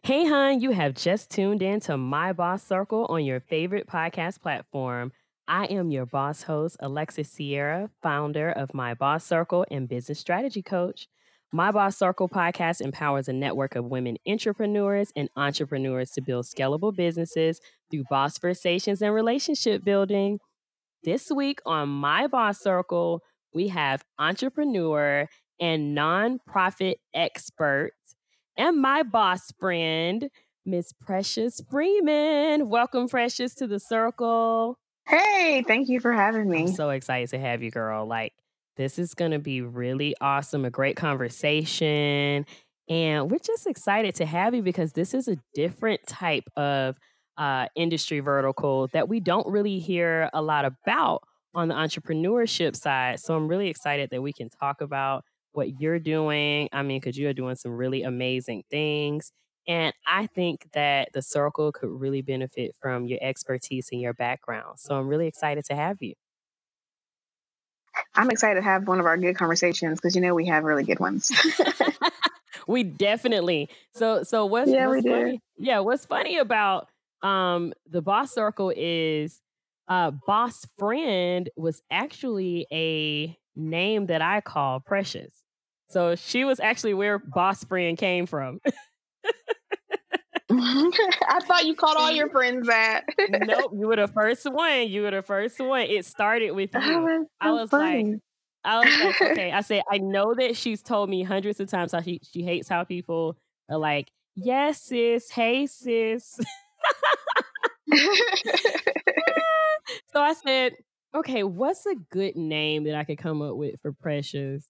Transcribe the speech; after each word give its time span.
Hey, 0.00 0.24
hon, 0.26 0.60
you 0.60 0.70
have 0.70 0.94
just 0.94 1.30
tuned 1.30 1.62
in 1.62 1.78
to 1.80 1.96
My 1.98 2.32
Boss 2.32 2.62
Circle 2.62 3.06
on 3.10 3.24
your 3.24 3.40
favorite 3.40 3.86
podcast 3.86 4.40
platform. 4.40 5.12
I 5.46 5.66
am 5.66 5.90
your 5.90 6.06
boss 6.06 6.44
host, 6.44 6.78
Alexis 6.80 7.30
Sierra, 7.30 7.90
founder 8.02 8.50
of 8.50 8.72
My 8.72 8.94
Boss 8.94 9.24
Circle 9.24 9.66
and 9.70 9.88
business 9.88 10.18
strategy 10.18 10.62
coach. 10.62 11.08
My 11.52 11.70
Boss 11.70 11.98
Circle 11.98 12.30
podcast 12.30 12.80
empowers 12.80 13.28
a 13.28 13.34
network 13.34 13.76
of 13.76 13.84
women 13.84 14.16
entrepreneurs 14.26 15.12
and 15.14 15.28
entrepreneurs 15.36 16.10
to 16.12 16.22
build 16.22 16.46
scalable 16.46 16.96
businesses 16.96 17.60
through 17.90 18.04
boss 18.08 18.38
and 18.42 19.14
relationship 19.14 19.84
building. 19.84 20.38
This 21.04 21.30
week 21.30 21.60
on 21.66 21.90
My 21.90 22.26
Boss 22.26 22.60
Circle, 22.60 23.20
we 23.52 23.68
have 23.68 24.02
entrepreneur 24.18 25.28
and 25.60 25.96
nonprofit 25.96 26.94
expert 27.14 27.92
and 28.56 28.80
my 28.80 29.02
boss 29.02 29.52
friend, 29.58 30.28
Miss 30.64 30.92
Precious 30.92 31.60
Freeman. 31.70 32.68
Welcome, 32.68 33.08
Precious, 33.08 33.54
to 33.56 33.66
the 33.66 33.80
circle. 33.80 34.78
Hey, 35.08 35.64
thank 35.66 35.88
you 35.88 36.00
for 36.00 36.12
having 36.12 36.48
me. 36.48 36.62
I'm 36.62 36.68
so 36.68 36.90
excited 36.90 37.30
to 37.30 37.38
have 37.38 37.62
you, 37.62 37.70
girl. 37.70 38.06
Like, 38.06 38.32
this 38.76 38.98
is 38.98 39.14
going 39.14 39.32
to 39.32 39.38
be 39.38 39.60
really 39.60 40.14
awesome, 40.20 40.64
a 40.64 40.70
great 40.70 40.96
conversation. 40.96 42.46
And 42.88 43.30
we're 43.30 43.38
just 43.38 43.66
excited 43.66 44.14
to 44.16 44.26
have 44.26 44.54
you 44.54 44.62
because 44.62 44.92
this 44.92 45.14
is 45.14 45.28
a 45.28 45.36
different 45.54 46.06
type 46.06 46.44
of 46.56 46.96
uh, 47.36 47.66
industry 47.74 48.20
vertical 48.20 48.88
that 48.92 49.08
we 49.08 49.20
don't 49.20 49.46
really 49.46 49.78
hear 49.78 50.30
a 50.32 50.42
lot 50.42 50.64
about 50.64 51.22
on 51.54 51.68
the 51.68 51.74
entrepreneurship 51.74 52.76
side. 52.76 53.20
So 53.20 53.34
I'm 53.34 53.48
really 53.48 53.68
excited 53.68 54.10
that 54.10 54.22
we 54.22 54.32
can 54.32 54.48
talk 54.48 54.80
about 54.80 55.24
what 55.52 55.80
you're 55.80 55.98
doing. 55.98 56.68
I 56.72 56.82
mean, 56.82 57.00
because 57.00 57.18
you're 57.18 57.34
doing 57.34 57.56
some 57.56 57.72
really 57.72 58.02
amazing 58.02 58.64
things. 58.70 59.32
And 59.68 59.94
I 60.06 60.26
think 60.26 60.68
that 60.72 61.10
the 61.12 61.22
circle 61.22 61.70
could 61.72 61.90
really 61.90 62.22
benefit 62.22 62.74
from 62.80 63.06
your 63.06 63.18
expertise 63.22 63.88
and 63.92 64.00
your 64.00 64.14
background. 64.14 64.80
So 64.80 64.96
I'm 64.98 65.06
really 65.08 65.28
excited 65.28 65.64
to 65.66 65.76
have 65.76 65.98
you. 66.00 66.14
I'm 68.14 68.30
excited 68.30 68.56
to 68.60 68.62
have 68.62 68.88
one 68.88 69.00
of 69.00 69.06
our 69.06 69.16
good 69.16 69.36
conversations 69.36 69.98
because 70.00 70.14
you 70.14 70.20
know 70.20 70.34
we 70.34 70.46
have 70.46 70.64
really 70.64 70.84
good 70.84 70.98
ones. 70.98 71.30
we 72.66 72.82
definitely. 72.84 73.68
So 73.94 74.22
so 74.22 74.46
what's 74.46 74.72
yeah 74.72 74.86
what's 74.88 75.02
we 75.02 75.10
funny? 75.10 75.40
Yeah, 75.58 75.80
what's 75.80 76.06
funny 76.06 76.38
about 76.38 76.88
um 77.22 77.72
the 77.88 78.02
boss 78.02 78.32
circle 78.32 78.72
is 78.74 79.40
uh 79.88 80.10
boss 80.26 80.66
friend 80.78 81.48
was 81.56 81.82
actually 81.90 82.66
a 82.72 83.36
name 83.56 84.06
that 84.06 84.22
I 84.22 84.40
call 84.40 84.80
Precious. 84.80 85.41
So 85.92 86.16
she 86.16 86.44
was 86.44 86.58
actually 86.58 86.94
where 86.94 87.18
boss 87.18 87.64
friend 87.64 87.98
came 87.98 88.26
from. 88.26 88.60
I 90.54 91.40
thought 91.46 91.64
you 91.64 91.74
called 91.74 91.96
all 91.96 92.10
your 92.10 92.28
friends 92.28 92.66
that. 92.66 93.04
nope, 93.30 93.72
you 93.74 93.86
were 93.86 93.96
the 93.96 94.08
first 94.08 94.44
one. 94.50 94.88
You 94.88 95.02
were 95.02 95.10
the 95.10 95.22
first 95.22 95.58
one. 95.60 95.82
It 95.82 96.04
started 96.04 96.52
with 96.52 96.74
you. 96.74 96.80
Oh, 96.82 97.26
I 97.40 97.52
was 97.52 97.70
funny. 97.70 98.04
like, 98.04 98.20
I 98.64 98.78
was 98.78 99.00
like, 99.00 99.22
okay. 99.32 99.52
I 99.52 99.60
said, 99.62 99.82
I 99.90 99.98
know 99.98 100.34
that 100.34 100.56
she's 100.56 100.82
told 100.82 101.08
me 101.08 101.22
hundreds 101.22 101.60
of 101.60 101.68
times 101.68 101.92
how 101.92 102.02
she, 102.02 102.20
she 102.22 102.42
hates 102.42 102.68
how 102.68 102.84
people 102.84 103.38
are 103.70 103.78
like, 103.78 104.10
yes, 104.36 104.82
sis, 104.82 105.30
hey, 105.30 105.66
sis. 105.66 106.38
so 110.12 110.20
I 110.20 110.34
said, 110.34 110.74
okay, 111.14 111.44
what's 111.44 111.86
a 111.86 111.94
good 112.10 112.36
name 112.36 112.84
that 112.84 112.94
I 112.94 113.04
could 113.04 113.18
come 113.18 113.42
up 113.42 113.56
with 113.56 113.80
for 113.80 113.92
Precious? 113.92 114.66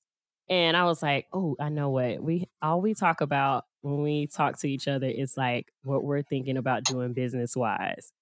And 0.53 0.77
I 0.77 0.85
was 0.85 1.03
like, 1.03 1.29
oh, 1.33 1.57
I 1.59 1.71
know 1.71 1.89
what 1.89 2.23
we 2.23 2.47
all 2.61 2.83
we 2.83 2.93
talk 2.93 3.23
about 3.23 3.65
when 3.81 4.03
we 4.03 4.27
talk 4.27 4.59
to 4.59 4.69
each 4.69 4.87
other 4.87 5.07
is 5.07 5.35
like 5.35 5.73
what 5.83 6.05
we're 6.05 6.21
thinking 6.21 6.59
about 6.59 6.85
doing 6.85 7.15
business 7.15 7.57
wise. 7.57 8.13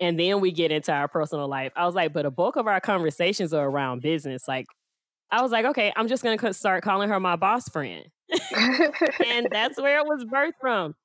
And 0.00 0.18
then 0.18 0.40
we 0.40 0.50
get 0.50 0.72
into 0.72 0.90
our 0.90 1.06
personal 1.06 1.46
life. 1.46 1.70
I 1.76 1.86
was 1.86 1.94
like, 1.94 2.12
but 2.12 2.26
a 2.26 2.32
bulk 2.32 2.56
of 2.56 2.66
our 2.66 2.80
conversations 2.80 3.54
are 3.54 3.64
around 3.64 4.02
business. 4.02 4.48
Like, 4.48 4.66
I 5.30 5.40
was 5.40 5.52
like, 5.52 5.66
okay, 5.66 5.92
I'm 5.94 6.08
just 6.08 6.24
gonna 6.24 6.52
start 6.52 6.82
calling 6.82 7.10
her 7.10 7.20
my 7.20 7.36
boss 7.36 7.68
friend. 7.68 8.04
and 9.24 9.46
that's 9.48 9.80
where 9.80 10.00
it 10.00 10.04
was 10.04 10.24
birthed 10.24 10.58
from. 10.60 10.96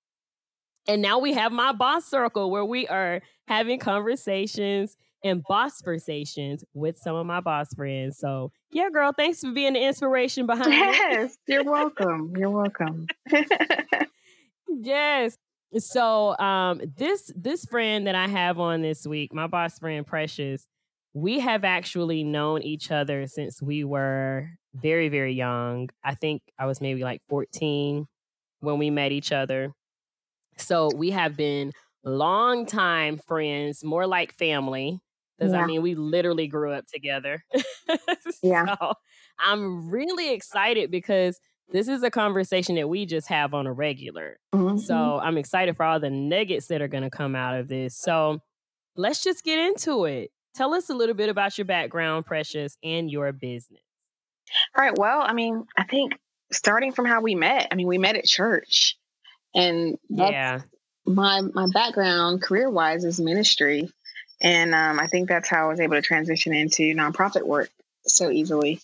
And 0.88 1.03
now 1.03 1.19
we 1.19 1.34
have 1.34 1.51
my 1.51 1.72
boss 1.73 2.05
circle 2.05 2.50
where 2.50 2.66
we 2.66 2.88
are 2.88 3.22
having 3.47 3.78
conversations 3.78 4.97
and 5.23 5.44
boss 5.47 5.81
conversations 5.81 6.63
with 6.73 6.97
some 6.97 7.16
of 7.16 7.25
my 7.25 7.39
boss 7.39 7.73
friends. 7.73 8.17
So 8.17 8.51
yeah, 8.72 8.89
girl, 8.89 9.11
thanks 9.16 9.41
for 9.41 9.51
being 9.51 9.73
the 9.73 9.84
inspiration 9.84 10.45
behind 10.47 10.73
it. 10.73 10.78
yes, 10.78 11.38
you're 11.47 11.63
welcome. 11.63 12.34
You're 12.38 12.50
welcome. 12.50 13.07
yes. 14.67 15.38
So 15.78 16.38
um 16.38 16.81
this 16.97 17.31
this 17.35 17.66
friend 17.66 18.07
that 18.07 18.16
I 18.16 18.28
have 18.28 18.59
on 18.59 18.81
this 18.81 19.07
week, 19.07 19.34
my 19.34 19.47
boss 19.47 19.79
friend 19.79 20.06
Precious, 20.06 20.67
we 21.13 21.40
have 21.40 21.63
actually 21.63 22.23
known 22.23 22.61
each 22.63 22.91
other 22.91 23.28
since 23.28 23.61
we 23.61 23.84
were 23.84 24.50
very, 24.73 25.09
very 25.09 25.34
young. 25.34 25.90
I 26.03 26.16
think 26.16 26.41
I 26.57 26.66
was 26.66 26.81
maybe 26.81 27.03
like 27.03 27.22
14 27.29 28.07
when 28.59 28.79
we 28.79 28.90
met 28.90 29.11
each 29.11 29.31
other. 29.31 29.73
So 30.57 30.90
we 30.95 31.11
have 31.11 31.35
been 31.38 31.72
long 32.03 32.66
time 32.66 33.19
friends, 33.28 33.84
more 33.84 34.07
like 34.07 34.34
family. 34.34 35.00
Because 35.43 35.53
Yeah. 35.53 35.61
I 35.63 35.65
mean, 35.65 35.81
we 35.81 35.95
literally 35.95 36.47
grew 36.47 36.71
up 36.71 36.85
together. 36.87 37.43
Yeah. 38.41 38.75
So 38.79 38.93
I'm 39.39 39.89
really 39.89 40.33
excited 40.33 40.91
because 40.91 41.39
this 41.69 41.87
is 41.87 42.03
a 42.03 42.11
conversation 42.11 42.75
that 42.75 42.87
we 42.89 43.05
just 43.05 43.27
have 43.29 43.53
on 43.53 43.67
a 43.67 43.73
regular. 43.73 44.37
Mhm. 44.53 44.79
So 44.79 45.19
I'm 45.21 45.37
excited 45.37 45.75
for 45.77 45.85
all 45.85 45.99
the 45.99 46.09
nuggets 46.09 46.67
that 46.67 46.81
are 46.81 46.87
going 46.87 47.03
to 47.03 47.09
come 47.09 47.35
out 47.35 47.57
of 47.57 47.67
this. 47.69 47.97
So 47.97 48.39
let's 48.95 49.23
just 49.23 49.43
get 49.43 49.59
into 49.59 50.05
it. 50.05 50.31
Tell 50.55 50.73
us 50.73 50.89
a 50.89 50.93
little 50.93 51.15
bit 51.15 51.29
about 51.29 51.57
your 51.57 51.65
background, 51.65 52.25
Precious, 52.25 52.77
and 52.83 53.09
your 53.09 53.31
business. 53.31 53.81
All 54.77 54.83
right. 54.83 54.97
Well, 54.97 55.21
I 55.21 55.33
mean, 55.33 55.63
I 55.77 55.83
think 55.85 56.13
starting 56.51 56.91
from 56.91 57.05
how 57.05 57.21
we 57.21 57.33
met, 57.35 57.67
I 57.71 57.75
mean, 57.75 57.87
we 57.87 57.97
met 57.97 58.15
at 58.15 58.25
church. 58.25 58.97
And 59.55 59.97
Yeah. 60.09 60.61
my 61.05 61.41
my 61.53 61.67
background 61.73 62.41
career 62.41 62.69
wise 62.69 63.03
is 63.03 63.19
ministry. 63.21 63.89
And 64.43 64.75
um, 64.75 64.99
I 64.99 65.07
think 65.07 65.29
that's 65.29 65.49
how 65.49 65.65
I 65.65 65.69
was 65.69 65.79
able 65.79 65.95
to 65.95 66.01
transition 66.01 66.53
into 66.53 66.93
nonprofit 66.93 67.47
work 67.47 67.69
so 68.05 68.29
easily. 68.29 68.81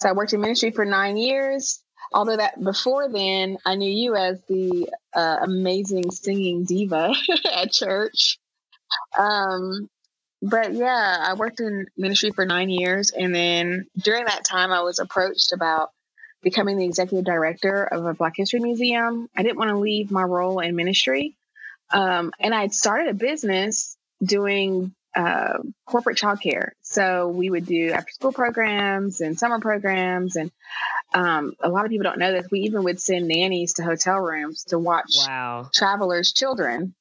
So 0.00 0.08
I 0.08 0.12
worked 0.12 0.32
in 0.32 0.40
ministry 0.40 0.70
for 0.70 0.84
nine 0.84 1.16
years. 1.16 1.80
Although 2.14 2.36
that 2.36 2.62
before 2.62 3.08
then, 3.08 3.58
I 3.64 3.74
knew 3.74 3.90
you 3.90 4.14
as 4.14 4.40
the 4.48 4.88
uh, 5.14 5.38
amazing 5.42 6.10
singing 6.10 6.64
diva 6.64 7.14
at 7.52 7.72
church. 7.72 8.38
Um, 9.18 9.88
but 10.42 10.72
yeah, 10.74 11.18
I 11.20 11.34
worked 11.34 11.60
in 11.60 11.86
ministry 11.96 12.32
for 12.32 12.44
nine 12.44 12.68
years, 12.68 13.10
and 13.10 13.34
then 13.34 13.86
during 13.96 14.24
that 14.24 14.44
time, 14.44 14.72
I 14.72 14.82
was 14.82 14.98
approached 14.98 15.52
about 15.52 15.90
becoming 16.42 16.76
the 16.76 16.84
executive 16.84 17.24
director 17.24 17.84
of 17.84 18.04
a 18.04 18.12
Black 18.12 18.34
History 18.36 18.60
Museum. 18.60 19.28
I 19.36 19.42
didn't 19.42 19.58
want 19.58 19.70
to 19.70 19.78
leave 19.78 20.10
my 20.10 20.24
role 20.24 20.58
in 20.58 20.74
ministry, 20.74 21.36
um, 21.90 22.32
and 22.40 22.54
I 22.54 22.62
had 22.62 22.74
started 22.74 23.08
a 23.08 23.14
business 23.14 23.96
doing 24.22 24.94
uh, 25.14 25.58
corporate 25.86 26.16
childcare. 26.16 26.70
So 26.82 27.28
we 27.28 27.50
would 27.50 27.66
do 27.66 27.90
after 27.90 28.12
school 28.12 28.32
programs 28.32 29.20
and 29.20 29.38
summer 29.38 29.60
programs, 29.60 30.36
and 30.36 30.50
um, 31.14 31.54
a 31.60 31.68
lot 31.68 31.84
of 31.84 31.90
people 31.90 32.04
don't 32.04 32.18
know 32.18 32.32
this. 32.32 32.50
We 32.50 32.60
even 32.60 32.84
would 32.84 33.00
send 33.00 33.28
nannies 33.28 33.74
to 33.74 33.82
hotel 33.84 34.18
rooms 34.18 34.64
to 34.64 34.78
watch 34.78 35.14
Wow. 35.18 35.68
travelers' 35.74 36.32
children 36.32 36.94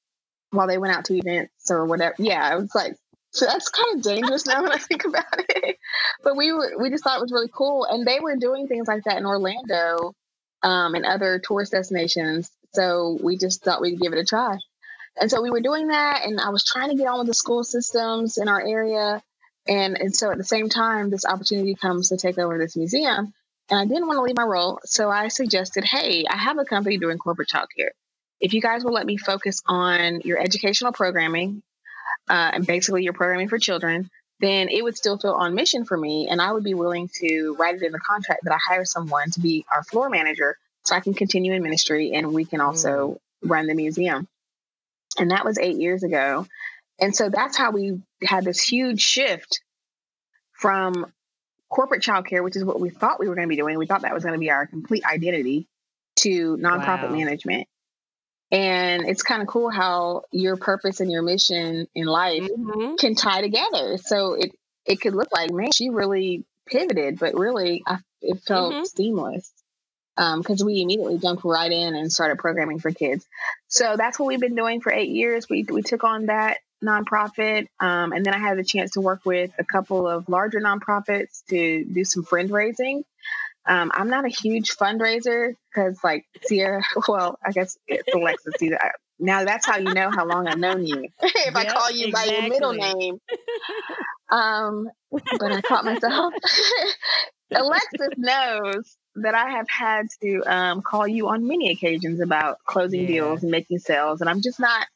while 0.51 0.67
they 0.67 0.77
went 0.77 0.93
out 0.95 1.05
to 1.05 1.15
events 1.15 1.71
or 1.71 1.85
whatever. 1.85 2.15
Yeah, 2.17 2.53
it 2.53 2.59
was 2.59 2.75
like 2.75 2.95
so 3.31 3.45
that's 3.45 3.69
kind 3.69 3.97
of 3.97 4.03
dangerous 4.03 4.45
now 4.45 4.61
when 4.61 4.71
I 4.73 4.77
think 4.77 5.05
about 5.05 5.23
it. 5.37 5.77
But 6.23 6.35
we 6.35 6.51
were 6.51 6.73
we 6.79 6.89
just 6.89 7.03
thought 7.03 7.17
it 7.17 7.21
was 7.21 7.31
really 7.31 7.49
cool, 7.53 7.85
and 7.85 8.05
they 8.05 8.19
were 8.19 8.35
doing 8.35 8.67
things 8.67 8.87
like 8.87 9.05
that 9.05 9.17
in 9.17 9.25
Orlando 9.25 10.13
um, 10.63 10.95
and 10.95 11.05
other 11.05 11.39
tourist 11.39 11.71
destinations. 11.71 12.51
So 12.73 13.17
we 13.21 13.37
just 13.37 13.63
thought 13.63 13.81
we'd 13.81 13.99
give 13.99 14.13
it 14.13 14.19
a 14.19 14.25
try. 14.25 14.57
And 15.19 15.29
so 15.29 15.41
we 15.41 15.49
were 15.49 15.61
doing 15.61 15.87
that, 15.87 16.25
and 16.25 16.39
I 16.39 16.49
was 16.49 16.63
trying 16.63 16.89
to 16.89 16.95
get 16.95 17.07
on 17.07 17.19
with 17.19 17.27
the 17.27 17.33
school 17.33 17.63
systems 17.63 18.37
in 18.37 18.47
our 18.47 18.65
area. 18.65 19.21
And, 19.67 19.97
and 19.99 20.15
so 20.15 20.31
at 20.31 20.37
the 20.37 20.43
same 20.43 20.69
time, 20.69 21.09
this 21.09 21.25
opportunity 21.25 21.75
comes 21.75 22.09
to 22.09 22.17
take 22.17 22.37
over 22.37 22.57
this 22.57 22.75
museum. 22.75 23.33
And 23.69 23.79
I 23.79 23.85
didn't 23.85 24.07
want 24.07 24.17
to 24.17 24.23
leave 24.23 24.35
my 24.35 24.43
role. 24.43 24.79
So 24.83 25.09
I 25.09 25.27
suggested, 25.27 25.83
hey, 25.83 26.25
I 26.29 26.37
have 26.37 26.57
a 26.57 26.65
company 26.65 26.97
doing 26.97 27.17
corporate 27.17 27.49
childcare. 27.49 27.91
If 28.39 28.53
you 28.53 28.61
guys 28.61 28.83
will 28.83 28.93
let 28.93 29.05
me 29.05 29.17
focus 29.17 29.61
on 29.67 30.21
your 30.21 30.39
educational 30.39 30.91
programming 30.91 31.61
uh, 32.29 32.51
and 32.53 32.65
basically 32.65 33.03
your 33.03 33.13
programming 33.13 33.49
for 33.49 33.59
children, 33.59 34.09
then 34.39 34.69
it 34.69 34.83
would 34.83 34.97
still 34.97 35.17
feel 35.17 35.33
on 35.33 35.53
mission 35.53 35.85
for 35.85 35.95
me. 35.95 36.27
And 36.29 36.41
I 36.41 36.51
would 36.51 36.63
be 36.63 36.73
willing 36.73 37.09
to 37.21 37.55
write 37.59 37.75
it 37.75 37.83
in 37.83 37.91
the 37.91 37.99
contract 37.99 38.41
that 38.43 38.53
I 38.53 38.57
hire 38.57 38.85
someone 38.85 39.29
to 39.31 39.39
be 39.39 39.65
our 39.73 39.83
floor 39.83 40.09
manager 40.09 40.57
so 40.83 40.95
I 40.95 40.99
can 40.99 41.13
continue 41.13 41.53
in 41.53 41.61
ministry 41.61 42.13
and 42.13 42.33
we 42.33 42.45
can 42.45 42.59
also 42.59 43.19
run 43.43 43.67
the 43.67 43.75
museum. 43.75 44.27
And 45.17 45.31
that 45.31 45.45
was 45.45 45.57
eight 45.57 45.77
years 45.77 46.03
ago. 46.03 46.45
And 46.99 47.15
so 47.15 47.29
that's 47.29 47.57
how 47.57 47.71
we 47.71 48.01
had 48.23 48.43
this 48.45 48.61
huge 48.61 49.01
shift 49.01 49.61
from 50.53 51.11
corporate 51.69 52.01
childcare, 52.03 52.43
which 52.43 52.55
is 52.55 52.63
what 52.63 52.79
we 52.79 52.89
thought 52.89 53.19
we 53.19 53.27
were 53.27 53.35
going 53.35 53.47
to 53.47 53.49
be 53.49 53.55
doing. 53.55 53.77
We 53.77 53.87
thought 53.87 54.01
that 54.01 54.13
was 54.13 54.23
going 54.23 54.33
to 54.33 54.39
be 54.39 54.51
our 54.51 54.67
complete 54.67 55.05
identity 55.05 55.67
to 56.17 56.57
nonprofit 56.57 57.09
Wow. 57.09 57.15
management. 57.15 57.67
And 58.51 59.07
it's 59.07 59.23
kind 59.23 59.41
of 59.41 59.47
cool 59.47 59.69
how 59.69 60.23
your 60.31 60.57
purpose 60.57 60.99
and 60.99 61.09
your 61.09 61.21
mission 61.21 61.87
in 61.95 62.05
life 62.05 62.43
Mhm. 62.43 62.97
can 62.99 63.15
tie 63.15 63.41
together. 63.41 63.97
So 63.97 64.33
it 64.33 64.51
it 64.85 64.99
could 64.99 65.13
look 65.13 65.29
like, 65.31 65.51
man, 65.51 65.71
she 65.71 65.89
really 65.89 66.43
pivoted, 66.65 67.19
but 67.19 67.35
really, 67.35 67.83
I, 67.85 67.99
it 68.21 68.41
felt 68.43 68.73
Mhm. 68.75 68.85
seamless 68.87 69.51
because 70.15 70.63
we 70.63 70.81
immediately 70.81 71.17
jumped 71.17 71.43
right 71.43 71.71
in 71.71 71.95
and 71.95 72.11
started 72.11 72.37
programming 72.37 72.79
for 72.79 72.91
kids. 72.91 73.25
So 73.67 73.95
that's 73.97 74.19
what 74.19 74.27
we've 74.27 74.39
been 74.39 74.55
doing 74.55 74.81
for 74.81 74.91
eight 74.91 75.09
years. 75.09 75.49
We 75.49 75.63
we 75.63 75.81
took 75.81 76.03
on 76.03 76.27
that 76.27 76.57
nonprofit, 76.83 77.67
um, 77.79 78.11
and 78.11 78.25
then 78.25 78.33
I 78.33 78.37
had 78.37 78.57
the 78.57 78.63
chance 78.63 78.91
to 78.91 79.01
work 79.01 79.21
with 79.25 79.51
a 79.59 79.63
couple 79.63 80.07
of 80.07 80.27
larger 80.27 80.59
nonprofits 80.59 81.43
to 81.49 81.85
do 81.85 82.03
some 82.03 82.23
fundraising. 82.23 83.03
Um, 83.65 83.91
I'm 83.93 84.09
not 84.09 84.25
a 84.25 84.29
huge 84.29 84.75
fundraiser 84.75 85.55
because, 85.69 85.99
like 86.03 86.25
Sierra, 86.43 86.83
well, 87.07 87.37
I 87.45 87.51
guess 87.51 87.77
it's 87.87 88.13
Alexis. 88.13 88.55
Either. 88.61 88.79
Now 89.19 89.45
that's 89.45 89.67
how 89.67 89.77
you 89.77 89.93
know 89.93 90.09
how 90.09 90.25
long 90.25 90.47
I've 90.47 90.57
known 90.57 90.85
you. 90.85 91.07
if 91.21 91.55
I 91.55 91.65
call 91.65 91.91
you 91.91 92.11
by 92.11 92.25
your 92.25 92.49
middle 92.49 92.73
name, 92.73 93.19
um, 94.31 94.89
but 95.11 95.51
I 95.51 95.61
caught 95.61 95.85
myself. 95.85 96.33
Alexis 97.53 98.09
knows 98.17 98.97
that 99.15 99.35
I 99.35 99.51
have 99.51 99.69
had 99.69 100.07
to 100.21 100.41
um, 100.41 100.81
call 100.81 101.07
you 101.07 101.27
on 101.29 101.47
many 101.47 101.71
occasions 101.71 102.19
about 102.19 102.57
closing 102.65 103.01
Yeah. 103.01 103.07
deals 103.07 103.43
and 103.43 103.51
making 103.51 103.79
sales, 103.79 104.21
and 104.21 104.29
I'm 104.29 104.41
just 104.41 104.59
not 104.59 104.87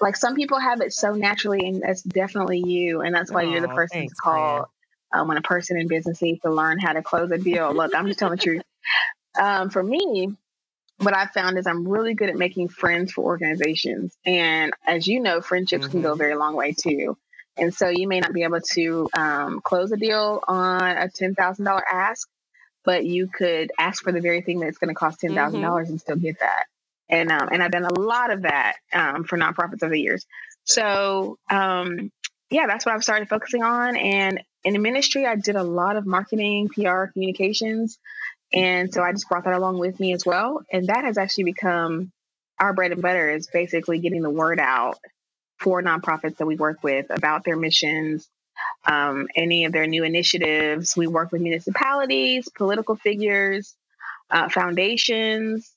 like 0.00 0.16
some 0.16 0.34
people 0.34 0.58
have 0.58 0.80
it 0.80 0.92
so 0.92 1.14
naturally, 1.14 1.66
and 1.66 1.82
that's 1.82 2.02
definitely 2.02 2.58
you, 2.58 3.00
and 3.00 3.14
that's 3.14 3.30
why 3.30 3.42
you're 3.42 3.60
the 3.60 3.68
person 3.68 4.00
thanks, 4.00 4.14
to 4.16 4.20
call 4.20 4.70
um, 5.12 5.28
when 5.28 5.36
a 5.36 5.42
person 5.42 5.78
in 5.78 5.86
business 5.86 6.20
needs 6.20 6.40
to 6.40 6.50
learn 6.50 6.78
how 6.80 6.92
to 6.92 7.02
close 7.02 7.30
a 7.30 7.38
deal. 7.38 7.72
Look, 7.72 7.94
I'm 7.94 8.06
just 8.06 8.18
telling 8.18 8.36
the 8.36 8.42
truth. 8.42 8.62
Um, 9.40 9.70
for 9.70 9.82
me, 9.82 10.34
what 10.98 11.14
I've 11.14 11.30
found 11.30 11.58
is 11.58 11.66
I'm 11.66 11.86
really 11.86 12.14
good 12.14 12.30
at 12.30 12.36
making 12.36 12.68
friends 12.68 13.12
for 13.12 13.24
organizations. 13.24 14.16
And 14.24 14.72
as 14.86 15.06
you 15.06 15.20
know, 15.20 15.40
friendships 15.40 15.88
can 15.88 16.02
go 16.02 16.12
a 16.12 16.16
very 16.16 16.36
long 16.36 16.54
way 16.54 16.72
too. 16.72 17.16
And 17.56 17.72
so 17.74 17.88
you 17.88 18.08
may 18.08 18.20
not 18.20 18.32
be 18.32 18.42
able 18.42 18.60
to 18.72 19.08
um, 19.16 19.60
close 19.62 19.92
a 19.92 19.96
deal 19.96 20.42
on 20.46 20.82
a 20.82 21.08
$10,000 21.08 21.80
ask, 21.90 22.28
but 22.84 23.04
you 23.04 23.28
could 23.28 23.70
ask 23.78 24.02
for 24.02 24.12
the 24.12 24.20
very 24.20 24.42
thing 24.42 24.60
that's 24.60 24.78
going 24.78 24.88
to 24.88 24.94
cost 24.94 25.20
$10,000 25.20 25.34
Mm-hmm. 25.34 25.90
and 25.90 26.00
still 26.00 26.16
get 26.16 26.38
that. 26.40 26.66
And, 27.08 27.30
um, 27.30 27.48
and 27.52 27.62
I've 27.62 27.70
done 27.70 27.84
a 27.84 28.00
lot 28.00 28.30
of 28.30 28.42
that 28.42 28.76
um, 28.92 29.24
for 29.24 29.38
nonprofits 29.38 29.82
over 29.82 29.90
the 29.90 30.00
years. 30.00 30.26
So, 30.64 31.38
um, 31.50 32.10
yeah, 32.50 32.66
that's 32.66 32.86
what 32.86 32.94
I've 32.94 33.02
started 33.02 33.28
focusing 33.28 33.62
on. 33.62 33.96
And 33.96 34.42
in 34.64 34.72
the 34.72 34.78
ministry, 34.78 35.26
I 35.26 35.36
did 35.36 35.56
a 35.56 35.62
lot 35.62 35.96
of 35.96 36.06
marketing, 36.06 36.68
PR, 36.68 37.06
communications. 37.06 37.98
And 38.52 38.92
so 38.92 39.02
I 39.02 39.12
just 39.12 39.28
brought 39.28 39.44
that 39.44 39.54
along 39.54 39.78
with 39.78 39.98
me 40.00 40.12
as 40.14 40.24
well. 40.24 40.62
And 40.72 40.86
that 40.86 41.04
has 41.04 41.18
actually 41.18 41.44
become 41.44 42.12
our 42.58 42.72
bread 42.72 42.92
and 42.92 43.02
butter 43.02 43.30
is 43.30 43.48
basically 43.52 43.98
getting 43.98 44.22
the 44.22 44.30
word 44.30 44.60
out 44.60 44.98
for 45.58 45.82
nonprofits 45.82 46.36
that 46.36 46.46
we 46.46 46.56
work 46.56 46.82
with 46.82 47.06
about 47.10 47.44
their 47.44 47.56
missions, 47.56 48.28
um, 48.86 49.28
any 49.34 49.64
of 49.64 49.72
their 49.72 49.86
new 49.86 50.04
initiatives. 50.04 50.96
We 50.96 51.06
work 51.06 51.32
with 51.32 51.42
municipalities, 51.42 52.48
political 52.48 52.96
figures, 52.96 53.74
uh, 54.30 54.48
foundations. 54.48 55.70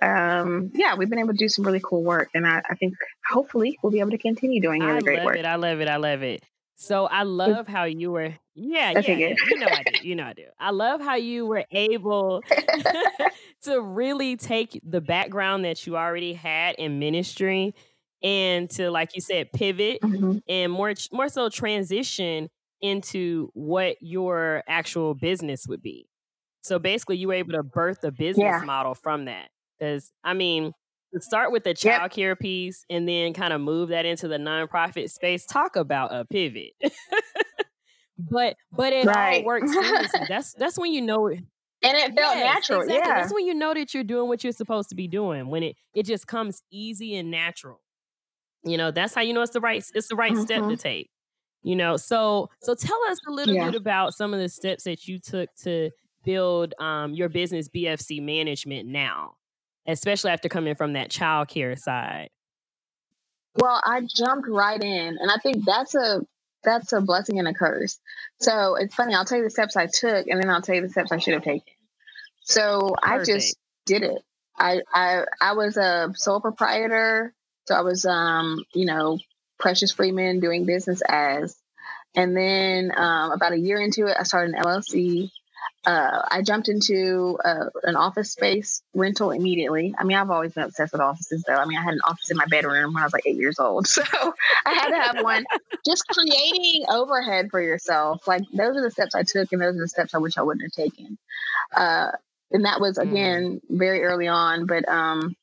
Um, 0.00 0.72
yeah, 0.74 0.96
we've 0.96 1.08
been 1.08 1.20
able 1.20 1.32
to 1.32 1.38
do 1.38 1.48
some 1.48 1.64
really 1.64 1.80
cool 1.82 2.02
work. 2.02 2.30
And 2.34 2.46
I, 2.46 2.62
I 2.68 2.74
think 2.74 2.94
hopefully 3.28 3.78
we'll 3.82 3.92
be 3.92 4.00
able 4.00 4.10
to 4.10 4.18
continue 4.18 4.60
doing 4.60 4.82
really 4.82 5.00
great 5.00 5.04
work. 5.04 5.04
I 5.04 5.04
great 5.04 5.18
love 5.18 5.26
work. 5.26 5.36
it. 5.38 5.46
I 5.46 5.56
love 5.56 5.80
it. 5.80 5.88
I 5.88 5.96
love 5.96 6.22
it. 6.22 6.42
So 6.74 7.06
I 7.06 7.22
love 7.22 7.68
how 7.68 7.84
you 7.84 8.10
were. 8.10 8.34
Yeah, 8.56 8.90
yeah, 8.90 9.12
yeah. 9.12 9.34
You 9.48 9.58
know 9.60 9.68
I 9.68 9.82
do. 9.84 10.08
You 10.08 10.16
know 10.16 10.24
I 10.24 10.32
do. 10.32 10.46
I 10.58 10.70
love 10.70 11.00
how 11.00 11.14
you 11.14 11.46
were 11.46 11.64
able 11.70 12.42
to 13.62 13.80
really 13.80 14.36
take 14.36 14.80
the 14.82 15.00
background 15.00 15.64
that 15.64 15.86
you 15.86 15.96
already 15.96 16.32
had 16.32 16.74
in 16.76 16.98
ministry 16.98 17.72
and 18.22 18.70
to, 18.70 18.90
like 18.90 19.14
you 19.14 19.20
said, 19.20 19.52
pivot 19.52 20.00
Mhm. 20.02 20.42
and 20.48 20.72
more 20.72 20.94
more 21.12 21.28
so 21.28 21.48
transition 21.48 22.48
into 22.80 23.50
what 23.54 23.96
your 24.00 24.62
actual 24.68 25.14
business 25.14 25.66
would 25.68 25.82
be. 25.82 26.08
So 26.62 26.78
basically, 26.78 27.16
you 27.18 27.28
were 27.28 27.34
able 27.34 27.52
to 27.52 27.62
birth 27.64 28.04
a 28.04 28.12
business 28.12 28.44
Yeah. 28.44 28.60
model 28.62 28.94
from 28.94 29.26
that. 29.26 29.50
Because 29.78 30.12
I 30.24 30.34
mean, 30.34 30.72
to 31.14 31.20
start 31.20 31.52
with 31.52 31.64
the 31.64 31.74
Yep. 31.82 32.10
care 32.12 32.36
piece 32.36 32.84
and 32.90 33.08
then 33.08 33.34
kind 33.34 33.52
of 33.52 33.60
move 33.60 33.90
that 33.90 34.06
into 34.06 34.28
the 34.28 34.38
nonprofit 34.38 35.10
space, 35.10 35.46
talk 35.46 35.76
about 35.76 36.14
a 36.14 36.24
pivot. 36.24 36.72
but 38.18 38.56
but 38.72 38.92
it 38.92 39.08
all 39.08 39.14
Right. 39.14 39.44
works. 39.44 39.72
That's 40.28 40.54
that's 40.54 40.78
when 40.78 40.92
you 40.92 41.02
know 41.02 41.26
it. 41.28 41.40
And 41.84 41.96
it 41.96 42.14
felt 42.14 42.36
Yes, 42.36 42.44
natural. 42.44 42.82
exactly. 42.82 43.12
Yeah. 43.12 43.14
That's 43.14 43.34
when 43.34 43.46
you 43.46 43.54
know 43.54 43.74
that 43.74 43.94
you're 43.94 44.04
doing 44.04 44.28
what 44.28 44.44
you're 44.44 44.52
supposed 44.54 44.88
to 44.90 44.94
be 44.96 45.08
doing. 45.08 45.48
When 45.50 45.62
it 45.64 45.76
it 45.94 46.06
just 46.06 46.26
comes 46.28 46.62
easy 46.70 47.16
and 47.16 47.30
natural. 47.30 47.81
You 48.64 48.76
know, 48.76 48.90
that's 48.90 49.14
how 49.14 49.20
you 49.22 49.32
know 49.32 49.42
it's 49.42 49.52
the 49.52 49.60
right 49.60 49.84
it's 49.94 50.08
the 50.08 50.16
right 50.16 50.36
step 50.36 50.66
to 50.68 50.76
Mhm. 50.76 50.78
take. 50.78 51.10
You 51.62 51.76
know, 51.76 51.96
so 51.96 52.50
so 52.60 52.74
tell 52.74 52.98
us 53.10 53.18
a 53.28 53.32
little 53.32 53.54
Yeah. 53.54 53.66
bit 53.66 53.74
about 53.74 54.14
some 54.14 54.34
of 54.34 54.40
the 54.40 54.48
steps 54.48 54.84
that 54.84 55.06
you 55.08 55.18
took 55.18 55.54
to 55.62 55.90
build 56.24 56.74
um, 56.80 57.14
your 57.14 57.28
business 57.28 57.68
BFC 57.68 58.20
management 58.20 58.88
now, 58.88 59.34
especially 59.86 60.30
after 60.30 60.48
coming 60.48 60.74
from 60.74 60.92
that 60.94 61.10
child 61.10 61.48
care 61.48 61.76
side. 61.76 62.30
Well, 63.56 63.80
I 63.84 64.00
jumped 64.16 64.48
right 64.48 64.80
in, 64.82 65.18
and 65.18 65.30
I 65.30 65.36
think 65.38 65.64
that's 65.64 65.94
a 65.94 66.22
that's 66.64 66.92
a 66.92 67.00
blessing 67.00 67.38
and 67.38 67.48
a 67.48 67.54
curse. 67.54 67.98
So 68.40 68.76
it's 68.76 68.94
funny. 68.94 69.14
I'll 69.14 69.24
tell 69.24 69.38
you 69.38 69.44
the 69.44 69.50
steps 69.50 69.76
I 69.76 69.86
took, 69.86 70.26
and 70.28 70.40
then 70.42 70.48
I'll 70.48 70.62
tell 70.62 70.74
you 70.76 70.82
the 70.82 70.88
steps 70.88 71.12
I 71.12 71.18
should 71.18 71.34
have 71.34 71.42
taken. 71.42 71.74
So 72.42 72.94
I 73.02 73.22
just 73.24 73.56
did 73.86 74.02
it. 74.02 74.22
I 74.58 74.82
I 74.92 75.24
I 75.40 75.52
was 75.54 75.76
a 75.76 76.12
sole 76.16 76.40
proprietor, 76.40 77.34
so 77.66 77.74
I 77.74 77.80
was 77.82 78.04
um 78.04 78.64
you 78.74 78.86
know 78.86 79.18
Precious 79.62 79.92
Freeman 79.92 80.40
doing 80.40 80.66
business 80.66 81.02
as, 81.08 81.56
and 82.16 82.36
then 82.36 82.92
um, 82.96 83.30
about 83.30 83.52
a 83.52 83.58
year 83.58 83.80
into 83.80 84.06
it, 84.06 84.16
I 84.18 84.24
started 84.24 84.54
an 84.54 84.62
LLC. 84.62 85.30
Uh, 85.84 86.22
I 86.28 86.42
jumped 86.42 86.68
into 86.68 87.38
uh, 87.44 87.66
an 87.84 87.94
office 87.96 88.32
space 88.32 88.82
rental 88.94 89.30
immediately. 89.30 89.94
I 89.96 90.04
mean, 90.04 90.16
I've 90.16 90.30
always 90.30 90.52
been 90.52 90.64
obsessed 90.64 90.92
with 90.92 91.00
offices, 91.00 91.44
though. 91.46 91.54
I 91.54 91.64
mean, 91.64 91.78
I 91.78 91.82
had 91.82 91.94
an 91.94 92.00
office 92.04 92.30
in 92.30 92.36
my 92.36 92.46
bedroom 92.46 92.94
when 92.94 93.02
I 93.02 93.06
was 93.06 93.12
like 93.12 93.26
eight 93.26 93.36
years 93.36 93.58
old, 93.60 93.86
so 93.88 94.02
I 94.66 94.74
had 94.74 94.88
to 94.88 94.96
have 94.96 95.24
one. 95.24 95.44
Just 95.86 96.06
creating 96.08 96.84
overhead 96.88 97.48
for 97.50 97.60
yourself, 97.60 98.26
like 98.26 98.42
those 98.52 98.76
are 98.76 98.82
the 98.82 98.90
steps 98.90 99.14
I 99.14 99.22
took, 99.22 99.52
and 99.52 99.62
those 99.62 99.76
are 99.76 99.80
the 99.80 99.88
steps 99.88 100.14
I 100.14 100.18
wish 100.18 100.36
I 100.36 100.42
wouldn't 100.42 100.64
have 100.64 100.72
taken. 100.72 101.18
Uh, 101.74 102.10
and 102.50 102.64
that 102.64 102.80
was 102.80 102.98
again 102.98 103.60
very 103.70 104.02
early 104.02 104.28
on. 104.28 104.66
But 104.66 104.88
um, 104.88 105.36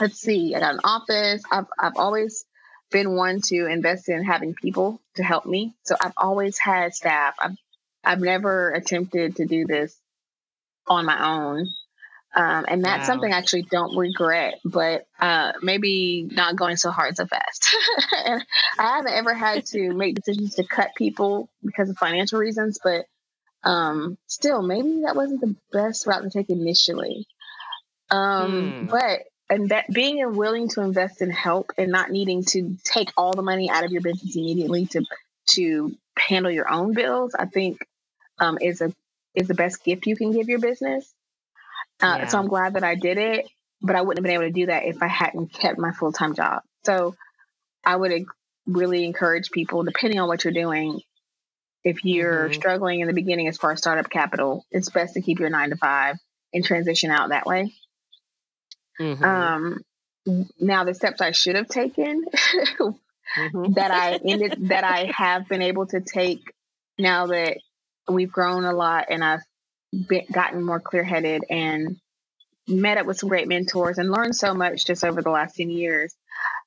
let's 0.00 0.20
see, 0.20 0.54
I 0.54 0.60
got 0.60 0.74
an 0.74 0.80
office. 0.84 1.42
I've 1.50 1.66
I've 1.78 1.96
always 1.96 2.44
been 2.90 3.14
one 3.16 3.40
to 3.42 3.66
invest 3.66 4.08
in 4.08 4.24
having 4.24 4.54
people 4.54 5.00
to 5.16 5.22
help 5.22 5.46
me, 5.46 5.74
so 5.84 5.96
I've 6.00 6.12
always 6.16 6.58
had 6.58 6.94
staff. 6.94 7.34
I've 7.38 7.56
I've 8.04 8.20
never 8.20 8.70
attempted 8.70 9.36
to 9.36 9.46
do 9.46 9.66
this 9.66 9.98
on 10.86 11.04
my 11.06 11.34
own. 11.36 11.68
Um, 12.34 12.64
and 12.68 12.84
that's 12.84 13.08
Wow. 13.08 13.14
something 13.14 13.32
I 13.32 13.38
actually 13.38 13.62
don't 13.62 13.96
regret, 13.96 14.60
but 14.64 15.06
uh, 15.20 15.52
maybe 15.62 16.28
not 16.30 16.56
going 16.56 16.76
so 16.76 16.90
hard 16.90 17.16
so 17.16 17.26
fast. 17.26 17.68
and 18.26 18.44
I 18.78 18.96
haven't 18.96 19.14
ever 19.14 19.34
had 19.34 19.66
to 19.66 19.92
make 19.94 20.16
decisions 20.16 20.54
to 20.56 20.64
cut 20.64 20.90
people 20.96 21.48
because 21.64 21.90
of 21.90 21.96
financial 21.98 22.38
reasons, 22.38 22.78
but 22.82 23.06
um, 23.64 24.18
still, 24.26 24.62
maybe 24.62 25.02
that 25.06 25.16
wasn't 25.16 25.40
the 25.40 25.56
best 25.72 26.06
route 26.06 26.22
to 26.22 26.30
take 26.30 26.50
initially. 26.50 27.26
Um, 28.10 28.74
Hmm. 28.80 28.86
But 28.86 29.22
and 29.50 29.70
that 29.70 29.86
being 29.92 30.36
willing 30.36 30.68
to 30.70 30.82
invest 30.82 31.22
in 31.22 31.30
help 31.30 31.72
and 31.78 31.90
not 31.92 32.10
needing 32.10 32.44
to 32.46 32.78
take 32.84 33.10
all 33.16 33.34
the 33.34 33.42
money 33.42 33.70
out 33.70 33.84
of 33.84 33.92
your 33.92 34.02
business 34.02 34.36
immediately 34.36 34.86
to 34.86 35.04
to 35.50 35.96
handle 36.16 36.50
your 36.52 36.70
own 36.70 36.94
bills, 36.94 37.34
I 37.34 37.46
think 37.46 37.86
um, 38.40 38.58
is 38.60 38.80
a 38.80 38.92
is 39.34 39.48
the 39.48 39.54
best 39.54 39.84
gift 39.84 40.06
you 40.06 40.16
can 40.16 40.32
give 40.32 40.48
your 40.48 40.60
business. 40.60 41.12
Uh, 42.00 42.26
So 42.26 42.38
I'm 42.38 42.48
glad 42.48 42.74
that 42.74 42.84
I 42.84 42.94
did 42.94 43.18
it, 43.18 43.46
but 43.82 43.96
I 43.96 44.02
wouldn't 44.02 44.18
have 44.18 44.24
been 44.24 44.40
able 44.42 44.52
to 44.52 44.60
do 44.60 44.66
that 44.66 44.84
if 44.84 45.02
I 45.02 45.08
hadn't 45.08 45.52
kept 45.52 45.78
my 45.78 45.92
full 45.92 46.12
time 46.12 46.34
job. 46.34 46.62
So 46.84 47.14
I 47.84 47.96
would 47.96 48.24
really 48.66 49.04
encourage 49.04 49.50
people, 49.50 49.84
depending 49.84 50.20
on 50.20 50.28
what 50.28 50.44
you're 50.44 50.52
doing, 50.54 51.00
if 51.84 52.04
you're 52.04 52.50
Mhm. 52.50 52.54
struggling 52.54 53.00
in 53.00 53.06
the 53.08 53.14
beginning 53.14 53.48
as 53.48 53.56
far 53.58 53.72
as 53.72 53.78
startup 53.78 54.10
capital, 54.10 54.66
it's 54.70 54.90
best 54.90 55.14
to 55.14 55.22
keep 55.22 55.40
your 55.40 55.50
nine 55.50 55.70
to 55.70 55.76
five 55.76 56.18
and 56.52 56.64
transition 56.64 57.10
out 57.10 57.30
that 57.30 57.46
way. 57.46 57.72
Mhm. 59.00 59.22
Um, 59.24 59.80
now 60.60 60.84
the 60.84 60.94
steps 60.94 61.20
I 61.20 61.30
should 61.32 61.56
have 61.56 61.68
taken 61.68 62.24
Mhm. 63.36 63.74
that 63.74 63.90
I 63.90 64.16
ended 64.24 64.68
that 64.68 64.84
I 64.84 65.10
have 65.16 65.48
been 65.48 65.62
able 65.62 65.86
to 65.86 66.00
take 66.00 66.40
now 66.98 67.26
that 67.28 67.56
we've 68.08 68.30
grown 68.30 68.64
a 68.64 68.72
lot 68.72 69.06
and 69.08 69.24
I've 69.24 69.40
been, 70.08 70.26
gotten 70.30 70.62
more 70.62 70.80
clear 70.80 71.02
headed 71.04 71.44
and 71.48 71.96
met 72.68 72.98
up 72.98 73.06
with 73.06 73.18
some 73.18 73.28
great 73.28 73.48
mentors 73.48 73.98
and 73.98 74.10
learned 74.10 74.36
so 74.36 74.52
much 74.54 74.84
just 74.84 75.04
over 75.04 75.22
the 75.22 75.30
last 75.30 75.56
10 75.56 75.70
years. 75.70 76.14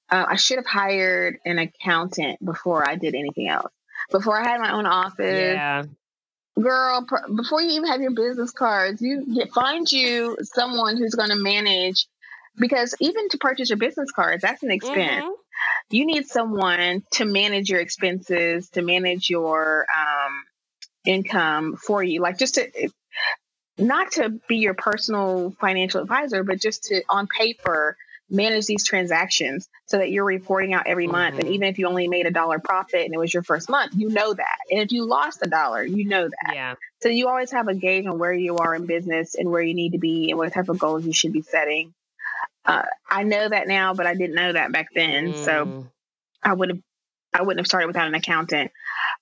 Uh, 0.10 0.26
I 0.28 0.36
should 0.36 0.58
have 0.58 0.66
hired 0.66 1.38
an 1.46 1.60
accountant 1.60 2.44
before 2.44 2.88
I 2.88 2.96
did 2.96 3.16
anything 3.16 3.48
else. 3.48 3.72
Before 4.12 4.38
I 4.40 4.44
had 4.48 4.60
my 4.60 4.74
own 4.74 4.86
office, 4.86 5.56
Yeah. 5.56 5.84
girl, 6.60 7.06
pr- 7.08 7.32
before 7.36 7.62
you 7.62 7.72
even 7.72 7.88
have 7.90 8.02
your 8.02 8.12
business 8.12 8.52
cards, 8.52 9.02
you 9.02 9.26
get, 9.34 9.52
find 9.54 9.90
you 9.92 10.38
someone 10.42 10.98
who's 10.98 11.16
going 11.16 11.30
to 11.30 11.36
manage 11.36 12.08
because 12.58 12.96
even 13.00 13.30
to 13.30 13.38
purchase 13.38 13.70
your 13.70 13.78
business 13.78 14.12
cards, 14.12 14.42
that's 14.42 14.64
an 14.64 14.72
expense. 14.72 15.24
Mm-hmm. 15.24 15.32
You 15.90 16.06
need 16.06 16.28
someone 16.28 17.04
to 17.14 17.26
manage 17.26 17.70
your 17.70 17.80
expenses, 17.80 18.70
to 18.72 18.82
manage 18.82 19.30
your 19.30 19.86
um, 19.96 20.44
income 21.06 21.76
for 21.76 22.04
you, 22.04 22.22
like 22.22 22.38
just 22.38 22.56
to 22.56 22.90
not 23.78 24.14
to 24.14 24.40
be 24.48 24.58
your 24.58 24.74
personal 24.74 25.56
financial 25.60 26.02
advisor, 26.02 26.44
but 26.44 26.60
just 26.60 26.86
to 26.86 27.04
on 27.10 27.28
paper 27.28 27.98
manage 28.30 28.66
these 28.66 28.84
transactions 28.84 29.68
so 29.86 29.98
that 29.98 30.10
you're 30.10 30.26
reporting 30.26 30.74
out 30.74 30.88
every 30.88 31.08
month. 31.08 31.36
Mm-hmm. 31.36 31.46
And 31.46 31.56
even 31.56 31.68
if 31.68 31.78
you 31.78 31.88
only 31.88 32.08
made 32.08 32.26
a 32.26 32.32
dollar 32.32 32.60
profit 32.60 33.06
and 33.06 33.14
it 33.14 33.18
was 33.18 33.34
your 33.34 33.44
first 33.44 33.70
month, 33.70 33.94
you 33.96 34.10
know 34.10 34.34
that. 34.34 34.58
And 34.72 34.80
if 34.80 34.92
you 34.92 35.06
lost 35.06 35.40
a 35.44 35.50
dollar, 35.50 35.84
you 35.84 36.08
know 36.08 36.28
that. 36.28 36.56
Yeah. 36.56 36.76
So 37.02 37.10
you 37.10 37.28
always 37.28 37.52
have 37.52 37.68
a 37.68 37.76
gauge 37.76 38.06
on 38.06 38.18
where 38.18 38.34
you 38.34 38.58
are 38.58 38.74
in 38.76 38.86
business 38.86 39.36
and 39.36 39.50
where 39.50 39.62
you 39.62 39.74
need 39.74 39.92
to 39.92 40.00
be 40.00 40.30
and 40.30 40.38
what 40.38 40.54
type 40.54 40.70
of 40.70 40.80
goals 40.80 41.06
you 41.06 41.14
should 41.14 41.34
be 41.34 41.42
setting. 41.42 41.94
Uh, 42.66 42.84
I 43.10 43.24
know 43.24 43.50
that 43.50 43.68
now, 43.68 43.94
but 43.94 44.08
I 44.08 44.16
didn't 44.16 44.36
know 44.36 44.54
that 44.54 44.72
back 44.72 44.88
then. 44.96 45.34
Mm. 45.34 45.46
So 45.46 45.88
I 46.42 46.54
would 46.54 46.70
have, 46.70 46.80
I 47.34 47.42
wouldn't 47.42 47.60
have 47.60 47.68
started 47.68 47.88
without 47.88 48.08
an 48.08 48.16
accountant. 48.16 48.72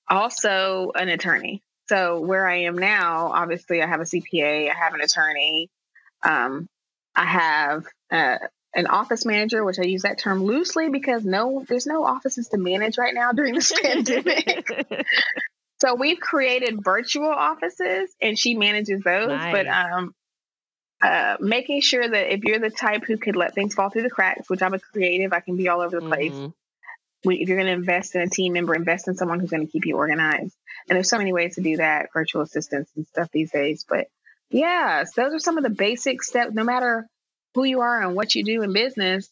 Also, 0.09 0.91
an 0.95 1.09
attorney. 1.09 1.61
So 1.87 2.21
where 2.21 2.47
I 2.47 2.63
am 2.63 2.77
now, 2.77 3.31
obviously, 3.33 3.81
I 3.81 3.87
have 3.87 3.99
a 3.99 4.05
CPA, 4.05 4.69
I 4.69 4.73
have 4.73 4.93
an 4.93 5.01
attorney, 5.01 5.69
um, 6.23 6.69
I 7.15 7.25
have 7.25 7.85
uh, 8.11 8.37
an 8.73 8.87
office 8.87 9.25
manager, 9.25 9.63
which 9.63 9.79
I 9.79 9.83
use 9.83 10.03
that 10.03 10.17
term 10.17 10.43
loosely 10.43 10.89
because 10.89 11.25
no, 11.25 11.65
there's 11.67 11.85
no 11.85 12.05
offices 12.05 12.47
to 12.49 12.57
manage 12.57 12.97
right 12.97 13.13
now 13.13 13.31
during 13.31 13.55
this 13.55 13.73
pandemic. 13.81 15.05
so 15.81 15.95
we've 15.95 16.19
created 16.19 16.83
virtual 16.83 17.29
offices, 17.29 18.15
and 18.21 18.37
she 18.37 18.55
manages 18.55 19.01
those. 19.01 19.29
Nice. 19.29 19.51
But 19.51 19.67
um, 19.67 20.15
uh, 21.01 21.37
making 21.39 21.81
sure 21.81 22.07
that 22.07 22.33
if 22.33 22.43
you're 22.43 22.59
the 22.59 22.69
type 22.69 23.03
who 23.05 23.17
could 23.17 23.35
let 23.35 23.55
things 23.55 23.73
fall 23.73 23.89
through 23.89 24.03
the 24.03 24.09
cracks, 24.09 24.49
which 24.49 24.61
I'm 24.61 24.73
a 24.73 24.79
creative, 24.79 25.33
I 25.33 25.39
can 25.39 25.57
be 25.57 25.67
all 25.67 25.81
over 25.81 25.99
the 25.99 26.07
place. 26.07 26.33
Mm-hmm. 26.33 27.31
if 27.31 27.47
you're 27.47 27.57
going 27.57 27.67
to 27.67 27.73
invest 27.73 28.15
in 28.15 28.21
a 28.21 28.29
team 28.29 28.53
member, 28.53 28.75
invest 28.75 29.07
in 29.07 29.15
someone 29.15 29.39
who's 29.39 29.49
going 29.49 29.65
to 29.65 29.71
keep 29.71 29.85
you 29.85 29.97
organized. 29.97 30.55
And 30.89 30.95
there's 30.95 31.09
so 31.09 31.17
many 31.17 31.33
ways 31.33 31.55
to 31.55 31.61
do 31.61 31.77
that, 31.77 32.09
virtual 32.13 32.41
assistants 32.41 32.91
and 32.95 33.07
stuff 33.07 33.29
these 33.31 33.51
days. 33.51 33.85
But 33.87 34.07
yeah, 34.49 35.03
so 35.05 35.23
those 35.23 35.33
are 35.33 35.39
some 35.39 35.57
of 35.57 35.63
the 35.63 35.69
basic 35.69 36.23
steps. 36.23 36.53
No 36.53 36.63
matter 36.63 37.07
who 37.55 37.63
you 37.63 37.81
are 37.81 38.01
and 38.01 38.15
what 38.15 38.35
you 38.35 38.43
do 38.43 38.61
in 38.61 38.73
business, 38.73 39.29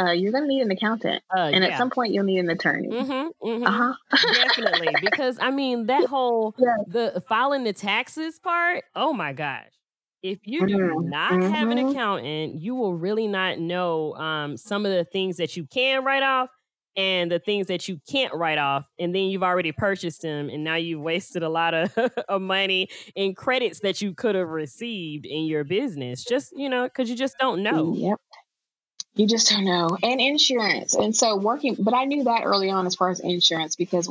uh, 0.00 0.10
you're 0.10 0.32
going 0.32 0.44
to 0.44 0.48
need 0.48 0.62
an 0.62 0.70
accountant, 0.70 1.22
uh, 1.34 1.50
and 1.52 1.62
yeah. 1.62 1.70
at 1.70 1.78
some 1.78 1.90
point 1.90 2.14
you'll 2.14 2.24
need 2.24 2.38
an 2.38 2.48
attorney. 2.48 2.88
Mm-hmm, 2.88 3.46
mm-hmm. 3.46 3.66
Uh-huh. 3.66 3.94
Definitely, 4.32 4.94
because 5.02 5.38
I 5.40 5.50
mean 5.50 5.86
that 5.86 6.06
whole 6.08 6.54
yeah. 6.58 6.76
the 6.86 7.22
filing 7.28 7.64
the 7.64 7.74
taxes 7.74 8.38
part. 8.38 8.84
Oh 8.94 9.12
my 9.12 9.34
gosh! 9.34 9.68
If 10.22 10.40
you 10.44 10.66
do 10.66 10.76
mm-hmm. 10.76 11.08
not 11.08 11.32
mm-hmm. 11.32 11.50
have 11.50 11.68
an 11.68 11.78
mm-hmm. 11.78 11.88
accountant, 11.88 12.60
you 12.60 12.74
will 12.74 12.94
really 12.94 13.26
not 13.26 13.58
know 13.58 14.14
um, 14.14 14.56
some 14.56 14.86
of 14.86 14.92
the 14.92 15.04
things 15.04 15.36
that 15.38 15.56
you 15.56 15.66
can 15.66 16.04
write 16.04 16.22
off 16.22 16.48
and 16.96 17.30
the 17.30 17.38
things 17.38 17.68
that 17.68 17.88
you 17.88 17.98
can't 18.08 18.34
write 18.34 18.58
off 18.58 18.86
and 18.98 19.14
then 19.14 19.24
you've 19.24 19.42
already 19.42 19.72
purchased 19.72 20.22
them 20.22 20.48
and 20.48 20.62
now 20.62 20.74
you've 20.74 21.00
wasted 21.00 21.42
a 21.42 21.48
lot 21.48 21.74
of, 21.74 21.96
of 22.28 22.42
money 22.42 22.88
in 23.14 23.34
credits 23.34 23.80
that 23.80 24.02
you 24.02 24.12
could 24.12 24.34
have 24.34 24.48
received 24.48 25.26
in 25.26 25.44
your 25.44 25.64
business 25.64 26.24
just 26.24 26.52
you 26.56 26.68
know 26.68 26.84
because 26.84 27.08
you 27.08 27.16
just 27.16 27.36
don't 27.38 27.62
know 27.62 27.94
yep 27.94 28.18
you 29.14 29.26
just 29.26 29.50
don't 29.50 29.64
know 29.64 29.88
and 30.02 30.20
insurance 30.20 30.94
and 30.94 31.16
so 31.16 31.36
working 31.36 31.76
but 31.78 31.94
i 31.94 32.04
knew 32.04 32.24
that 32.24 32.42
early 32.44 32.70
on 32.70 32.86
as 32.86 32.94
far 32.94 33.10
as 33.10 33.20
insurance 33.20 33.76
because 33.76 34.08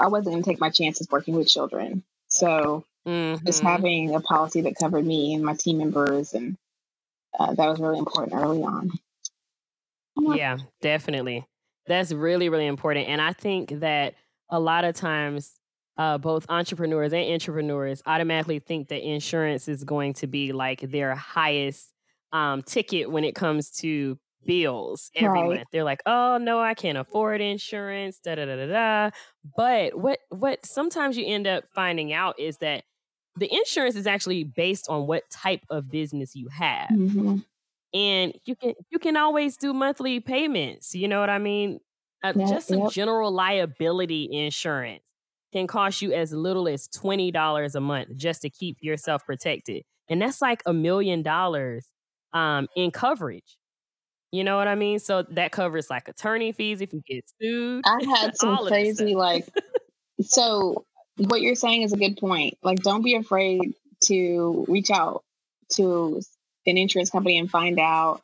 i 0.00 0.08
wasn't 0.08 0.32
going 0.32 0.42
to 0.42 0.48
take 0.48 0.60
my 0.60 0.70
chances 0.70 1.08
working 1.10 1.34
with 1.36 1.48
children 1.48 2.02
so 2.28 2.84
mm-hmm. 3.06 3.44
just 3.46 3.62
having 3.62 4.14
a 4.14 4.20
policy 4.20 4.60
that 4.62 4.76
covered 4.80 5.06
me 5.06 5.34
and 5.34 5.44
my 5.44 5.54
team 5.54 5.78
members 5.78 6.34
and 6.34 6.56
uh, 7.38 7.52
that 7.54 7.68
was 7.68 7.80
really 7.80 7.98
important 7.98 8.34
early 8.34 8.62
on 8.62 8.90
yeah 10.36 10.56
definitely 10.80 11.46
that's 11.86 12.12
really, 12.12 12.48
really 12.48 12.66
important. 12.66 13.08
And 13.08 13.20
I 13.20 13.32
think 13.32 13.80
that 13.80 14.14
a 14.50 14.58
lot 14.58 14.84
of 14.84 14.94
times, 14.94 15.52
uh, 15.96 16.18
both 16.18 16.46
entrepreneurs 16.48 17.12
and 17.12 17.30
entrepreneurs 17.32 18.02
automatically 18.06 18.58
think 18.58 18.88
that 18.88 19.06
insurance 19.06 19.68
is 19.68 19.84
going 19.84 20.14
to 20.14 20.26
be 20.26 20.52
like 20.52 20.80
their 20.80 21.14
highest 21.14 21.92
um, 22.32 22.62
ticket 22.62 23.10
when 23.10 23.22
it 23.22 23.34
comes 23.34 23.70
to 23.70 24.18
bills 24.44 25.10
every 25.14 25.40
right. 25.40 25.48
month. 25.48 25.68
They're 25.70 25.84
like, 25.84 26.02
"Oh 26.04 26.38
no, 26.38 26.60
I 26.60 26.74
can't 26.74 26.98
afford 26.98 27.40
insurance." 27.40 28.18
Da 28.18 28.34
da 28.34 28.44
da 28.44 28.56
da 28.56 28.66
da. 28.66 29.10
But 29.56 29.96
what 29.96 30.18
what 30.30 30.66
sometimes 30.66 31.16
you 31.16 31.26
end 31.26 31.46
up 31.46 31.64
finding 31.74 32.12
out 32.12 32.40
is 32.40 32.56
that 32.58 32.82
the 33.36 33.52
insurance 33.52 33.96
is 33.96 34.06
actually 34.06 34.44
based 34.44 34.88
on 34.88 35.06
what 35.06 35.28
type 35.30 35.64
of 35.70 35.90
business 35.90 36.34
you 36.34 36.48
have. 36.48 36.88
Mm-hmm. 36.90 37.38
And 37.92 38.34
you 38.44 38.56
can 38.56 38.74
you 38.90 38.98
can 38.98 39.16
always 39.16 39.56
do 39.56 39.72
monthly 39.72 40.18
payments 40.18 40.94
you 40.94 41.06
know 41.06 41.20
what 41.20 41.30
i 41.30 41.38
mean? 41.38 41.80
Uh, 42.22 42.32
just 42.32 42.68
some 42.68 42.80
yep. 42.80 42.90
general 42.90 43.30
liability 43.30 44.28
insurance 44.32 45.04
can 45.52 45.66
cost 45.66 46.00
you 46.02 46.12
as 46.12 46.32
little 46.32 46.66
as 46.66 46.88
$20 46.88 47.74
a 47.74 47.80
month 47.80 48.08
just 48.16 48.42
to 48.42 48.50
keep 48.50 48.78
yourself 48.80 49.24
protected 49.24 49.84
and 50.08 50.20
that's 50.20 50.42
like 50.42 50.62
a 50.66 50.72
million 50.72 51.22
dollars 51.22 51.86
um, 52.32 52.66
in 52.74 52.90
coverage. 52.90 53.56
You 54.32 54.42
know 54.42 54.56
what 54.56 54.66
i 54.66 54.74
mean? 54.74 54.98
So 54.98 55.22
that 55.30 55.52
covers 55.52 55.88
like 55.88 56.08
attorney 56.08 56.50
fees 56.50 56.80
if 56.80 56.92
you 56.92 57.02
get 57.06 57.24
sued 57.40 57.84
i 57.86 58.04
had 58.16 58.36
some 58.36 58.56
crazy 58.66 59.14
like 59.14 59.46
so 60.20 60.84
what 61.16 61.40
you're 61.40 61.54
saying 61.54 61.82
is 61.82 61.92
a 61.92 61.96
good 61.96 62.16
point 62.16 62.58
like 62.62 62.82
don't 62.82 63.02
be 63.02 63.14
afraid 63.14 63.74
to 64.04 64.64
reach 64.68 64.90
out 64.90 65.22
to 65.70 66.20
an 66.66 66.78
insurance 66.78 67.10
company 67.10 67.38
and 67.38 67.50
find 67.50 67.78
out. 67.78 68.20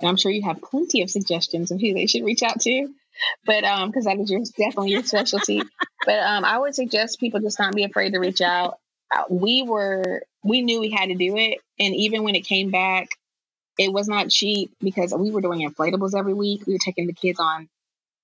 And 0.00 0.08
I'm 0.08 0.16
sure 0.16 0.32
you 0.32 0.42
have 0.42 0.62
plenty 0.62 1.02
of 1.02 1.10
suggestions 1.10 1.70
of 1.70 1.80
who 1.80 1.94
they 1.94 2.06
should 2.06 2.24
reach 2.24 2.42
out 2.42 2.60
to. 2.62 2.88
But 3.46 3.64
um, 3.64 3.90
because 3.90 4.06
that 4.06 4.18
is 4.18 4.30
your 4.30 4.40
definitely 4.40 4.90
your 4.90 5.04
specialty. 5.04 5.62
but 6.04 6.18
um, 6.18 6.44
I 6.44 6.58
would 6.58 6.74
suggest 6.74 7.20
people 7.20 7.40
just 7.40 7.60
not 7.60 7.74
be 7.74 7.84
afraid 7.84 8.12
to 8.12 8.18
reach 8.18 8.40
out. 8.40 8.78
Uh, 9.14 9.24
we 9.30 9.62
were 9.62 10.22
we 10.42 10.62
knew 10.62 10.80
we 10.80 10.90
had 10.90 11.10
to 11.10 11.14
do 11.14 11.36
it, 11.36 11.58
and 11.78 11.94
even 11.94 12.24
when 12.24 12.34
it 12.34 12.40
came 12.40 12.70
back, 12.70 13.08
it 13.78 13.92
was 13.92 14.08
not 14.08 14.30
cheap 14.30 14.72
because 14.80 15.14
we 15.14 15.30
were 15.30 15.40
doing 15.40 15.66
inflatables 15.68 16.18
every 16.18 16.34
week. 16.34 16.66
We 16.66 16.72
were 16.72 16.80
taking 16.84 17.06
the 17.06 17.12
kids 17.12 17.38
on 17.38 17.68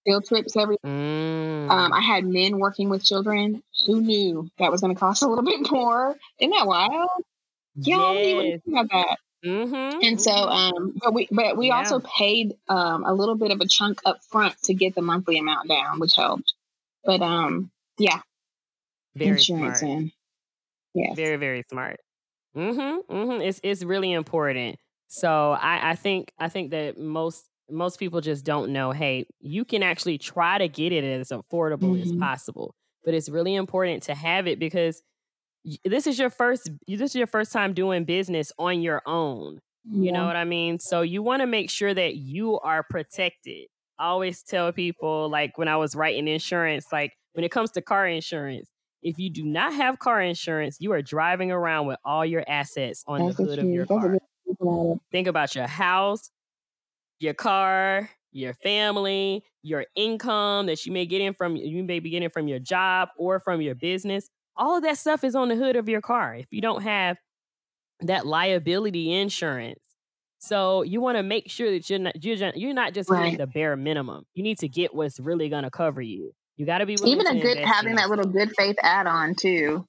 field 0.04 0.26
trips 0.26 0.56
every. 0.56 0.76
Mm. 0.84 1.70
Um, 1.70 1.92
I 1.92 2.00
had 2.00 2.24
men 2.24 2.58
working 2.58 2.88
with 2.88 3.04
children. 3.04 3.62
Who 3.86 4.00
knew 4.00 4.50
that 4.58 4.70
was 4.70 4.80
going 4.80 4.94
to 4.94 4.98
cost 4.98 5.22
a 5.22 5.28
little 5.28 5.44
bit 5.44 5.70
more? 5.70 6.16
Isn't 6.38 6.50
that 6.50 6.66
wild? 6.66 7.08
Yeah, 7.76 8.12
yes. 8.12 8.60
we 8.66 8.72
about 8.72 8.88
that. 8.90 9.16
Mm-hmm. 9.44 10.00
And 10.02 10.20
so, 10.20 10.32
um, 10.32 10.92
but 10.96 11.14
we 11.14 11.26
but 11.30 11.56
we 11.56 11.68
yeah. 11.68 11.78
also 11.78 12.00
paid 12.00 12.56
um 12.68 13.04
a 13.04 13.14
little 13.14 13.36
bit 13.36 13.52
of 13.52 13.60
a 13.60 13.66
chunk 13.66 14.00
up 14.04 14.18
front 14.30 14.54
to 14.64 14.74
get 14.74 14.94
the 14.94 15.02
monthly 15.02 15.38
amount 15.38 15.68
down, 15.68 15.98
which 15.98 16.14
helped. 16.14 16.52
But 17.04 17.22
um, 17.22 17.70
yeah, 17.98 18.20
very 19.14 19.32
insurance 19.32 19.80
smart. 19.80 19.92
in. 19.92 20.12
Yeah, 20.94 21.14
very 21.14 21.36
very 21.36 21.64
smart. 21.70 22.00
Mm-hmm. 22.54 23.14
Mm-hmm. 23.14 23.40
It's 23.40 23.60
it's 23.62 23.82
really 23.82 24.12
important. 24.12 24.78
So 25.08 25.52
I 25.52 25.90
I 25.90 25.94
think 25.94 26.32
I 26.38 26.50
think 26.50 26.72
that 26.72 26.98
most 26.98 27.46
most 27.70 27.98
people 27.98 28.20
just 28.20 28.44
don't 28.44 28.72
know. 28.72 28.92
Hey, 28.92 29.26
you 29.40 29.64
can 29.64 29.82
actually 29.82 30.18
try 30.18 30.58
to 30.58 30.68
get 30.68 30.92
it 30.92 31.04
as 31.04 31.28
affordable 31.28 31.94
mm-hmm. 31.94 32.02
as 32.02 32.12
possible, 32.12 32.74
but 33.04 33.14
it's 33.14 33.28
really 33.28 33.54
important 33.54 34.02
to 34.04 34.14
have 34.14 34.46
it 34.46 34.58
because 34.58 35.02
this 35.84 36.06
is 36.06 36.18
your 36.18 36.30
first 36.30 36.70
this 36.86 37.00
is 37.00 37.14
your 37.14 37.26
first 37.26 37.52
time 37.52 37.74
doing 37.74 38.04
business 38.04 38.50
on 38.58 38.80
your 38.80 39.02
own 39.06 39.60
you 39.88 40.12
know 40.12 40.26
what 40.26 40.36
i 40.36 40.44
mean? 40.44 40.78
So 40.78 41.02
you 41.02 41.22
want 41.22 41.40
to 41.40 41.46
make 41.46 41.70
sure 41.70 41.92
that 41.92 42.16
you 42.16 42.58
are 42.60 42.82
protected. 42.82 43.66
I 43.98 44.06
always 44.06 44.42
tell 44.42 44.72
people 44.72 45.28
like 45.28 45.58
when 45.58 45.68
i 45.68 45.76
was 45.76 45.94
writing 45.94 46.26
insurance 46.26 46.86
like 46.90 47.12
when 47.34 47.44
it 47.44 47.50
comes 47.50 47.70
to 47.72 47.82
car 47.82 48.06
insurance 48.06 48.70
if 49.02 49.18
you 49.18 49.30
do 49.30 49.44
not 49.44 49.74
have 49.74 49.98
car 49.98 50.22
insurance 50.22 50.78
you 50.80 50.92
are 50.92 51.02
driving 51.02 51.52
around 51.52 51.86
with 51.86 51.98
all 52.02 52.24
your 52.24 52.42
assets 52.48 53.04
on 53.06 53.26
That's 53.26 53.36
the 53.36 53.44
hood 53.44 53.58
of 53.58 53.66
your 53.66 53.84
car. 53.84 54.16
think 55.12 55.26
about 55.26 55.54
your 55.54 55.66
house 55.66 56.30
your 57.20 57.34
car 57.34 58.10
your 58.32 58.54
family 58.54 59.44
your 59.62 59.84
income 59.96 60.66
that 60.66 60.84
you 60.86 60.92
may 60.92 61.06
get 61.06 61.20
in 61.20 61.34
from 61.34 61.56
you 61.56 61.82
may 61.84 62.00
be 62.00 62.10
getting 62.10 62.28
from 62.28 62.48
your 62.48 62.58
job 62.58 63.08
or 63.16 63.40
from 63.40 63.60
your 63.60 63.74
business 63.74 64.28
all 64.56 64.76
of 64.76 64.82
that 64.82 64.98
stuff 64.98 65.24
is 65.24 65.34
on 65.34 65.48
the 65.48 65.56
hood 65.56 65.76
of 65.76 65.88
your 65.88 66.00
car 66.00 66.34
if 66.34 66.46
you 66.50 66.60
don't 66.60 66.82
have 66.82 67.16
that 68.02 68.26
liability 68.26 69.12
insurance. 69.12 69.80
So 70.38 70.82
you 70.82 71.00
want 71.00 71.18
to 71.18 71.22
make 71.22 71.50
sure 71.50 71.70
that 71.70 71.88
you're 71.90 71.98
not 71.98 72.24
you're, 72.24 72.36
you're 72.54 72.74
not 72.74 72.94
just 72.94 73.10
right. 73.10 73.24
getting 73.24 73.38
the 73.38 73.46
bare 73.46 73.76
minimum. 73.76 74.24
You 74.34 74.42
need 74.42 74.58
to 74.58 74.68
get 74.68 74.94
what's 74.94 75.20
really 75.20 75.48
going 75.48 75.64
to 75.64 75.70
cover 75.70 76.00
you. 76.00 76.32
You 76.56 76.66
got 76.66 76.78
to 76.78 76.86
be 76.86 76.96
even 77.04 77.26
a 77.26 77.40
good 77.40 77.58
having 77.58 77.96
that 77.96 78.10
little 78.10 78.26
good 78.26 78.52
faith 78.56 78.76
add 78.82 79.06
on 79.06 79.34
too. 79.34 79.84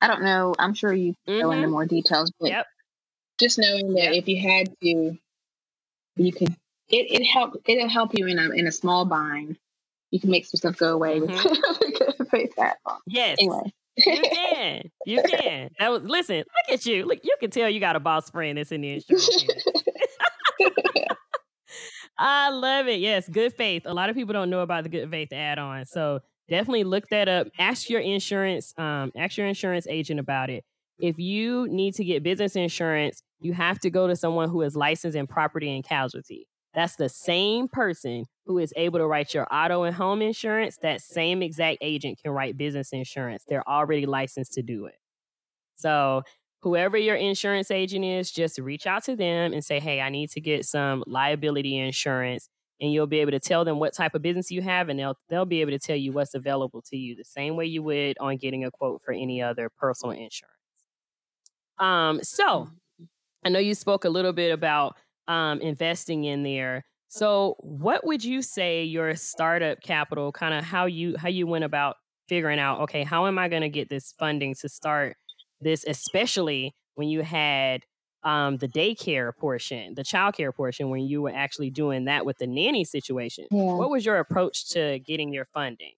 I 0.00 0.06
don't 0.06 0.22
know. 0.22 0.54
I'm 0.58 0.74
sure 0.74 0.92
you 0.92 1.14
mm-hmm. 1.28 1.42
go 1.42 1.50
into 1.50 1.64
mm-hmm. 1.64 1.72
more 1.72 1.86
details, 1.86 2.32
but 2.40 2.50
yep. 2.50 2.66
just 3.38 3.58
knowing 3.58 3.92
that 3.94 4.14
yep. 4.14 4.14
if 4.14 4.28
you 4.28 4.40
had 4.40 4.68
to, 4.82 5.18
you 6.16 6.32
could 6.32 6.54
it 6.90 7.20
it 7.20 7.24
help 7.24 7.56
it'll 7.66 7.88
help 7.88 8.10
you 8.14 8.26
in 8.26 8.38
a 8.38 8.50
in 8.50 8.66
a 8.66 8.72
small 8.72 9.04
bind. 9.04 9.56
You 10.10 10.20
can 10.20 10.30
make 10.30 10.46
some 10.46 10.58
stuff 10.58 10.76
go 10.76 10.92
away 10.92 11.20
mm-hmm. 11.20 11.32
with 11.80 12.18
good 12.18 12.28
faith 12.30 12.52
add 12.58 12.76
on. 12.84 12.98
Yes. 13.06 13.36
Anyway. 13.38 13.72
You 13.96 14.22
can. 14.54 14.90
You 15.06 15.22
can. 15.22 15.70
That 15.78 15.90
was 15.90 16.02
listen, 16.02 16.38
look 16.38 16.72
at 16.72 16.86
you. 16.86 17.04
Look, 17.04 17.20
you 17.22 17.36
can 17.40 17.50
tell 17.50 17.68
you 17.68 17.80
got 17.80 17.96
a 17.96 18.00
boss 18.00 18.30
friend 18.30 18.58
that's 18.58 18.72
in 18.72 18.80
the 18.80 18.94
insurance. 18.94 19.46
I 22.18 22.50
love 22.50 22.86
it. 22.86 23.00
Yes, 23.00 23.28
good 23.28 23.54
faith. 23.54 23.82
A 23.86 23.94
lot 23.94 24.10
of 24.10 24.16
people 24.16 24.34
don't 24.34 24.50
know 24.50 24.60
about 24.60 24.82
the 24.82 24.90
good 24.90 25.10
faith 25.10 25.32
add 25.32 25.58
on. 25.58 25.86
So 25.86 26.20
definitely 26.50 26.84
look 26.84 27.08
that 27.08 27.28
up. 27.28 27.46
Ask 27.58 27.88
your 27.88 28.00
insurance, 28.00 28.74
um, 28.76 29.10
ask 29.16 29.38
your 29.38 29.46
insurance 29.46 29.86
agent 29.88 30.20
about 30.20 30.50
it. 30.50 30.64
If 30.98 31.18
you 31.18 31.66
need 31.68 31.94
to 31.94 32.04
get 32.04 32.22
business 32.22 32.56
insurance, 32.56 33.22
you 33.40 33.54
have 33.54 33.78
to 33.80 33.90
go 33.90 34.06
to 34.06 34.14
someone 34.14 34.50
who 34.50 34.60
is 34.60 34.76
licensed 34.76 35.16
in 35.16 35.26
property 35.26 35.74
and 35.74 35.82
casualty. 35.82 36.46
That's 36.74 36.96
the 36.96 37.08
same 37.08 37.68
person 37.68 38.26
who 38.46 38.58
is 38.58 38.72
able 38.76 38.98
to 39.00 39.06
write 39.06 39.34
your 39.34 39.46
auto 39.52 39.82
and 39.82 39.94
home 39.94 40.22
insurance. 40.22 40.78
That 40.82 41.00
same 41.00 41.42
exact 41.42 41.78
agent 41.80 42.20
can 42.22 42.32
write 42.32 42.56
business 42.56 42.92
insurance. 42.92 43.44
They're 43.48 43.68
already 43.68 44.06
licensed 44.06 44.52
to 44.54 44.62
do 44.62 44.86
it. 44.86 44.94
So 45.74 46.22
whoever 46.62 46.96
your 46.96 47.16
insurance 47.16 47.70
agent 47.70 48.04
is, 48.04 48.30
just 48.30 48.58
reach 48.58 48.86
out 48.86 49.04
to 49.04 49.16
them 49.16 49.52
and 49.52 49.64
say, 49.64 49.80
hey, 49.80 50.00
I 50.00 50.10
need 50.10 50.30
to 50.30 50.40
get 50.40 50.64
some 50.64 51.02
liability 51.06 51.76
insurance. 51.76 52.48
And 52.80 52.92
you'll 52.92 53.06
be 53.06 53.20
able 53.20 53.32
to 53.32 53.40
tell 53.40 53.64
them 53.64 53.78
what 53.78 53.92
type 53.92 54.14
of 54.14 54.22
business 54.22 54.50
you 54.50 54.62
have, 54.62 54.88
and 54.88 54.98
they'll 54.98 55.18
they'll 55.28 55.44
be 55.44 55.60
able 55.60 55.72
to 55.72 55.78
tell 55.78 55.96
you 55.96 56.12
what's 56.12 56.34
available 56.34 56.82
to 56.88 56.96
you 56.96 57.14
the 57.14 57.24
same 57.24 57.54
way 57.54 57.66
you 57.66 57.82
would 57.82 58.16
on 58.18 58.38
getting 58.38 58.64
a 58.64 58.70
quote 58.70 59.02
for 59.02 59.12
any 59.12 59.42
other 59.42 59.68
personal 59.78 60.12
insurance. 60.12 60.54
Um, 61.78 62.20
so 62.22 62.44
mm-hmm. 62.44 63.04
I 63.44 63.50
know 63.50 63.58
you 63.58 63.74
spoke 63.74 64.06
a 64.06 64.08
little 64.08 64.32
bit 64.32 64.50
about 64.50 64.96
um, 65.30 65.60
investing 65.60 66.24
in 66.24 66.42
there. 66.42 66.84
So, 67.08 67.56
what 67.60 68.04
would 68.04 68.24
you 68.24 68.42
say 68.42 68.84
your 68.84 69.14
startup 69.14 69.80
capital, 69.80 70.32
kind 70.32 70.54
of 70.54 70.64
how 70.64 70.86
you 70.86 71.16
how 71.16 71.28
you 71.28 71.46
went 71.46 71.64
about 71.64 71.96
figuring 72.28 72.58
out, 72.58 72.80
okay, 72.82 73.04
how 73.04 73.26
am 73.26 73.38
I 73.38 73.48
going 73.48 73.62
to 73.62 73.68
get 73.68 73.88
this 73.88 74.12
funding 74.18 74.54
to 74.60 74.68
start 74.68 75.16
this, 75.60 75.84
especially 75.86 76.74
when 76.94 77.08
you 77.08 77.22
had 77.22 77.82
um, 78.22 78.58
the 78.58 78.68
daycare 78.68 79.34
portion, 79.36 79.94
the 79.94 80.02
childcare 80.02 80.54
portion, 80.54 80.90
when 80.90 81.02
you 81.02 81.22
were 81.22 81.32
actually 81.34 81.70
doing 81.70 82.04
that 82.04 82.26
with 82.26 82.38
the 82.38 82.46
nanny 82.46 82.84
situation. 82.84 83.46
Yeah. 83.50 83.74
What 83.74 83.90
was 83.90 84.04
your 84.04 84.18
approach 84.18 84.70
to 84.70 84.98
getting 84.98 85.32
your 85.32 85.46
funding? 85.54 85.92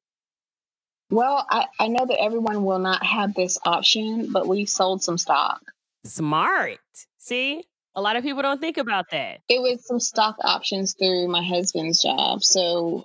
Well, 1.10 1.44
I, 1.50 1.66
I 1.78 1.88
know 1.88 2.06
that 2.06 2.22
everyone 2.22 2.64
will 2.64 2.78
not 2.78 3.04
have 3.04 3.34
this 3.34 3.58
option, 3.66 4.30
but 4.32 4.46
we 4.46 4.64
sold 4.64 5.02
some 5.02 5.18
stock. 5.18 5.60
Smart. 6.04 6.78
See, 7.18 7.64
a 7.94 8.00
lot 8.00 8.16
of 8.16 8.22
people 8.22 8.42
don't 8.42 8.60
think 8.60 8.78
about 8.78 9.10
that. 9.10 9.40
It 9.48 9.60
was 9.60 9.86
some 9.86 10.00
stock 10.00 10.36
options 10.42 10.94
through 10.94 11.28
my 11.28 11.42
husband's 11.42 12.02
job. 12.02 12.42
So, 12.42 13.04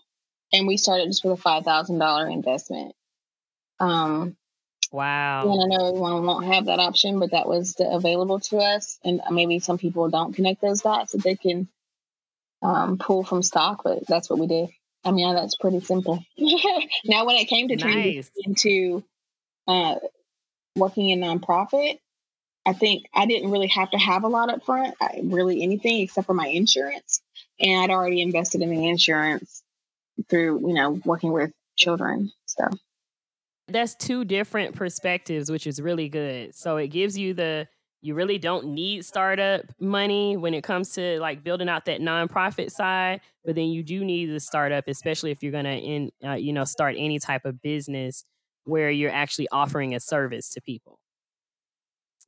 and 0.53 0.67
we 0.67 0.77
started 0.77 1.07
just 1.07 1.23
with 1.25 1.39
a 1.39 1.41
$5,000 1.41 2.33
investment. 2.33 2.95
Um, 3.79 4.37
Wow. 4.91 5.51
And 5.51 5.61
I 5.61 5.77
know 5.77 5.87
everyone 5.89 6.25
won't 6.25 6.45
have 6.45 6.65
that 6.65 6.79
option, 6.79 7.19
but 7.19 7.31
that 7.31 7.47
was 7.47 7.73
the, 7.73 7.89
available 7.89 8.39
to 8.39 8.57
us. 8.57 8.99
And 9.03 9.21
maybe 9.31 9.59
some 9.59 9.77
people 9.77 10.09
don't 10.09 10.33
connect 10.33 10.61
those 10.61 10.81
dots 10.81 11.11
that 11.11 11.23
they 11.23 11.35
can 11.35 11.67
um, 12.61 12.97
pull 12.97 13.23
from 13.23 13.43
stock, 13.43 13.81
but 13.83 14.07
that's 14.07 14.29
what 14.29 14.39
we 14.39 14.47
did. 14.47 14.69
I 15.03 15.11
mean, 15.11 15.33
that's 15.33 15.55
pretty 15.55 15.79
simple. 15.81 16.23
now, 17.05 17.25
when 17.25 17.35
it 17.35 17.45
came 17.47 17.67
to 17.69 17.75
nice. 17.75 18.29
into 18.37 19.03
uh, 19.67 19.95
working 20.75 21.09
in 21.09 21.19
nonprofit, 21.19 21.99
I 22.67 22.73
think 22.73 23.05
I 23.13 23.25
didn't 23.25 23.49
really 23.49 23.67
have 23.67 23.91
to 23.91 23.97
have 23.97 24.25
a 24.25 24.27
lot 24.27 24.49
up 24.49 24.65
front, 24.65 24.93
I, 25.01 25.21
really 25.23 25.63
anything 25.63 26.01
except 26.01 26.27
for 26.27 26.33
my 26.33 26.47
insurance. 26.47 27.21
And 27.61 27.81
I'd 27.81 27.95
already 27.95 28.21
invested 28.21 28.61
in 28.61 28.69
the 28.69 28.89
insurance 28.89 29.63
through, 30.29 30.67
you 30.67 30.73
know, 30.73 30.99
working 31.05 31.31
with 31.31 31.51
children. 31.77 32.29
So 32.45 32.67
that's 33.69 33.95
two 33.95 34.25
different 34.25 34.75
perspectives, 34.75 35.49
which 35.49 35.65
is 35.65 35.81
really 35.81 36.09
good. 36.09 36.55
So 36.55 36.75
it 36.75 36.89
gives 36.89 37.17
you 37.17 37.33
the 37.33 37.69
you 38.01 38.13
really 38.13 38.37
don't 38.37 38.67
need 38.67 39.05
startup 39.05 39.61
money 39.79 40.35
when 40.35 40.53
it 40.53 40.63
comes 40.63 40.93
to 40.93 41.19
like 41.21 41.45
building 41.45 41.69
out 41.69 41.85
that 41.85 42.01
nonprofit 42.01 42.69
side, 42.69 43.21
but 43.45 43.55
then 43.55 43.69
you 43.69 43.81
do 43.81 44.03
need 44.03 44.27
the 44.27 44.41
startup, 44.41 44.89
especially 44.89 45.31
if 45.31 45.41
you're 45.41 45.53
gonna 45.53 45.75
in 45.75 46.11
uh, 46.21 46.33
you 46.33 46.51
know 46.51 46.65
start 46.65 46.95
any 46.97 47.17
type 47.17 47.45
of 47.45 47.61
business 47.61 48.25
where 48.65 48.91
you're 48.91 49.11
actually 49.11 49.47
offering 49.53 49.95
a 49.95 50.01
service 50.01 50.49
to 50.49 50.61
people. 50.61 50.99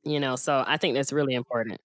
You 0.04 0.20
know, 0.20 0.36
so 0.36 0.64
I 0.66 0.76
think 0.76 0.94
that's 0.94 1.12
really 1.12 1.34
important. 1.34 1.80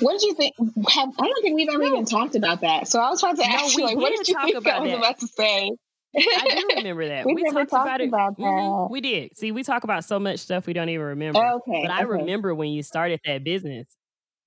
What 0.00 0.12
did 0.12 0.22
you 0.22 0.34
think? 0.34 0.54
Have, 0.58 1.10
I 1.18 1.26
don't 1.26 1.42
think 1.42 1.56
we've 1.56 1.68
ever 1.68 1.78
no. 1.78 1.86
even 1.86 2.04
talked 2.04 2.36
about 2.36 2.60
that. 2.60 2.88
So 2.88 3.00
I 3.00 3.10
was 3.10 3.20
trying 3.20 3.36
to 3.36 3.44
ask 3.44 3.76
no, 3.76 3.82
you, 3.82 3.86
like, 3.86 3.96
what 3.96 4.16
did 4.16 4.28
you 4.28 4.34
think 4.34 4.66
I 4.66 4.80
was 4.80 4.90
that. 4.90 4.98
about 4.98 5.18
to 5.20 5.26
say? 5.26 5.72
I 6.16 6.64
do 6.68 6.68
remember 6.76 7.08
that. 7.08 7.26
we, 7.26 7.34
we 7.34 7.44
talked, 7.44 7.70
talked, 7.70 7.86
about 7.86 8.00
it. 8.00 8.08
About 8.08 8.38
mm-hmm. 8.38 8.92
We 8.92 9.00
did. 9.00 9.36
See, 9.36 9.52
we 9.52 9.62
talk 9.62 9.84
about 9.84 10.04
so 10.04 10.18
much 10.18 10.38
stuff 10.38 10.66
we 10.66 10.72
don't 10.72 10.88
even 10.88 11.06
remember. 11.06 11.38
Okay. 11.38 11.82
But 11.82 11.90
I 11.90 12.02
remember 12.02 12.54
when 12.54 12.70
you 12.70 12.82
started 12.82 13.20
that 13.26 13.44
business. 13.44 13.86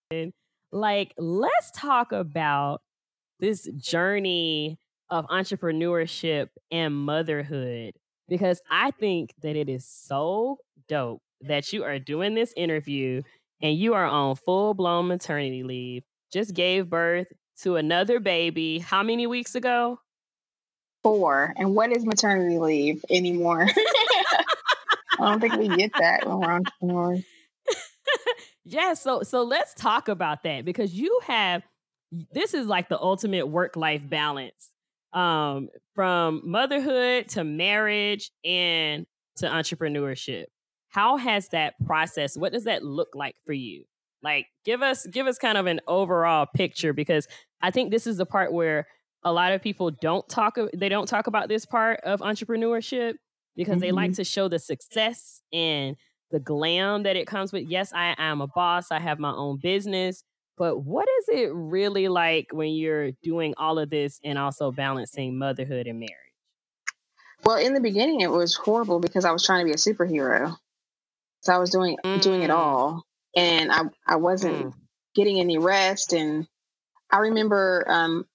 And 0.10 0.34
like, 0.72 1.14
let's 1.18 1.72
talk 1.72 2.12
about 2.12 2.82
this 3.40 3.68
journey 3.78 4.80
of 5.10 5.28
entrepreneurship 5.28 6.48
and 6.72 6.96
motherhood 6.96 7.94
because 8.30 8.62
I 8.70 8.92
think 8.92 9.34
that 9.42 9.56
it 9.56 9.68
is 9.68 9.86
so 9.86 10.60
dope 10.88 11.22
that 11.44 11.74
you 11.74 11.84
are 11.84 12.00
doing 12.00 12.36
this 12.36 12.54
interview 12.56 13.22
and 13.62 13.78
you 13.78 13.94
are 13.94 14.06
on 14.06 14.36
full 14.36 14.74
blown 14.74 15.08
maternity 15.08 15.64
leave. 15.64 16.04
Just 16.32 16.54
gave 16.54 16.90
birth 16.90 17.28
to 17.62 17.76
another 17.76 18.20
baby. 18.20 18.80
How 18.80 19.04
many 19.04 19.28
weeks 19.28 19.56
ago? 19.56 20.00
four. 21.04 21.54
And 21.58 21.76
what 21.76 21.92
is 21.92 22.06
maternity 22.06 22.58
leave 22.58 23.04
anymore? 23.10 23.68
I 25.20 25.30
don't 25.32 25.40
think 25.40 25.56
we 25.56 25.68
get 25.68 25.92
that 26.00 26.28
when 26.28 26.40
we're 26.40 26.52
entrepreneurs. 26.52 27.24
yeah, 28.66 28.94
so 28.94 29.22
so 29.24 29.44
let's 29.44 29.74
talk 29.74 30.08
about 30.08 30.44
that 30.44 30.66
because 30.66 30.94
you 30.94 31.20
have 31.24 31.64
this 32.34 32.54
is 32.54 32.68
like 32.68 32.90
the 32.90 33.00
ultimate 33.00 33.48
work 33.48 33.76
life 33.76 34.08
balance 34.08 34.72
um 35.14 35.70
from 35.96 36.42
motherhood 36.44 37.28
to 37.30 37.44
marriage 37.44 38.32
and 38.44 39.06
to 39.38 39.48
entrepreneurship. 39.48 40.46
How 40.92 41.18
has 41.18 41.50
that 41.50 41.74
process 41.86 42.38
what 42.38 42.54
does 42.54 42.66
that 42.66 42.84
look 42.84 43.10
like 43.16 43.36
for 43.46 43.54
you? 43.54 43.86
Like 44.24 44.46
give 44.64 44.82
us 44.82 45.06
give 45.08 45.28
us 45.28 45.38
kind 45.38 45.58
of 45.58 45.66
an 45.66 45.82
overall 45.88 46.46
picture 46.46 46.94
because 46.94 47.28
I 47.62 47.72
think 47.72 47.92
this 47.92 48.06
is 48.06 48.18
the 48.18 48.26
part 48.26 48.54
where 48.54 48.88
a 49.24 49.32
lot 49.32 49.54
of 49.54 49.62
people 49.62 49.92
don't 49.92 50.28
talk 50.30 50.58
they 50.74 50.90
don't 50.90 51.08
talk 51.08 51.28
about 51.28 51.50
this 51.50 51.66
part 51.66 52.00
of 52.02 52.22
entrepreneurship 52.22 53.14
because 53.56 53.74
mm-hmm. 53.74 53.80
they 53.80 53.92
like 53.92 54.12
mm-hmm. 54.12 54.16
to 54.16 54.24
show 54.24 54.48
the 54.48 54.60
success 54.60 55.42
and 55.52 55.96
the 56.32 56.40
glam 56.40 57.04
that 57.04 57.16
it 57.16 57.28
comes 57.28 57.52
with 57.52 57.64
yes 57.64 57.92
i 57.94 58.16
am 58.18 58.42
a 58.42 58.48
boss 58.48 58.92
i 58.92 59.00
have 59.00 59.20
my 59.20 59.32
own 59.32 59.60
business 59.62 60.24
but 60.58 60.80
what 60.80 61.08
is 61.20 61.40
it 61.40 61.52
really 61.54 62.08
like 62.08 62.48
when 62.52 62.74
you're 62.74 63.12
doing 63.24 63.54
all 63.58 63.80
of 63.80 63.90
this 63.90 64.20
and 64.24 64.38
also 64.38 64.72
balancing 64.72 65.38
motherhood 65.38 65.88
and 65.88 66.00
marriage 66.00 66.16
well 67.46 67.58
in 67.58 67.74
the 67.74 67.82
beginning 67.82 68.22
it 68.22 68.32
was 68.32 68.56
horrible 68.56 69.00
because 69.00 69.26
i 69.26 69.32
was 69.32 69.46
trying 69.46 69.60
to 69.60 69.66
be 69.66 69.72
a 69.72 69.76
superhero 69.76 70.56
so 71.42 71.54
i 71.54 71.58
was 71.58 71.70
doing 71.70 71.98
mm. 72.04 72.22
doing 72.22 72.42
it 72.42 72.50
mm. 72.50 72.56
all 72.56 73.04
and 73.36 73.72
i 73.72 73.82
i 74.08 74.16
wasn't 74.16 74.68
mm. 74.68 74.74
getting 75.16 75.40
any 75.40 75.58
rest 75.58 76.14
and 76.14 76.48
i 77.12 77.18
remember 77.18 77.86
um, 77.88 78.26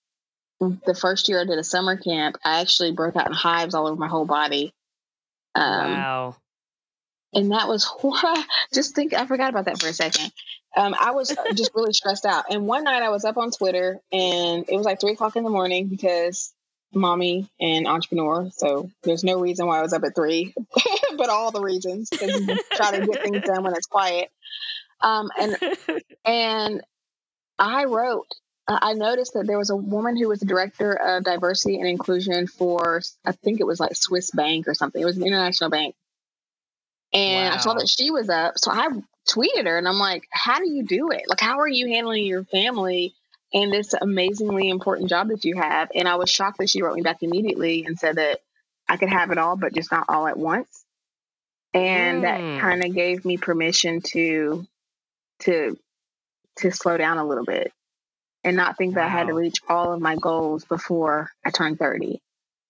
the 0.61 0.95
first 0.95 1.29
year 1.29 1.41
I 1.41 1.45
did 1.45 1.59
a 1.59 1.65
summer 1.65 1.97
camp, 1.97 2.39
I 2.45 2.61
actually 2.61 2.93
broke 2.93 3.17
out 3.17 3.27
in 3.27 3.33
hives 3.33 3.75
all 3.75 3.87
over 3.87 3.97
my 3.97 4.09
whole 4.09 4.25
body. 4.25 4.73
Um, 5.55 5.93
wow. 5.93 6.37
And 7.33 7.53
that 7.53 7.69
was 7.69 7.91
just 8.75 8.95
think 8.95 9.13
I 9.13 9.27
forgot 9.27 9.51
about 9.51 9.67
that 9.67 9.81
for 9.81 9.89
a 9.89 9.93
second. 9.93 10.33
Um, 10.77 10.95
I 10.99 11.13
was 11.13 11.35
just 11.55 11.71
really 11.75 11.93
stressed 11.93 12.27
out. 12.27 12.47
And 12.51 12.67
one 12.67 12.85
night 12.85 13.03
I 13.03 13.11
was 13.11 13.25
up 13.25 13.37
on 13.37 13.51
Twitter 13.51 14.01
and 14.13 14.65
it 14.69 14.77
was 14.77 14.87
like 14.87 15.01
three 15.01 15.13
o'clock 15.13 15.37
in 15.37 15.45
the 15.45 15.51
morning 15.51 15.89
because 15.89 16.53
mommy 16.95 17.49
and 17.61 17.87
entrepreneur. 17.87 18.51
So 18.51 18.91
there's 19.03 19.25
no 19.25 19.39
reason 19.41 19.67
why 19.67 19.79
I 19.79 19.83
was 19.83 19.93
up 19.93 20.05
at 20.05 20.15
three, 20.15 20.55
but 21.17 21.29
all 21.29 21.51
the 21.51 21.61
reasons 21.61 22.09
because 22.11 22.41
you 22.41 22.59
try 22.73 22.99
to 22.99 23.07
get 23.07 23.23
things 23.23 23.43
done 23.43 23.63
when 23.65 23.75
it's 23.75 23.87
quiet. 23.87 24.31
Um, 25.01 25.31
and 25.39 25.57
and 26.25 26.83
I 27.59 27.85
wrote 27.85 28.27
I 28.69 28.95
noticed 28.95 29.35
that 29.35 29.47
there 29.47 29.59
was 29.59 29.71
a 29.71 29.77
woman 29.77 30.17
who 30.17 30.29
was 30.29 30.41
the 30.41 30.47
director 30.47 30.93
of 30.93 31.23
diversity 31.23 31.79
and 31.79 31.87
inclusion 31.87 32.49
for, 32.49 33.01
I 33.25 33.33
think 33.33 33.61
it 33.61 33.67
was 33.67 33.79
like 33.79 33.95
Swiss 33.95 34.31
Bank 34.33 34.67
or 34.67 34.75
something. 34.75 35.01
It 35.01 35.05
was 35.05 35.17
an 35.17 35.27
international 35.27 35.71
bank. 35.71 35.95
And 37.13 37.49
wow. 37.49 37.55
I 37.55 37.59
saw 37.59 37.75
that 37.75 37.89
she 37.89 38.11
was 38.11 38.29
up. 38.29 38.59
So 38.59 38.73
I 38.73 38.89
tweeted 39.29 39.67
her 39.67 39.79
and 39.79 39.87
I'm 39.87 39.99
like, 39.99 40.27
how 40.31 40.59
do 40.59 40.69
you 40.69 40.83
do 40.83 41.11
it? 41.11 41.23
Like, 41.29 41.41
how 41.41 41.61
are 41.61 41.69
you 41.69 41.87
handling 41.87 42.27
your 42.27 42.43
family 42.45 43.15
and 43.53 43.73
this 43.73 43.95
amazingly 43.95 44.69
important 44.69 45.09
job 45.09 45.29
that 45.29 45.45
you 45.45 45.57
have? 45.57 45.91
And 45.95 46.09
I 46.09 46.17
was 46.17 46.31
shocked 46.31 46.59
that 46.59 46.71
she 46.71 46.83
wrote 46.83 46.97
me 46.97 47.03
back 47.03 47.23
immediately 47.23 47.85
and 47.85 47.99
said 47.99 48.17
that 48.17 48.41
I 48.89 48.97
could 48.97 49.09
have 49.09 49.31
it 49.31 49.39
all, 49.39 49.57
but 49.57 49.75
just 49.75 49.93
not 49.93 50.07
all 50.09 50.27
at 50.27 50.39
once. 50.39 50.85
And 51.75 52.19
mm. 52.19 52.23
that 52.23 52.61
kind 52.61 52.85
of 52.85 52.95
gave 52.95 53.25
me 53.25 53.37
permission 53.37 54.01
to, 54.13 54.67
to, 55.41 55.79
to 56.57 56.71
slow 56.71 56.97
down 56.97 57.19
a 57.19 57.27
little 57.27 57.45
bit 57.45 57.73
and 58.45 58.57
not 58.57 58.77
think 58.77 58.95
that 58.95 59.01
wow. 59.01 59.07
I 59.07 59.11
had 59.11 59.27
to 59.27 59.35
reach 59.35 59.59
all 59.69 59.93
of 59.93 60.01
my 60.01 60.17
goals 60.17 60.65
before 60.65 61.31
I 61.45 61.51
turned 61.51 61.79
30. 61.79 62.21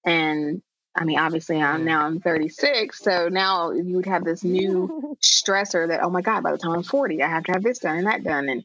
And 0.05 0.63
I 0.97 1.05
mean, 1.05 1.19
obviously, 1.19 1.61
I'm 1.61 1.85
now 1.85 2.07
I'm 2.07 2.21
36, 2.21 2.99
so 2.99 3.29
now 3.29 3.73
you 3.73 3.97
would 3.97 4.07
have 4.07 4.25
this 4.25 4.43
new 4.43 5.17
stressor 5.23 5.89
that 5.89 6.03
oh 6.03 6.09
my 6.09 6.23
god, 6.23 6.43
by 6.43 6.53
the 6.53 6.59
time 6.59 6.73
I'm 6.73 6.83
40, 6.83 7.23
I 7.23 7.29
have 7.29 7.45
to 7.45 7.53
have 7.53 7.63
this 7.63 7.81
done 7.81 7.99
and 7.99 8.07
that 8.07 8.25
done, 8.25 8.49
and 8.49 8.65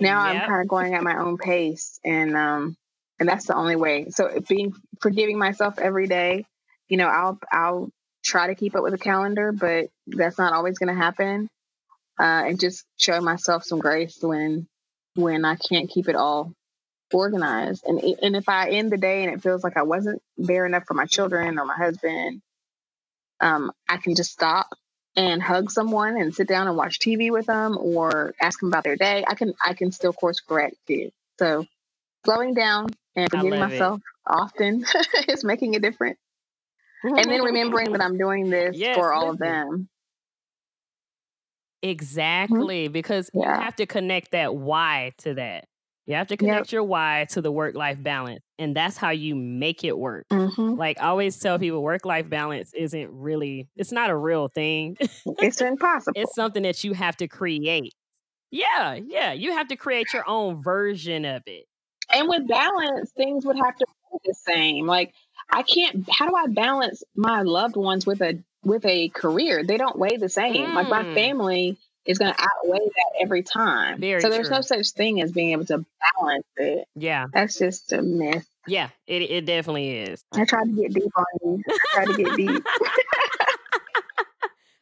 now 0.00 0.30
yep. 0.30 0.42
I'm 0.42 0.48
kind 0.48 0.62
of 0.62 0.68
going 0.68 0.94
at 0.94 1.02
my 1.02 1.18
own 1.18 1.38
pace, 1.38 1.98
and 2.04 2.36
um, 2.36 2.76
and 3.18 3.28
that's 3.28 3.46
the 3.46 3.56
only 3.56 3.76
way. 3.76 4.10
So 4.10 4.40
being 4.48 4.74
forgiving 5.00 5.38
myself 5.38 5.78
every 5.78 6.06
day, 6.06 6.46
you 6.88 6.96
know, 6.96 7.08
I'll 7.08 7.38
I'll 7.50 7.90
try 8.24 8.48
to 8.48 8.54
keep 8.54 8.76
up 8.76 8.82
with 8.82 8.92
the 8.92 8.98
calendar, 8.98 9.52
but 9.52 9.88
that's 10.06 10.38
not 10.38 10.52
always 10.52 10.78
going 10.78 10.94
to 10.94 11.00
happen. 11.00 11.48
Uh, 12.20 12.46
and 12.48 12.60
just 12.60 12.84
showing 12.98 13.24
myself 13.24 13.64
some 13.64 13.78
grace 13.78 14.18
when 14.20 14.66
when 15.14 15.44
I 15.44 15.56
can't 15.56 15.90
keep 15.90 16.08
it 16.08 16.16
all 16.16 16.52
organized. 17.12 17.84
And 17.86 18.00
and 18.22 18.36
if 18.36 18.48
I 18.48 18.70
end 18.70 18.90
the 18.90 18.96
day 18.96 19.24
and 19.24 19.32
it 19.32 19.42
feels 19.42 19.64
like 19.64 19.76
I 19.76 19.82
wasn't 19.82 20.22
there 20.36 20.66
enough 20.66 20.84
for 20.86 20.94
my 20.94 21.06
children 21.06 21.58
or 21.58 21.64
my 21.64 21.76
husband, 21.76 22.40
um, 23.40 23.72
I 23.88 23.98
can 23.98 24.14
just 24.14 24.32
stop 24.32 24.66
and 25.16 25.42
hug 25.42 25.70
someone 25.70 26.20
and 26.20 26.34
sit 26.34 26.48
down 26.48 26.68
and 26.68 26.76
watch 26.76 26.98
TV 26.98 27.30
with 27.30 27.46
them 27.46 27.76
or 27.78 28.34
ask 28.40 28.60
them 28.60 28.68
about 28.68 28.84
their 28.84 28.96
day. 28.96 29.24
I 29.26 29.34
can 29.34 29.54
I 29.64 29.74
can 29.74 29.92
still 29.92 30.12
course 30.12 30.40
correct 30.40 30.76
too. 30.86 31.10
So 31.38 31.66
slowing 32.24 32.54
down 32.54 32.88
and 33.16 33.30
forgiving 33.30 33.60
myself 33.60 33.98
it. 33.98 34.04
often 34.26 34.84
is 35.28 35.44
making 35.44 35.76
a 35.76 35.80
difference. 35.80 36.18
and 37.02 37.30
then 37.30 37.42
remembering 37.44 37.92
that 37.92 38.02
I'm 38.02 38.18
doing 38.18 38.50
this 38.50 38.76
yes, 38.76 38.96
for 38.96 39.12
all 39.12 39.30
of 39.30 39.38
them. 39.38 39.68
Mm-hmm. 39.68 39.82
Exactly, 41.80 42.84
mm-hmm. 42.86 42.92
because 42.92 43.30
yeah. 43.32 43.56
you 43.56 43.64
have 43.64 43.76
to 43.76 43.86
connect 43.86 44.32
that 44.32 44.54
why 44.54 45.12
to 45.18 45.34
that. 45.34 45.66
You 46.06 46.14
have 46.14 46.28
to 46.28 46.36
connect 46.36 46.68
yep. 46.68 46.72
your 46.72 46.84
why 46.84 47.26
to 47.30 47.42
the 47.42 47.52
work 47.52 47.74
life 47.74 48.02
balance. 48.02 48.42
And 48.58 48.74
that's 48.74 48.96
how 48.96 49.10
you 49.10 49.36
make 49.36 49.84
it 49.84 49.96
work. 49.96 50.26
Mm-hmm. 50.30 50.74
Like 50.74 51.00
I 51.00 51.06
always 51.06 51.38
tell 51.38 51.58
people 51.58 51.82
work 51.82 52.04
life 52.04 52.28
balance 52.28 52.72
isn't 52.74 53.10
really, 53.12 53.68
it's 53.76 53.92
not 53.92 54.10
a 54.10 54.16
real 54.16 54.48
thing. 54.48 54.96
it's 55.26 55.60
impossible. 55.60 56.20
It's 56.20 56.34
something 56.34 56.64
that 56.64 56.82
you 56.82 56.92
have 56.92 57.16
to 57.18 57.28
create. 57.28 57.94
Yeah, 58.50 58.94
yeah. 58.94 59.32
You 59.32 59.52
have 59.52 59.68
to 59.68 59.76
create 59.76 60.12
your 60.12 60.28
own 60.28 60.62
version 60.62 61.24
of 61.24 61.42
it. 61.46 61.66
And 62.12 62.28
with 62.28 62.48
balance, 62.48 63.12
things 63.16 63.44
would 63.44 63.56
have 63.56 63.76
to 63.76 63.86
be 63.86 64.18
the 64.24 64.34
same. 64.34 64.86
Like 64.86 65.12
I 65.50 65.62
can't 65.62 66.08
how 66.10 66.28
do 66.28 66.34
I 66.34 66.46
balance 66.48 67.02
my 67.14 67.42
loved 67.42 67.76
ones 67.76 68.06
with 68.06 68.20
a 68.22 68.42
with 68.64 68.84
a 68.86 69.08
career? 69.10 69.62
They 69.64 69.76
don't 69.76 69.98
weigh 69.98 70.16
the 70.16 70.28
same. 70.28 70.68
Mm. 70.68 70.74
Like 70.74 70.88
my 70.88 71.02
mm. 71.02 71.14
family 71.14 71.78
is 72.08 72.18
going 72.18 72.32
to 72.32 72.40
outweigh 72.40 72.78
that 72.78 73.22
every 73.22 73.42
time. 73.42 74.00
Very 74.00 74.20
so 74.22 74.30
there's 74.30 74.48
true. 74.48 74.56
no 74.56 74.62
such 74.62 74.90
thing 74.92 75.20
as 75.20 75.30
being 75.30 75.50
able 75.50 75.66
to 75.66 75.84
balance 76.16 76.46
it. 76.56 76.88
Yeah. 76.96 77.26
That's 77.32 77.58
just 77.58 77.92
a 77.92 78.00
myth. 78.00 78.48
Yeah, 78.66 78.88
it, 79.06 79.22
it 79.22 79.44
definitely 79.44 79.90
is. 79.90 80.24
I 80.32 80.44
tried 80.44 80.64
to 80.64 80.72
get 80.72 80.92
deep 80.94 81.12
on 81.16 81.24
you. 81.44 81.62
I 81.68 81.76
tried 81.94 82.16
to 82.16 82.24
get 82.24 82.36
deep. 82.36 82.66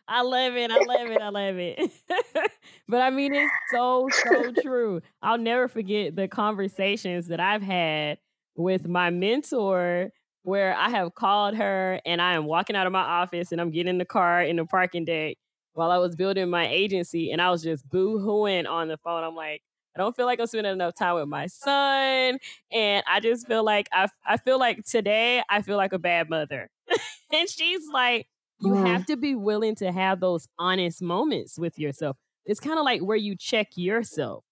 I 0.08 0.22
love 0.22 0.54
it. 0.54 0.70
I 0.70 0.78
love 0.84 1.10
it. 1.10 1.20
I 1.20 1.28
love 1.30 1.56
it. 1.56 1.90
but 2.88 3.02
I 3.02 3.10
mean, 3.10 3.34
it's 3.34 3.52
so, 3.72 4.08
so 4.12 4.52
true. 4.62 5.00
I'll 5.20 5.38
never 5.38 5.66
forget 5.66 6.14
the 6.14 6.28
conversations 6.28 7.26
that 7.26 7.40
I've 7.40 7.62
had 7.62 8.18
with 8.54 8.86
my 8.86 9.10
mentor 9.10 10.12
where 10.44 10.76
I 10.76 10.90
have 10.90 11.16
called 11.16 11.56
her 11.56 12.00
and 12.06 12.22
I 12.22 12.34
am 12.34 12.44
walking 12.44 12.76
out 12.76 12.86
of 12.86 12.92
my 12.92 13.00
office 13.00 13.50
and 13.50 13.60
I'm 13.60 13.72
getting 13.72 13.90
in 13.90 13.98
the 13.98 14.04
car 14.04 14.42
in 14.42 14.54
the 14.56 14.64
parking 14.64 15.04
deck 15.04 15.36
while 15.76 15.90
I 15.90 15.98
was 15.98 16.16
building 16.16 16.48
my 16.48 16.66
agency 16.66 17.30
and 17.30 17.40
I 17.40 17.50
was 17.50 17.62
just 17.62 17.86
boo 17.88 18.18
hooing 18.18 18.66
on 18.66 18.88
the 18.88 18.96
phone. 18.96 19.22
I'm 19.22 19.34
like, 19.34 19.60
I 19.94 19.98
don't 19.98 20.16
feel 20.16 20.24
like 20.24 20.40
I'm 20.40 20.46
spending 20.46 20.72
enough 20.72 20.94
time 20.94 21.16
with 21.16 21.28
my 21.28 21.46
son. 21.48 22.38
And 22.72 23.04
I 23.06 23.20
just 23.20 23.46
feel 23.46 23.62
like 23.62 23.88
I, 23.92 24.08
I 24.26 24.38
feel 24.38 24.58
like 24.58 24.84
today 24.86 25.42
I 25.50 25.60
feel 25.60 25.76
like 25.76 25.92
a 25.92 25.98
bad 25.98 26.30
mother. 26.30 26.70
and 27.32 27.48
she's 27.48 27.86
like, 27.92 28.26
you 28.60 28.72
mm. 28.72 28.86
have 28.86 29.04
to 29.06 29.18
be 29.18 29.34
willing 29.34 29.74
to 29.76 29.92
have 29.92 30.18
those 30.18 30.48
honest 30.58 31.02
moments 31.02 31.58
with 31.58 31.78
yourself. 31.78 32.16
It's 32.46 32.60
kind 32.60 32.78
of 32.78 32.86
like 32.86 33.02
where 33.02 33.16
you 33.16 33.36
check 33.36 33.68
yourself 33.76 34.44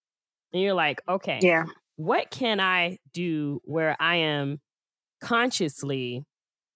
and 0.53 0.61
you're 0.61 0.75
like, 0.75 1.01
okay, 1.09 1.39
yeah, 1.41 1.65
what 1.95 2.29
can 2.29 2.59
I 2.59 2.99
do 3.13 3.61
where 3.63 3.95
I 3.99 4.17
am 4.17 4.59
consciously 5.21 6.23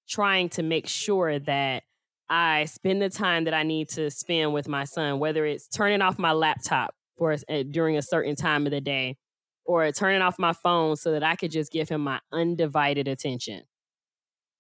trying 0.08 0.50
to 0.50 0.64
make 0.64 0.88
sure 0.88 1.38
that 1.38 1.84
I 2.30 2.66
spend 2.66 3.02
the 3.02 3.10
time 3.10 3.46
that 3.46 3.54
I 3.54 3.64
need 3.64 3.90
to 3.90 4.12
spend 4.12 4.54
with 4.54 4.68
my 4.68 4.84
son, 4.84 5.20
whether 5.20 5.46
it's 5.46 5.68
turning 5.68 6.02
off 6.02 6.20
my 6.20 6.32
laptop 6.32 6.94
for 7.18 7.36
a, 7.48 7.64
during 7.64 7.98
a 7.98 8.02
certain 8.02 8.36
time 8.36 8.66
of 8.66 8.72
the 8.72 8.82
day 8.82 9.18
or 9.66 9.92
turning 9.92 10.22
off 10.22 10.40
my 10.40 10.54
phone 10.54 10.96
so 10.96 11.12
that 11.12 11.24
I 11.24 11.36
could 11.36 11.52
just 11.52 11.72
give 11.72 11.90
him 11.90 12.02
my 12.02 12.20
undivided 12.32 13.08
attention. 13.08 13.64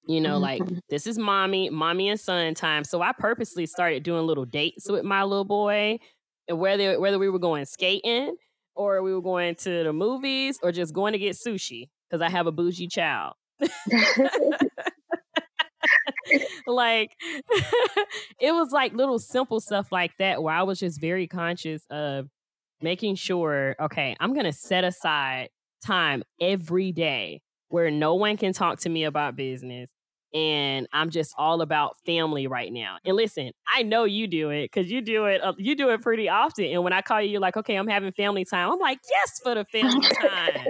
You 0.08 0.22
know, 0.22 0.40
like 0.40 0.62
mm-hmm. 0.62 0.80
this 0.90 1.06
is 1.06 1.20
mommy, 1.20 1.70
mommy 1.70 2.10
and 2.10 2.20
son 2.20 2.56
time. 2.56 2.84
So 2.84 3.02
I 3.02 3.12
purposely 3.12 3.66
started 3.66 4.04
doing 4.04 4.26
little 4.26 4.46
dates 4.46 4.90
with 4.90 5.04
my 5.04 5.24
little 5.24 5.46
boy, 5.46 6.00
and 6.48 6.60
whether 6.60 7.00
whether 7.00 7.20
we 7.20 7.30
were 7.30 7.38
going 7.38 7.66
skating 7.66 8.36
or 8.76 9.04
we 9.04 9.14
were 9.14 9.22
going 9.22 9.56
to 9.56 9.84
the 9.84 9.94
movies 9.94 10.58
or 10.64 10.72
just 10.72 10.94
going 10.94 11.14
to 11.14 11.20
get 11.20 11.36
sushi 11.36 11.90
because 12.10 12.22
I 12.22 12.30
have 12.30 12.48
a 12.48 12.52
bougie 12.52 12.88
child. 12.88 13.34
like 16.70 17.16
it 18.40 18.54
was 18.54 18.72
like 18.72 18.94
little 18.94 19.20
simple 19.20 19.60
stuff 19.60 19.92
like 19.92 20.12
that 20.20 20.42
where 20.44 20.54
I 20.54 20.64
was 20.64 20.80
just 20.80 21.00
very 21.02 21.28
conscious 21.28 21.84
of 21.90 22.28
making 22.82 23.16
sure, 23.16 23.76
okay, 23.80 24.16
I'm 24.20 24.34
gonna 24.34 24.54
set 24.54 24.84
aside 24.84 25.50
time 25.86 26.24
every 26.42 26.92
day 26.92 27.42
where 27.70 27.92
no 27.92 28.16
one 28.16 28.38
can 28.38 28.54
talk 28.54 28.80
to 28.80 28.90
me 28.90 29.04
about 29.04 29.36
business. 29.36 29.90
And 30.32 30.88
I'm 30.94 31.10
just 31.10 31.34
all 31.40 31.62
about 31.62 31.96
family 32.06 32.46
right 32.46 32.72
now. 32.72 32.98
And 33.04 33.16
listen, 33.16 33.52
I 33.74 33.82
know 33.82 34.04
you 34.04 34.28
do 34.28 34.52
it 34.52 34.66
because 34.72 34.92
you 34.92 35.02
do 35.02 35.26
it. 35.26 35.42
Uh, 35.42 35.54
you 35.58 35.76
do 35.76 35.90
it 35.90 36.04
pretty 36.04 36.30
often. 36.30 36.66
And 36.66 36.84
when 36.84 36.94
I 36.94 37.02
call 37.02 37.20
you, 37.20 37.32
you're 37.32 37.42
like, 37.42 37.58
"Okay, 37.58 37.76
I'm 37.76 37.88
having 37.88 38.12
family 38.12 38.46
time." 38.46 38.72
I'm 38.72 38.78
like, 38.78 39.00
"Yes, 39.10 39.40
for 39.44 39.56
the 39.56 39.66
family 39.66 40.08
time." 40.22 40.68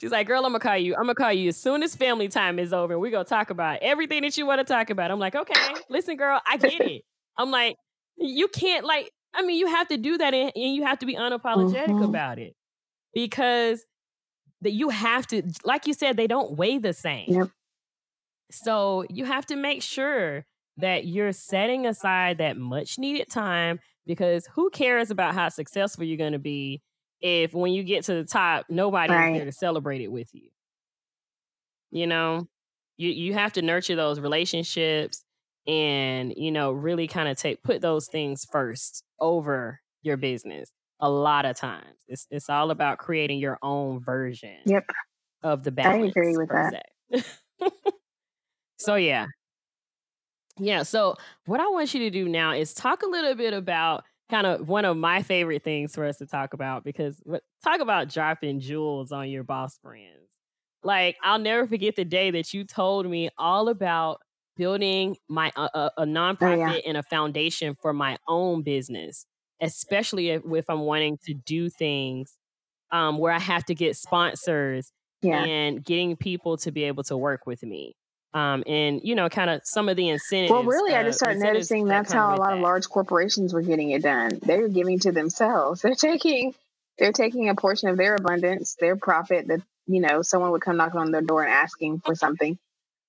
She's 0.00 0.10
like, 0.10 0.26
girl, 0.26 0.44
I'm 0.44 0.52
gonna 0.52 0.60
call 0.60 0.76
you. 0.76 0.94
I'm 0.94 1.02
gonna 1.02 1.14
call 1.14 1.32
you 1.32 1.48
as 1.48 1.56
soon 1.56 1.82
as 1.82 1.94
family 1.94 2.28
time 2.28 2.58
is 2.58 2.72
over. 2.72 2.98
We're 2.98 3.10
gonna 3.10 3.24
talk 3.24 3.50
about 3.50 3.78
everything 3.82 4.22
that 4.22 4.36
you 4.36 4.46
want 4.46 4.60
to 4.60 4.64
talk 4.64 4.90
about. 4.90 5.10
I'm 5.10 5.18
like, 5.18 5.34
okay, 5.34 5.74
listen, 5.88 6.16
girl, 6.16 6.40
I 6.46 6.56
get 6.56 6.80
it. 6.80 7.02
I'm 7.36 7.50
like, 7.50 7.76
you 8.16 8.48
can't 8.48 8.84
like, 8.84 9.10
I 9.34 9.42
mean, 9.42 9.58
you 9.58 9.66
have 9.66 9.88
to 9.88 9.96
do 9.96 10.18
that 10.18 10.34
and, 10.34 10.52
and 10.54 10.74
you 10.74 10.84
have 10.84 10.98
to 11.00 11.06
be 11.06 11.16
unapologetic 11.16 11.86
mm-hmm. 11.86 12.02
about 12.02 12.38
it. 12.38 12.54
Because 13.14 13.84
that 14.62 14.72
you 14.72 14.88
have 14.88 15.26
to, 15.28 15.42
like 15.64 15.86
you 15.86 15.92
said, 15.92 16.16
they 16.16 16.26
don't 16.26 16.56
weigh 16.56 16.78
the 16.78 16.92
same. 16.92 17.26
Yep. 17.28 17.50
So 18.50 19.04
you 19.10 19.24
have 19.24 19.46
to 19.46 19.56
make 19.56 19.82
sure 19.82 20.46
that 20.76 21.06
you're 21.06 21.32
setting 21.32 21.86
aside 21.86 22.38
that 22.38 22.56
much 22.56 22.98
needed 22.98 23.28
time 23.28 23.80
because 24.06 24.46
who 24.54 24.70
cares 24.70 25.10
about 25.10 25.34
how 25.34 25.48
successful 25.48 26.04
you're 26.04 26.16
going 26.16 26.32
to 26.32 26.38
be 26.38 26.80
if 27.22 27.54
when 27.54 27.72
you 27.72 27.84
get 27.84 28.04
to 28.04 28.14
the 28.14 28.24
top, 28.24 28.66
nobody 28.68 29.12
right. 29.12 29.32
is 29.32 29.38
there 29.38 29.44
to 29.46 29.52
celebrate 29.52 30.02
it 30.02 30.10
with 30.10 30.28
you. 30.34 30.48
You 31.90 32.06
know, 32.06 32.48
you 32.96 33.10
you 33.10 33.34
have 33.34 33.52
to 33.54 33.62
nurture 33.62 33.96
those 33.96 34.20
relationships 34.20 35.24
and 35.66 36.34
you 36.36 36.50
know 36.50 36.72
really 36.72 37.06
kind 37.06 37.28
of 37.28 37.38
take 37.38 37.62
put 37.62 37.80
those 37.80 38.08
things 38.08 38.44
first 38.50 39.04
over 39.20 39.80
your 40.02 40.16
business 40.16 40.72
a 41.00 41.08
lot 41.08 41.44
of 41.44 41.56
times. 41.56 42.04
It's 42.08 42.26
it's 42.30 42.50
all 42.50 42.70
about 42.70 42.98
creating 42.98 43.38
your 43.38 43.58
own 43.62 44.00
version 44.00 44.56
yep. 44.66 44.84
of 45.42 45.62
the 45.62 45.70
balance 45.70 46.04
i 46.16 46.20
agree 46.20 46.36
with 46.36 46.48
that. 46.48 46.86
so 48.78 48.96
yeah. 48.96 49.26
Yeah 50.58 50.82
so 50.82 51.16
what 51.46 51.60
i 51.60 51.68
want 51.68 51.94
you 51.94 52.00
to 52.00 52.10
do 52.10 52.28
now 52.28 52.52
is 52.52 52.74
talk 52.74 53.02
a 53.02 53.06
little 53.06 53.34
bit 53.34 53.54
about 53.54 54.04
kind 54.32 54.46
of 54.46 54.66
one 54.66 54.86
of 54.86 54.96
my 54.96 55.22
favorite 55.22 55.62
things 55.62 55.94
for 55.94 56.06
us 56.06 56.16
to 56.16 56.26
talk 56.26 56.54
about 56.54 56.84
because 56.84 57.22
talk 57.62 57.80
about 57.80 58.08
dropping 58.08 58.60
jewels 58.60 59.12
on 59.12 59.28
your 59.28 59.44
boss 59.44 59.78
friends. 59.82 60.30
Like 60.82 61.16
I'll 61.22 61.38
never 61.38 61.66
forget 61.66 61.96
the 61.96 62.04
day 62.04 62.30
that 62.30 62.54
you 62.54 62.64
told 62.64 63.06
me 63.06 63.28
all 63.36 63.68
about 63.68 64.20
building 64.56 65.16
my 65.28 65.52
uh, 65.54 65.68
a, 65.74 65.90
a 65.98 66.04
nonprofit 66.04 66.70
oh, 66.70 66.74
yeah. 66.74 66.80
and 66.86 66.96
a 66.96 67.02
foundation 67.02 67.76
for 67.80 67.92
my 67.92 68.16
own 68.26 68.62
business, 68.62 69.26
especially 69.60 70.30
if, 70.30 70.42
if 70.50 70.70
I'm 70.70 70.80
wanting 70.80 71.18
to 71.26 71.34
do 71.34 71.68
things 71.68 72.34
um, 72.90 73.18
where 73.18 73.32
I 73.32 73.38
have 73.38 73.66
to 73.66 73.74
get 73.74 73.96
sponsors 73.96 74.92
yeah. 75.20 75.44
and 75.44 75.84
getting 75.84 76.16
people 76.16 76.56
to 76.58 76.72
be 76.72 76.84
able 76.84 77.04
to 77.04 77.18
work 77.18 77.42
with 77.46 77.62
me 77.62 77.96
um, 78.34 78.64
and 78.66 79.00
you 79.04 79.14
know, 79.14 79.28
kind 79.28 79.50
of 79.50 79.60
some 79.64 79.88
of 79.88 79.96
the 79.96 80.08
incentives. 80.08 80.50
Well, 80.50 80.64
really, 80.64 80.94
uh, 80.94 81.00
I 81.00 81.04
just 81.04 81.18
started 81.18 81.40
noticing 81.40 81.84
that 81.86 82.04
that's 82.04 82.12
how 82.12 82.34
a 82.34 82.36
lot 82.36 82.50
that. 82.50 82.56
of 82.56 82.60
large 82.60 82.88
corporations 82.88 83.52
were 83.52 83.62
getting 83.62 83.90
it 83.90 84.02
done. 84.02 84.38
They're 84.42 84.68
giving 84.68 84.98
to 85.00 85.12
themselves. 85.12 85.82
They're 85.82 85.94
taking 85.94 86.54
they're 86.98 87.12
taking 87.12 87.48
a 87.48 87.54
portion 87.54 87.88
of 87.88 87.96
their 87.96 88.14
abundance, 88.14 88.76
their 88.78 88.96
profit 88.96 89.48
that 89.48 89.60
you 89.86 90.00
know 90.00 90.22
someone 90.22 90.50
would 90.52 90.62
come 90.62 90.76
knocking 90.76 91.00
on 91.00 91.10
their 91.10 91.22
door 91.22 91.42
and 91.42 91.52
asking 91.52 92.00
for 92.00 92.14
something. 92.14 92.58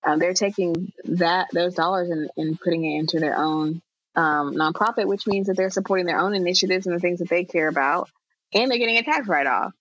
Um, 0.05 0.19
they're 0.19 0.33
taking 0.33 0.91
that 1.05 1.47
those 1.53 1.75
dollars 1.75 2.09
and, 2.09 2.29
and 2.35 2.59
putting 2.59 2.83
it 2.83 2.99
into 2.99 3.19
their 3.19 3.37
own 3.37 3.81
um, 4.15 4.53
nonprofit, 4.53 5.05
which 5.05 5.27
means 5.27 5.47
that 5.47 5.55
they're 5.55 5.69
supporting 5.69 6.05
their 6.05 6.19
own 6.19 6.33
initiatives 6.33 6.85
and 6.85 6.95
the 6.95 6.99
things 6.99 7.19
that 7.19 7.29
they 7.29 7.45
care 7.45 7.67
about, 7.67 8.09
and 8.53 8.69
they're 8.69 8.77
getting 8.77 8.97
a 8.97 9.03
tax 9.03 9.27
write 9.27 9.47
off. 9.47 9.73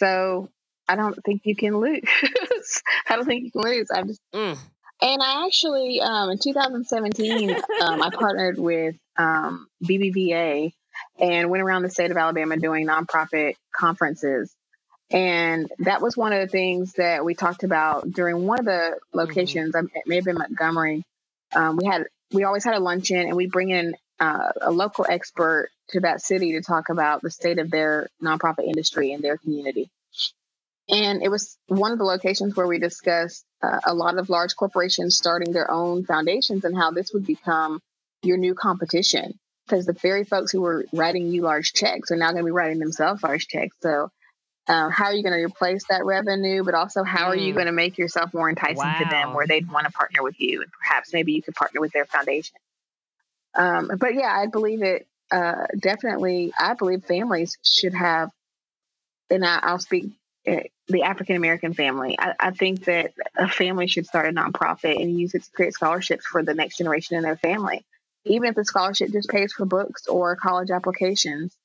So 0.00 0.50
I 0.88 0.94
don't 0.94 1.20
think 1.24 1.42
you 1.44 1.56
can 1.56 1.78
lose. 1.78 2.02
I 3.08 3.16
don't 3.16 3.26
think 3.26 3.44
you 3.44 3.50
can 3.50 3.62
lose. 3.62 3.88
I'm 3.92 4.08
just 4.08 4.20
mm. 4.34 4.58
And 5.02 5.22
I 5.22 5.46
actually, 5.46 6.00
um, 6.00 6.30
in 6.30 6.38
2017, 6.38 7.50
um, 7.50 8.02
I 8.02 8.10
partnered 8.10 8.58
with 8.58 8.96
um, 9.18 9.68
BBVA 9.84 10.72
and 11.18 11.50
went 11.50 11.62
around 11.62 11.82
the 11.82 11.90
state 11.90 12.10
of 12.10 12.16
Alabama 12.16 12.56
doing 12.56 12.86
nonprofit 12.86 13.56
conferences. 13.74 14.54
And 15.10 15.70
that 15.80 16.02
was 16.02 16.16
one 16.16 16.32
of 16.32 16.40
the 16.40 16.48
things 16.48 16.94
that 16.94 17.24
we 17.24 17.34
talked 17.34 17.62
about 17.62 18.10
during 18.10 18.46
one 18.46 18.58
of 18.58 18.64
the 18.64 18.70
mm-hmm. 18.72 19.18
locations. 19.18 19.74
Mm-hmm. 19.74 19.86
It 19.94 20.02
may 20.06 20.16
have 20.16 20.24
been 20.24 20.38
Montgomery. 20.38 21.04
Um, 21.54 21.76
we 21.76 21.86
had 21.86 22.06
we 22.32 22.42
always 22.42 22.64
had 22.64 22.74
a 22.74 22.80
luncheon, 22.80 23.20
and 23.20 23.36
we 23.36 23.46
bring 23.46 23.70
in 23.70 23.94
uh, 24.18 24.50
a 24.60 24.70
local 24.72 25.06
expert 25.08 25.68
to 25.90 26.00
that 26.00 26.20
city 26.20 26.52
to 26.52 26.60
talk 26.60 26.88
about 26.88 27.22
the 27.22 27.30
state 27.30 27.60
of 27.60 27.70
their 27.70 28.08
nonprofit 28.20 28.64
industry 28.64 29.12
in 29.12 29.20
their 29.20 29.36
community. 29.36 29.88
And 30.88 31.22
it 31.22 31.30
was 31.30 31.56
one 31.66 31.92
of 31.92 31.98
the 31.98 32.04
locations 32.04 32.54
where 32.54 32.66
we 32.66 32.78
discussed 32.78 33.44
uh, 33.62 33.80
a 33.84 33.94
lot 33.94 34.18
of 34.18 34.30
large 34.30 34.54
corporations 34.54 35.16
starting 35.16 35.52
their 35.52 35.70
own 35.70 36.04
foundations 36.04 36.64
and 36.64 36.76
how 36.76 36.92
this 36.92 37.12
would 37.12 37.26
become 37.26 37.80
your 38.22 38.36
new 38.36 38.54
competition 38.54 39.38
because 39.66 39.86
the 39.86 39.92
very 39.94 40.24
folks 40.24 40.52
who 40.52 40.60
were 40.60 40.86
writing 40.92 41.28
you 41.32 41.42
large 41.42 41.72
checks 41.72 42.10
are 42.10 42.16
now 42.16 42.30
going 42.30 42.44
to 42.44 42.44
be 42.44 42.52
writing 42.52 42.78
themselves 42.78 43.22
large 43.22 43.48
checks. 43.48 43.76
So, 43.80 44.10
um, 44.68 44.90
how 44.90 45.06
are 45.06 45.12
you 45.12 45.22
going 45.22 45.32
to 45.32 45.44
replace 45.44 45.84
that 45.88 46.04
revenue? 46.04 46.64
But 46.64 46.74
also, 46.74 47.04
how 47.04 47.26
are 47.26 47.36
you 47.36 47.52
mm. 47.52 47.56
going 47.56 47.66
to 47.66 47.72
make 47.72 47.98
yourself 47.98 48.34
more 48.34 48.48
enticing 48.48 48.78
wow. 48.78 48.98
to 48.98 49.04
them 49.08 49.34
where 49.34 49.46
they'd 49.46 49.70
want 49.70 49.86
to 49.86 49.92
partner 49.92 50.22
with 50.22 50.40
you? 50.40 50.62
And 50.62 50.70
perhaps 50.72 51.12
maybe 51.12 51.32
you 51.32 51.42
could 51.42 51.54
partner 51.54 51.80
with 51.80 51.92
their 51.92 52.04
foundation. 52.04 52.56
Um, 53.54 53.90
but 53.98 54.14
yeah, 54.14 54.32
I 54.32 54.46
believe 54.46 54.82
it 54.82 55.06
uh, 55.30 55.66
definitely. 55.78 56.52
I 56.58 56.74
believe 56.74 57.04
families 57.04 57.58
should 57.62 57.94
have, 57.94 58.30
and 59.30 59.44
I, 59.44 59.72
will 59.72 59.78
speak 59.78 60.10
the 60.88 61.02
African 61.02 61.36
American 61.36 61.74
family. 61.74 62.16
I, 62.18 62.34
I, 62.38 62.50
think 62.52 62.84
that 62.84 63.12
a 63.36 63.48
family 63.48 63.88
should 63.88 64.06
start 64.06 64.28
a 64.28 64.32
nonprofit 64.32 65.00
and 65.02 65.18
use 65.18 65.34
it 65.34 65.42
to 65.42 65.50
create 65.50 65.74
scholarships 65.74 66.24
for 66.24 66.42
the 66.42 66.54
next 66.54 66.78
generation 66.78 67.16
in 67.16 67.22
their 67.22 67.36
family 67.36 67.84
even 68.26 68.48
if 68.48 68.54
the 68.54 68.64
scholarship 68.64 69.10
just 69.10 69.28
pays 69.28 69.52
for 69.52 69.64
books 69.64 70.06
or 70.06 70.36
college 70.36 70.70
applications. 70.70 71.56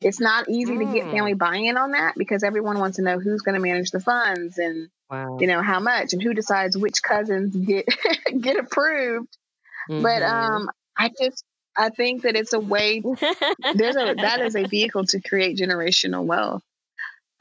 It's 0.00 0.20
not 0.20 0.48
easy 0.48 0.74
mm. 0.74 0.86
to 0.86 0.94
get 0.94 1.10
family 1.10 1.32
hmm. 1.32 1.38
buy-in 1.38 1.76
on 1.76 1.90
that 1.90 2.14
because 2.16 2.42
everyone 2.42 2.78
wants 2.78 2.96
to 2.96 3.02
know 3.02 3.18
who's 3.18 3.42
going 3.42 3.54
to 3.54 3.60
manage 3.60 3.90
the 3.90 4.00
funds 4.00 4.56
and 4.56 4.88
wow. 5.10 5.36
you 5.38 5.46
know 5.46 5.60
how 5.60 5.78
much 5.78 6.14
and 6.14 6.22
who 6.22 6.32
decides 6.32 6.76
which 6.76 7.02
cousins 7.02 7.54
get 7.54 7.84
get 8.40 8.56
approved. 8.56 9.28
Mm-hmm. 9.90 10.02
But 10.02 10.22
um, 10.22 10.70
I 10.96 11.10
just 11.20 11.44
I 11.76 11.90
think 11.90 12.22
that 12.22 12.34
it's 12.34 12.54
a 12.54 12.60
way. 12.60 13.02
there's 13.74 13.96
a 13.96 14.14
that 14.14 14.40
is 14.40 14.56
a 14.56 14.66
vehicle 14.66 15.04
to 15.06 15.20
create 15.20 15.58
generational 15.58 16.24
wealth. 16.24 16.62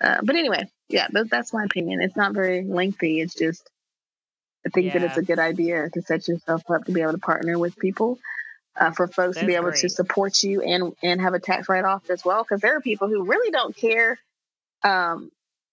Uh, 0.01 0.19
but 0.21 0.35
anyway, 0.35 0.69
yeah, 0.89 1.07
th- 1.07 1.27
that's 1.29 1.53
my 1.53 1.63
opinion. 1.63 2.01
It's 2.01 2.15
not 2.15 2.33
very 2.33 2.63
lengthy. 2.63 3.21
It's 3.21 3.35
just 3.35 3.69
I 4.65 4.69
think 4.69 4.87
yeah. 4.87 4.99
that 4.99 5.03
it's 5.03 5.17
a 5.17 5.23
good 5.23 5.39
idea 5.39 5.89
to 5.89 6.01
set 6.01 6.27
yourself 6.27 6.63
up 6.69 6.85
to 6.85 6.91
be 6.91 7.01
able 7.01 7.13
to 7.13 7.17
partner 7.17 7.57
with 7.57 7.77
people 7.77 8.19
uh, 8.75 8.91
for 8.91 9.07
folks 9.07 9.35
That's 9.35 9.39
to 9.39 9.45
be 9.45 9.55
able 9.55 9.69
great. 9.69 9.81
to 9.81 9.89
support 9.89 10.43
you 10.43 10.61
and 10.61 10.93
and 11.01 11.21
have 11.21 11.33
a 11.33 11.39
tax 11.39 11.69
write 11.69 11.85
off 11.85 12.09
as 12.09 12.25
well. 12.25 12.43
Because 12.43 12.61
there 12.61 12.75
are 12.75 12.81
people 12.81 13.07
who 13.07 13.23
really 13.23 13.51
don't 13.51 13.75
care 13.75 14.19
um, 14.83 15.31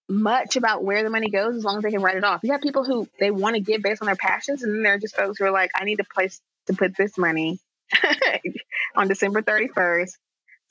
much 0.08 0.56
about 0.56 0.84
where 0.84 1.02
the 1.02 1.10
money 1.10 1.30
goes 1.30 1.56
as 1.56 1.64
long 1.64 1.78
as 1.78 1.82
they 1.82 1.90
can 1.90 2.02
write 2.02 2.16
it 2.16 2.24
off. 2.24 2.40
You 2.42 2.52
have 2.52 2.60
people 2.60 2.84
who 2.84 3.08
they 3.18 3.30
want 3.30 3.56
to 3.56 3.60
give 3.60 3.82
based 3.82 4.02
on 4.02 4.06
their 4.06 4.16
passions, 4.16 4.62
and 4.62 4.74
then 4.74 4.82
there 4.82 4.94
are 4.94 4.98
just 4.98 5.16
folks 5.16 5.38
who 5.38 5.46
are 5.46 5.50
like, 5.50 5.70
I 5.74 5.84
need 5.84 6.00
a 6.00 6.04
place 6.04 6.40
to 6.66 6.74
put 6.74 6.96
this 6.96 7.16
money 7.16 7.58
on 8.96 9.08
December 9.08 9.42
thirty 9.42 9.68
first 9.68 10.16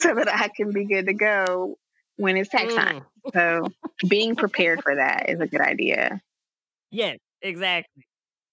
so 0.02 0.14
that 0.14 0.28
I 0.28 0.50
can 0.50 0.72
be 0.72 0.86
good 0.86 1.08
to 1.08 1.14
go 1.14 1.78
when 2.18 2.38
it's 2.38 2.50
tax 2.50 2.74
mm. 2.74 2.78
time. 2.78 3.06
So 3.34 3.68
being 4.08 4.36
prepared 4.36 4.84
for 4.84 4.96
that 4.96 5.30
is 5.30 5.40
a 5.40 5.48
good 5.48 5.62
idea. 5.62 6.22
Yes, 6.92 7.18
exactly. 7.42 8.06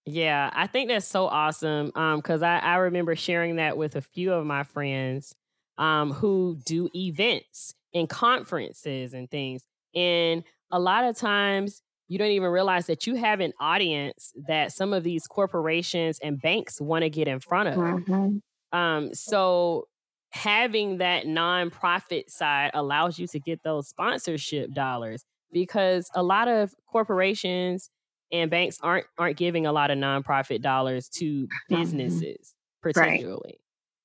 Yeah, 0.04 0.50
I 0.52 0.66
think 0.66 0.88
that's 0.88 1.06
so 1.06 1.26
awesome. 1.26 1.92
Um, 1.94 2.16
because 2.16 2.42
I, 2.42 2.58
I 2.58 2.76
remember 2.76 3.14
sharing 3.14 3.56
that 3.56 3.76
with 3.76 3.94
a 3.96 4.00
few 4.00 4.32
of 4.32 4.44
my 4.46 4.64
friends 4.64 5.34
um 5.78 6.12
who 6.12 6.58
do 6.66 6.90
events 6.94 7.74
and 7.94 8.08
conferences 8.08 9.14
and 9.14 9.30
things. 9.30 9.64
And 9.94 10.44
a 10.70 10.78
lot 10.78 11.04
of 11.04 11.16
times 11.16 11.82
you 12.08 12.18
don't 12.18 12.30
even 12.32 12.50
realize 12.50 12.86
that 12.86 13.06
you 13.06 13.14
have 13.14 13.40
an 13.40 13.52
audience 13.60 14.32
that 14.48 14.72
some 14.72 14.92
of 14.92 15.02
these 15.02 15.26
corporations 15.26 16.18
and 16.22 16.40
banks 16.40 16.80
want 16.80 17.02
to 17.02 17.10
get 17.10 17.28
in 17.28 17.40
front 17.40 17.70
of. 17.70 17.76
Mm-hmm. 17.76 18.78
Um, 18.78 19.14
so 19.14 19.86
having 20.32 20.98
that 20.98 21.26
nonprofit 21.26 22.30
side 22.30 22.70
allows 22.74 23.18
you 23.18 23.26
to 23.28 23.38
get 23.38 23.62
those 23.62 23.88
sponsorship 23.88 24.72
dollars 24.72 25.24
because 25.52 26.10
a 26.14 26.22
lot 26.22 26.48
of 26.48 26.74
corporations 26.86 27.90
and 28.32 28.50
banks 28.50 28.78
aren't 28.82 29.06
aren't 29.18 29.36
giving 29.36 29.66
a 29.66 29.72
lot 29.72 29.90
of 29.90 29.98
nonprofit 29.98 30.62
dollars 30.62 31.08
to 31.08 31.44
mm-hmm. 31.44 31.76
businesses 31.76 32.54
particularly. 32.82 33.40
Right. 33.44 33.58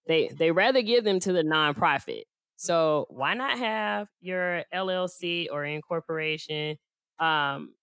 They 0.08 0.28
they 0.28 0.52
rather 0.52 0.82
give 0.82 1.04
them 1.04 1.20
to 1.22 1.34
the 1.34 1.44
nonprofit. 1.44 2.24
So 2.58 3.06
why 3.10 3.34
not 3.34 3.58
have 3.58 4.08
your 4.20 4.64
LLC 4.74 5.48
or 5.52 5.64
incorporation 5.64 6.78
um, 7.20 7.74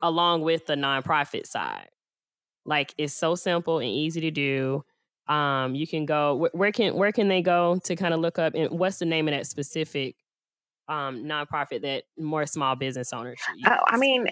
along 0.00 0.42
with 0.42 0.66
the 0.66 0.74
nonprofit 0.74 1.46
side? 1.46 1.88
Like 2.64 2.94
it's 2.96 3.14
so 3.14 3.34
simple 3.34 3.78
and 3.78 3.88
easy 3.88 4.20
to 4.22 4.30
do. 4.30 4.84
Um, 5.28 5.74
you 5.74 5.86
can 5.86 6.04
go 6.04 6.36
wh- 6.38 6.54
where 6.54 6.72
can 6.72 6.94
where 6.94 7.12
can 7.12 7.28
they 7.28 7.42
go 7.42 7.78
to 7.84 7.96
kind 7.96 8.12
of 8.12 8.20
look 8.20 8.38
up 8.38 8.54
and 8.54 8.70
what's 8.70 8.98
the 8.98 9.06
name 9.06 9.28
of 9.28 9.34
that 9.34 9.46
specific 9.46 10.16
um, 10.88 11.24
nonprofit 11.24 11.82
that 11.82 12.04
more 12.18 12.44
small 12.46 12.74
business 12.74 13.12
owners 13.12 13.38
should 13.38 13.56
use? 13.56 13.66
Oh, 13.66 13.84
I 13.86 13.96
mean, 13.98 14.26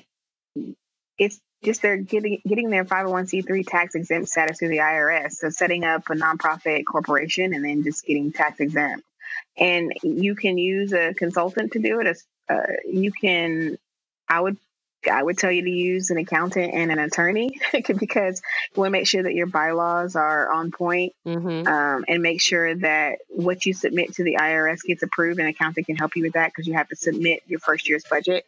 it's 1.16 1.40
just 1.62 1.82
they're 1.82 1.96
getting 1.96 2.40
getting 2.46 2.70
their 2.70 2.84
501c3 2.84 3.66
tax 3.66 3.94
exempt 3.94 4.28
status 4.28 4.58
through 4.58 4.68
the 4.68 4.78
IRS. 4.78 5.32
So 5.32 5.50
setting 5.50 5.84
up 5.84 6.08
a 6.08 6.14
nonprofit 6.14 6.84
corporation 6.86 7.54
and 7.54 7.64
then 7.64 7.82
just 7.84 8.04
getting 8.04 8.32
tax 8.32 8.60
exempt. 8.60 9.04
And 9.56 9.92
you 10.02 10.34
can 10.34 10.58
use 10.58 10.92
a 10.92 11.14
consultant 11.14 11.72
to 11.72 11.78
do 11.78 12.00
it. 12.00 12.22
Uh, 12.48 12.60
you 12.86 13.12
can, 13.12 13.78
I 14.28 14.40
would, 14.40 14.56
I 15.10 15.22
would 15.22 15.38
tell 15.38 15.50
you 15.50 15.62
to 15.62 15.70
use 15.70 16.10
an 16.10 16.18
accountant 16.18 16.74
and 16.74 16.90
an 16.90 16.98
attorney 16.98 17.58
because 17.72 18.42
you 18.74 18.80
want 18.80 18.88
to 18.88 18.92
make 18.92 19.06
sure 19.06 19.22
that 19.22 19.34
your 19.34 19.46
bylaws 19.46 20.16
are 20.16 20.52
on 20.52 20.70
point, 20.70 21.14
mm-hmm. 21.26 21.66
um, 21.66 22.04
and 22.06 22.22
make 22.22 22.40
sure 22.40 22.74
that 22.76 23.18
what 23.28 23.64
you 23.64 23.72
submit 23.72 24.14
to 24.14 24.24
the 24.24 24.36
IRS 24.40 24.82
gets 24.82 25.02
approved. 25.02 25.40
An 25.40 25.46
accountant 25.46 25.86
can 25.86 25.96
help 25.96 26.16
you 26.16 26.22
with 26.22 26.34
that 26.34 26.48
because 26.48 26.66
you 26.66 26.74
have 26.74 26.88
to 26.88 26.96
submit 26.96 27.42
your 27.46 27.60
first 27.60 27.88
year's 27.88 28.04
budget. 28.04 28.44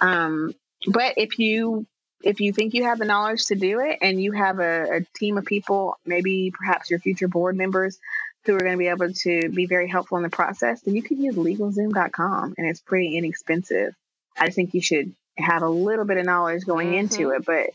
Um, 0.00 0.54
but 0.86 1.14
if 1.16 1.38
you 1.38 1.86
if 2.22 2.40
you 2.40 2.52
think 2.52 2.74
you 2.74 2.84
have 2.84 2.98
the 2.98 3.04
knowledge 3.04 3.46
to 3.46 3.54
do 3.54 3.80
it 3.80 3.98
and 4.02 4.22
you 4.22 4.32
have 4.32 4.58
a, 4.58 4.98
a 4.98 5.00
team 5.18 5.38
of 5.38 5.44
people, 5.46 5.98
maybe 6.04 6.50
perhaps 6.50 6.90
your 6.90 6.98
future 6.98 7.28
board 7.28 7.56
members 7.56 7.98
who 8.44 8.54
are 8.54 8.60
going 8.60 8.72
to 8.72 8.78
be 8.78 8.88
able 8.88 9.12
to 9.12 9.48
be 9.48 9.66
very 9.66 9.88
helpful 9.88 10.16
in 10.16 10.22
the 10.22 10.30
process, 10.30 10.82
then 10.82 10.94
you 10.94 11.02
can 11.02 11.20
use 11.22 11.34
legalzoom.com 11.34 12.54
and 12.56 12.66
it's 12.66 12.80
pretty 12.80 13.16
inexpensive. 13.16 13.94
I 14.38 14.46
just 14.46 14.56
think 14.56 14.74
you 14.74 14.80
should 14.80 15.14
have 15.40 15.62
a 15.62 15.68
little 15.68 16.04
bit 16.04 16.18
of 16.18 16.24
knowledge 16.24 16.64
going 16.64 16.88
mm-hmm. 16.88 16.98
into 16.98 17.30
it, 17.30 17.44
but 17.44 17.70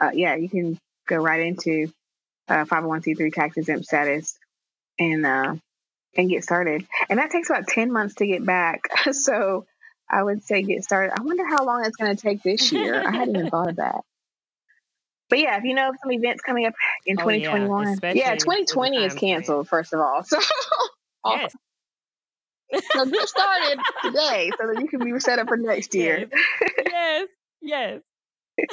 uh, 0.00 0.10
yeah, 0.12 0.36
you 0.36 0.48
can 0.48 0.78
go 1.06 1.16
right 1.16 1.40
into 1.40 1.92
uh, 2.48 2.64
501c3 2.64 3.32
tax 3.32 3.56
exempt 3.56 3.86
status 3.86 4.38
and 4.98 5.26
uh, 5.26 5.54
and 6.16 6.30
get 6.30 6.42
started. 6.42 6.86
And 7.08 7.18
that 7.18 7.30
takes 7.30 7.50
about 7.50 7.66
10 7.66 7.92
months 7.92 8.16
to 8.16 8.26
get 8.26 8.44
back. 8.44 8.82
so 9.12 9.66
I 10.10 10.22
would 10.22 10.42
say 10.42 10.62
get 10.62 10.84
started. 10.84 11.12
I 11.18 11.22
wonder 11.22 11.46
how 11.46 11.64
long 11.64 11.84
it's 11.84 11.96
going 11.96 12.14
to 12.14 12.20
take 12.20 12.42
this 12.42 12.72
year. 12.72 12.94
I 12.94 13.10
hadn't 13.10 13.36
even 13.36 13.50
thought 13.50 13.68
of 13.68 13.76
that. 13.76 14.02
But 15.30 15.40
yeah, 15.40 15.58
if 15.58 15.64
you 15.64 15.74
know 15.74 15.92
some 16.02 16.10
events 16.10 16.42
coming 16.42 16.64
up 16.64 16.72
in 17.04 17.20
oh, 17.20 17.22
2021, 17.22 17.98
yeah, 18.02 18.12
yeah 18.14 18.34
2020 18.34 19.04
is 19.04 19.14
canceled, 19.14 19.68
first 19.68 19.92
of 19.92 20.00
all. 20.00 20.24
So, 21.24 21.36
yes. 21.36 21.52
So 22.92 23.06
get 23.06 23.28
started 23.28 23.78
today 24.02 24.50
so 24.58 24.66
that 24.66 24.80
you 24.80 24.88
can 24.88 25.04
be 25.04 25.18
set 25.20 25.38
up 25.38 25.48
for 25.48 25.56
next 25.56 25.94
year. 25.94 26.28
Yes, 26.86 27.28
yes. 27.60 28.00
yes. 28.58 28.68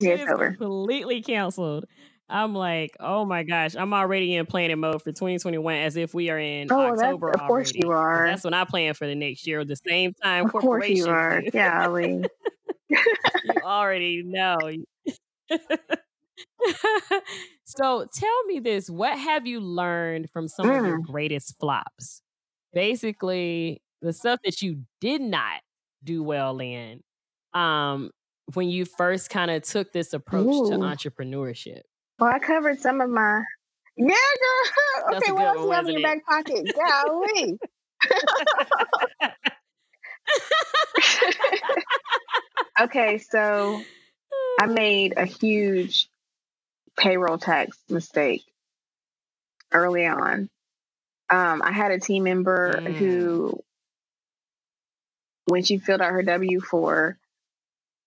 it's 0.00 0.30
over. 0.30 0.52
Completely 0.52 1.22
canceled. 1.22 1.84
I'm 2.30 2.54
like, 2.54 2.96
oh 3.00 3.24
my 3.24 3.42
gosh, 3.42 3.74
I'm 3.74 3.92
already 3.92 4.36
in 4.36 4.46
planning 4.46 4.78
mode 4.78 5.02
for 5.02 5.10
2021 5.10 5.74
as 5.74 5.96
if 5.96 6.14
we 6.14 6.30
are 6.30 6.38
in 6.38 6.70
oh, 6.70 6.92
October. 6.92 7.30
Of 7.30 7.40
course 7.40 7.72
already. 7.72 7.80
you 7.82 7.90
are. 7.90 8.28
That's 8.28 8.44
when 8.44 8.54
I 8.54 8.64
plan 8.64 8.94
for 8.94 9.06
the 9.06 9.16
next 9.16 9.46
year. 9.46 9.64
The 9.64 9.76
same 9.76 10.14
time, 10.22 10.46
of 10.46 10.52
course 10.52 10.88
you 10.88 11.08
are. 11.08 11.42
Yeah, 11.52 11.86
Ali. 11.88 12.24
you 12.88 12.98
already 13.64 14.22
know. 14.22 14.58
so 17.76 18.06
tell 18.12 18.44
me 18.46 18.60
this: 18.60 18.90
What 18.90 19.18
have 19.18 19.46
you 19.46 19.60
learned 19.60 20.30
from 20.30 20.48
some 20.48 20.66
mm. 20.66 20.78
of 20.78 20.86
your 20.86 21.00
mm. 21.00 21.06
greatest 21.06 21.58
flops? 21.58 22.22
Basically, 22.72 23.82
the 24.02 24.12
stuff 24.12 24.40
that 24.44 24.62
you 24.62 24.82
did 25.00 25.20
not 25.20 25.60
do 26.02 26.22
well 26.22 26.58
in. 26.60 27.02
Um, 27.52 28.10
when 28.54 28.68
you 28.68 28.84
first 28.84 29.30
kind 29.30 29.50
of 29.50 29.62
took 29.62 29.92
this 29.92 30.12
approach 30.12 30.46
Ooh. 30.46 30.70
to 30.70 30.76
entrepreneurship. 30.78 31.80
Well, 32.18 32.30
I 32.32 32.38
covered 32.38 32.80
some 32.80 33.00
of 33.00 33.10
my. 33.10 33.42
Yeah, 33.96 34.08
girl. 34.08 35.16
okay, 35.16 35.32
what 35.32 35.44
else 35.44 35.58
you 35.58 35.70
have 35.70 35.88
in 35.88 35.98
your 35.98 36.02
back 36.02 36.24
pocket? 36.26 36.72
Golly. 36.74 37.58
okay, 42.80 43.18
so 43.18 43.82
I 44.60 44.66
made 44.66 45.14
a 45.16 45.24
huge 45.24 46.08
payroll 47.00 47.38
tax 47.38 47.76
mistake 47.88 48.44
early 49.72 50.06
on. 50.06 50.48
Um, 51.30 51.62
I 51.62 51.72
had 51.72 51.92
a 51.92 52.00
team 52.00 52.24
member 52.24 52.74
mm. 52.74 52.92
who 52.94 53.60
when 55.46 55.64
she 55.64 55.78
filled 55.78 56.00
out 56.00 56.12
her 56.12 56.22
W 56.22 56.60
four, 56.60 57.18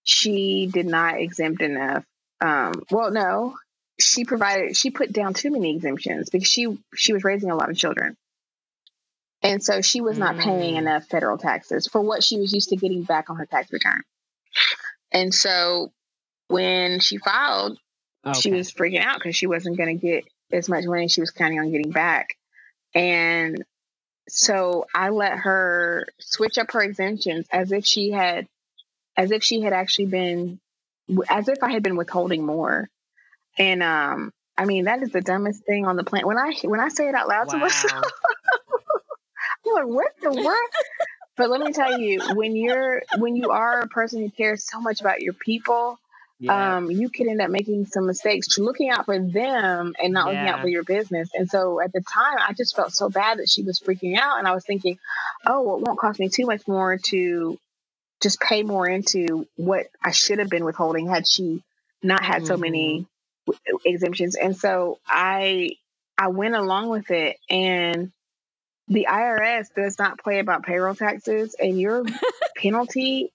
she 0.03 0.69
did 0.71 0.85
not 0.85 1.19
exempt 1.19 1.61
enough. 1.61 2.05
Um, 2.39 2.73
well, 2.91 3.11
no, 3.11 3.55
she 3.99 4.25
provided 4.25 4.77
she 4.77 4.91
put 4.91 5.11
down 5.11 5.33
too 5.33 5.51
many 5.51 5.75
exemptions 5.75 6.29
because 6.29 6.47
she 6.47 6.77
she 6.95 7.13
was 7.13 7.23
raising 7.23 7.51
a 7.51 7.55
lot 7.55 7.69
of 7.69 7.77
children. 7.77 8.15
And 9.41 9.61
so 9.61 9.81
she 9.81 9.99
was 9.99 10.17
not 10.17 10.37
paying 10.37 10.75
Mm. 10.75 10.79
enough 10.79 11.05
federal 11.07 11.37
taxes 11.37 11.87
for 11.87 11.99
what 11.99 12.23
she 12.23 12.39
was 12.39 12.53
used 12.53 12.69
to 12.69 12.77
getting 12.77 13.03
back 13.03 13.29
on 13.29 13.35
her 13.37 13.45
tax 13.45 13.73
return. 13.73 14.01
And 15.11 15.33
so 15.33 15.91
when 16.47 17.01
she 17.01 17.17
filed, 17.17 17.77
she 18.31 18.51
was 18.51 18.71
freaking 18.71 19.03
out 19.03 19.17
because 19.17 19.35
she 19.35 19.47
wasn't 19.47 19.77
going 19.77 19.99
to 19.99 20.05
get 20.05 20.25
as 20.51 20.69
much 20.69 20.85
money 20.85 21.07
she 21.07 21.21
was 21.21 21.31
counting 21.31 21.59
on 21.59 21.71
getting 21.71 21.91
back. 21.91 22.37
And 22.95 23.63
so 24.29 24.85
I 24.95 25.09
let 25.09 25.33
her 25.39 26.07
switch 26.19 26.57
up 26.57 26.71
her 26.71 26.81
exemptions 26.81 27.47
as 27.51 27.71
if 27.71 27.85
she 27.85 28.11
had, 28.11 28.47
as 29.17 29.31
if 29.31 29.43
she 29.43 29.61
had 29.61 29.73
actually 29.73 30.07
been, 30.07 30.59
as 31.29 31.49
if 31.49 31.63
I 31.63 31.71
had 31.71 31.83
been 31.83 31.97
withholding 31.97 32.45
more. 32.45 32.89
And 33.57 33.83
um, 33.83 34.31
I 34.57 34.65
mean 34.65 34.85
that 34.85 35.01
is 35.03 35.11
the 35.11 35.21
dumbest 35.21 35.65
thing 35.65 35.85
on 35.85 35.95
the 35.95 36.03
planet. 36.03 36.27
When 36.27 36.37
I 36.37 36.53
when 36.63 36.79
I 36.79 36.89
say 36.89 37.09
it 37.09 37.15
out 37.15 37.27
loud 37.27 37.49
to 37.49 37.57
myself, 37.57 38.03
I'm 39.67 39.73
like, 39.73 39.87
what 39.87 40.11
the 40.21 40.31
world? 40.31 40.69
but 41.37 41.49
let 41.49 41.61
me 41.61 41.73
tell 41.73 41.99
you, 41.99 42.21
when 42.35 42.55
you're 42.55 43.03
when 43.17 43.35
you 43.35 43.51
are 43.51 43.81
a 43.81 43.87
person 43.87 44.21
who 44.21 44.29
cares 44.29 44.63
so 44.69 44.79
much 44.81 45.01
about 45.01 45.21
your 45.21 45.33
people, 45.33 45.99
Yeah. 46.43 46.75
um, 46.75 46.91
you 46.91 47.09
could 47.09 47.27
end 47.27 47.39
up 47.39 47.49
making 47.49 47.85
some 47.85 48.05
mistakes, 48.05 48.57
looking 48.57 48.89
out 48.89 49.05
for 49.05 49.17
them 49.17 49.93
and 50.01 50.13
not 50.13 50.27
looking 50.27 50.49
out 50.49 50.59
for 50.59 50.67
your 50.67 50.83
business. 50.83 51.29
And 51.33 51.49
so 51.49 51.79
at 51.79 51.93
the 51.93 52.01
time, 52.01 52.37
I 52.45 52.51
just 52.51 52.75
felt 52.75 52.91
so 52.91 53.09
bad 53.09 53.39
that 53.39 53.47
she 53.49 53.63
was 53.63 53.79
freaking 53.79 54.17
out, 54.17 54.39
and 54.39 54.47
I 54.47 54.53
was 54.53 54.65
thinking, 54.65 54.99
oh, 55.45 55.61
well, 55.61 55.77
it 55.77 55.83
won't 55.83 55.99
cost 55.99 56.19
me 56.19 56.27
too 56.27 56.45
much 56.45 56.67
more 56.67 56.97
to 57.05 57.57
just 58.21 58.41
pay 58.41 58.61
more 58.61 58.85
into 58.85 59.47
what 59.55 59.87
I 60.03 60.11
should 60.11 60.39
have 60.39 60.49
been 60.49 60.65
withholding 60.65 61.07
had 61.07 61.25
she 61.25 61.63
not 62.01 62.23
had 62.25 62.45
so 62.45 62.57
many 62.57 63.07
exemptions. 63.85 64.35
And 64.35 64.55
so 64.57 64.99
I 65.07 65.77
I 66.17 66.27
went 66.27 66.55
along 66.55 66.89
with 66.89 67.09
it, 67.09 67.37
and 67.49 68.11
the 68.89 69.07
IRS 69.09 69.67
does 69.73 69.97
not 69.97 70.19
play 70.19 70.39
about 70.39 70.63
payroll 70.63 70.93
taxes, 70.95 71.55
and 71.57 71.79
your 71.79 72.03
penalty. 72.57 73.31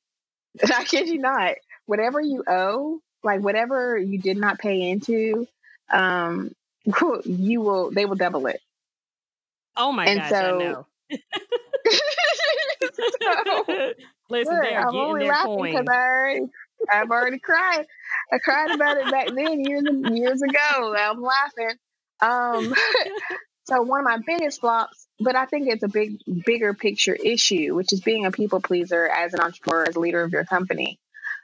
I 0.75 0.85
kid 0.85 1.09
you 1.09 1.19
not. 1.19 1.55
Whatever 1.89 2.21
you 2.21 2.45
owe, 2.47 3.01
like 3.25 3.41
whatever 3.41 3.97
you 3.97 4.19
did 4.19 4.37
not 4.37 4.59
pay 4.59 4.91
into, 4.91 5.49
um, 5.91 6.53
you 7.25 7.63
will. 7.63 7.91
They 7.91 8.05
will 8.05 8.17
double 8.17 8.47
it. 8.47 8.61
oh 9.77 9.91
my 9.91 10.05
and 10.05 10.21
gosh, 10.21 10.31
so- 10.31 10.37
I 10.37 10.59
know. 10.59 10.87
So, 12.93 13.03
Listen, 14.31 14.55
Look, 14.55 14.63
they 14.63 14.75
are 14.75 14.89
I'm 14.89 14.93
getting 14.93 15.07
only 15.07 15.27
laughing 15.27 15.65
because 15.65 15.87
I 15.89 16.09
already, 16.09 16.41
I've 16.93 17.11
already 17.11 17.39
cried. 17.39 17.87
I 18.31 18.39
cried 18.39 18.75
about 18.75 18.99
it 18.99 19.11
back 19.11 19.29
then, 19.35 19.65
years 19.65 19.85
years 20.13 20.43
ago. 20.43 20.95
I'm 20.95 21.23
laughing. 21.23 21.77
Um, 22.21 22.75
so 23.65 23.81
one 23.83 24.01
of 24.01 24.05
my 24.05 24.19
biggest 24.27 24.61
flops, 24.61 25.07
but 25.19 25.35
I 25.37 25.47
think 25.47 25.69
it's 25.69 25.83
a 25.83 25.89
big, 25.89 26.19
bigger 26.45 26.75
picture 26.75 27.15
issue, 27.15 27.75
which 27.75 27.93
is 27.93 28.01
being 28.03 28.27
a 28.27 28.31
people 28.31 28.61
pleaser 28.61 29.07
as 29.07 29.33
an 29.35 29.41
entrepreneur, 29.41 29.87
as 29.89 29.97
a 29.97 30.01
leader 30.01 30.23
of 30.23 30.33
your 30.33 30.45
company. 30.45 30.99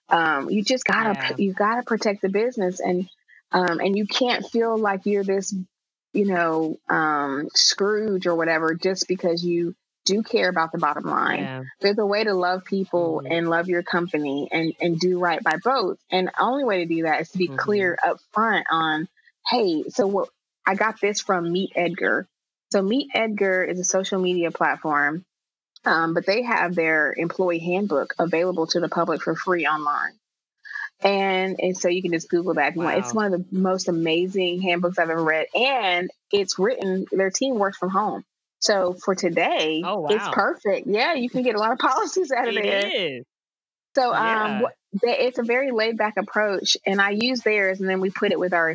Um, 0.09 0.51
you 0.51 0.63
just 0.63 0.85
gotta, 0.85 1.15
Yeah. 1.15 1.37
you 1.39 1.53
gotta 1.53 1.83
protect 1.83 2.23
the 2.23 2.29
business, 2.29 2.81
and 2.81 3.09
um, 3.53 3.81
and 3.81 3.97
you 3.97 4.07
can't 4.07 4.45
feel 4.47 4.77
like 4.77 5.07
you're 5.07 5.25
this, 5.25 5.55
you 6.13 6.27
know, 6.27 6.79
um, 6.89 7.49
Scrooge 7.55 8.27
or 8.27 8.35
whatever, 8.35 8.75
just 8.75 9.09
because 9.09 9.45
you 9.45 9.75
do 10.05 10.23
care 10.23 10.49
about 10.49 10.71
the 10.73 10.79
bottom 10.79 11.05
line 11.05 11.41
yeah. 11.41 11.63
there's 11.81 11.99
a 11.99 12.05
way 12.07 12.25
to 12.25 12.35
love 12.35 12.65
people 12.65 13.23
Mhm. 13.23 13.31
and 13.31 13.49
love 13.49 13.69
your 13.69 13.83
company 13.83 14.49
and 14.53 14.75
and 14.81 14.99
do 14.99 15.19
right 15.19 15.43
by 15.43 15.57
both 15.65 15.99
and 16.11 16.29
the 16.29 16.43
only 16.43 16.65
way 16.65 16.79
to 16.79 16.95
do 16.95 17.03
that 17.05 17.21
is 17.23 17.31
to 17.31 17.39
be 17.39 17.49
Mhm. 17.49 17.57
clear 17.57 17.99
up 18.07 18.19
front 18.33 18.67
on 18.71 19.09
hey 19.49 19.85
so 19.89 20.07
what 20.07 20.29
i 20.67 20.75
got 20.75 21.01
this 21.01 21.21
from 21.21 21.51
meet 21.51 21.73
edgar 21.75 22.27
so 22.71 22.83
meet 22.83 23.09
edgar 23.15 23.63
is 23.65 23.79
a 23.81 23.85
social 23.85 24.21
media 24.21 24.51
platform 24.51 25.25
um, 25.87 26.15
but 26.15 26.27
they 26.27 26.43
have 26.43 26.75
their 26.75 27.15
employee 27.17 27.61
handbook 27.61 28.15
available 28.19 28.67
to 28.69 28.81
the 28.81 28.89
public 28.89 29.23
for 29.23 29.35
free 29.37 29.67
online 29.67 30.13
and 31.03 31.57
and 31.61 31.77
so 31.79 31.89
you 31.89 32.03
can 32.03 32.13
just 32.13 32.29
google 32.31 32.55
that 32.55 32.77
want 32.77 32.97
it's 32.99 33.15
one 33.15 33.33
of 33.33 33.33
the 33.33 33.47
most 33.59 33.89
amazing 33.89 34.63
handbooks 34.63 34.99
i've 34.99 35.11
ever 35.11 35.23
read 35.25 35.47
and 35.55 36.11
it's 36.33 36.59
written 36.59 37.07
their 37.13 37.31
team 37.31 37.57
works 37.57 37.79
from 37.79 37.91
home 37.91 38.25
so 38.61 38.95
for 38.95 39.15
today 39.15 39.89
Oh, 39.89 40.01
wow. 40.01 40.09
it's 40.09 40.29
perfect 40.29 40.87
yeah 40.89 41.15
you 41.15 41.31
can 41.31 41.43
get 41.43 41.57
a 41.57 41.59
lot 41.61 41.73
of 41.73 41.79
policies 41.81 42.33
out 42.33 42.49
of 42.49 42.55
It 42.55 42.57
there 42.57 42.89
is. 42.95 43.25
so 43.97 44.15
Yeah. 44.15 44.15
um, 44.15 44.59
what, 44.59 44.75
it's 45.03 45.39
a 45.39 45.43
very 45.45 45.71
laid 45.73 45.99
back 45.99 46.17
approach, 46.17 46.77
and 46.87 47.01
I 47.01 47.11
use 47.11 47.43
theirs, 47.43 47.81
and 47.81 47.89
then 47.89 48.01
we 48.01 48.11
put 48.11 48.33
it 48.33 48.39
with 48.39 48.55
our, 48.55 48.75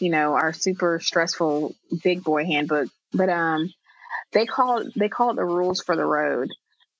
you 0.00 0.10
know, 0.10 0.34
our 0.34 0.52
super 0.52 1.00
stressful 1.00 1.74
big 2.02 2.24
boy 2.24 2.44
handbook. 2.44 2.88
But 3.12 3.30
um, 3.30 3.72
they 4.32 4.46
call 4.46 4.78
it 4.78 4.92
they 4.96 5.08
call 5.08 5.30
it 5.30 5.36
the 5.36 5.44
rules 5.44 5.80
for 5.82 5.96
the 5.96 6.04
road. 6.04 6.48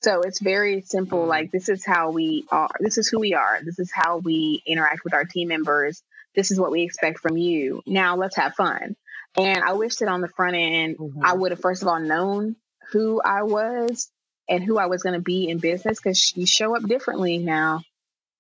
So 0.03 0.23
it's 0.23 0.41
very 0.41 0.81
simple. 0.83 1.25
Mm. 1.25 1.29
Like 1.29 1.51
this 1.51 1.69
is 1.69 1.85
how 1.85 2.11
we 2.11 2.47
are. 2.51 2.71
This 2.81 2.99
is 2.99 3.09
who 3.09 3.19
we 3.21 3.35
are. 3.35 3.61
This 3.63 3.79
is 3.79 3.91
how 3.95 4.19
we 4.19 4.63
interact 4.67 5.05
with 5.05 5.15
our 5.15 5.25
team 5.25 5.49
members. 5.49 6.03
This 6.35 6.51
is 6.51 6.59
what 6.61 6.71
we 6.71 6.83
expect 6.83 7.19
from 7.21 7.37
you. 7.37 7.83
Now 7.87 8.17
let's 8.17 8.37
have 8.37 8.55
fun. 8.55 8.97
And 9.37 9.63
I 9.63 9.75
wish 9.75 9.97
that 9.97 10.09
on 10.09 10.21
the 10.23 10.29
front 10.29 10.57
end, 10.57 10.97
Mhm. 10.99 11.21
I 11.23 11.35
would 11.35 11.53
have 11.53 11.61
first 11.61 11.83
of 11.83 11.89
all 11.89 12.01
known 12.01 12.57
who 12.93 13.21
I 13.23 13.43
was 13.43 14.11
and 14.49 14.65
who 14.65 14.79
I 14.79 14.87
was 14.87 15.03
going 15.03 15.15
to 15.15 15.21
be 15.21 15.49
in 15.49 15.59
business 15.59 16.01
because 16.01 16.37
you 16.37 16.47
show 16.47 16.75
up 16.77 16.83
differently 16.83 17.39
now 17.39 17.83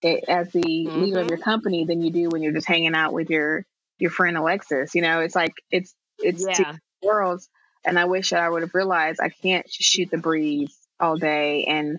eh, 0.02 0.20
as 0.28 0.50
the 0.52 0.60
leader 0.88 1.20
of 1.20 1.26
Mhm. 1.26 1.30
your 1.30 1.38
company 1.38 1.84
than 1.84 2.02
you 2.02 2.10
do 2.10 2.28
when 2.30 2.42
you're 2.42 2.52
just 2.52 2.66
hanging 2.66 2.94
out 2.94 3.12
with 3.12 3.30
your 3.30 3.64
your 3.98 4.10
friend 4.10 4.36
Alexis. 4.36 4.94
You 4.94 5.02
know, 5.02 5.20
it's 5.20 5.34
like 5.36 5.52
it's 5.70 5.94
it's 6.18 6.44
two 6.44 6.64
worlds. 7.02 7.48
And 7.84 7.98
I 7.98 8.04
wish 8.06 8.30
that 8.30 8.40
I 8.42 8.48
would 8.48 8.62
have 8.62 8.74
realized 8.74 9.20
I 9.20 9.30
can't 9.30 9.66
just 9.66 9.90
shoot 9.90 10.10
the 10.10 10.18
breeze 10.18 10.76
all 11.00 11.16
day 11.16 11.64
and 11.64 11.98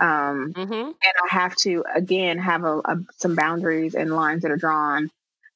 um 0.00 0.56
hmm 0.56 0.92
and 1.02 1.12
I 1.30 1.34
have 1.34 1.54
to 1.56 1.84
again 1.94 2.38
have 2.38 2.64
a, 2.64 2.78
a 2.78 2.96
some 3.16 3.34
boundaries 3.34 3.94
and 3.94 4.14
lines 4.14 4.42
that 4.42 4.50
are 4.50 4.56
drawn 4.56 5.10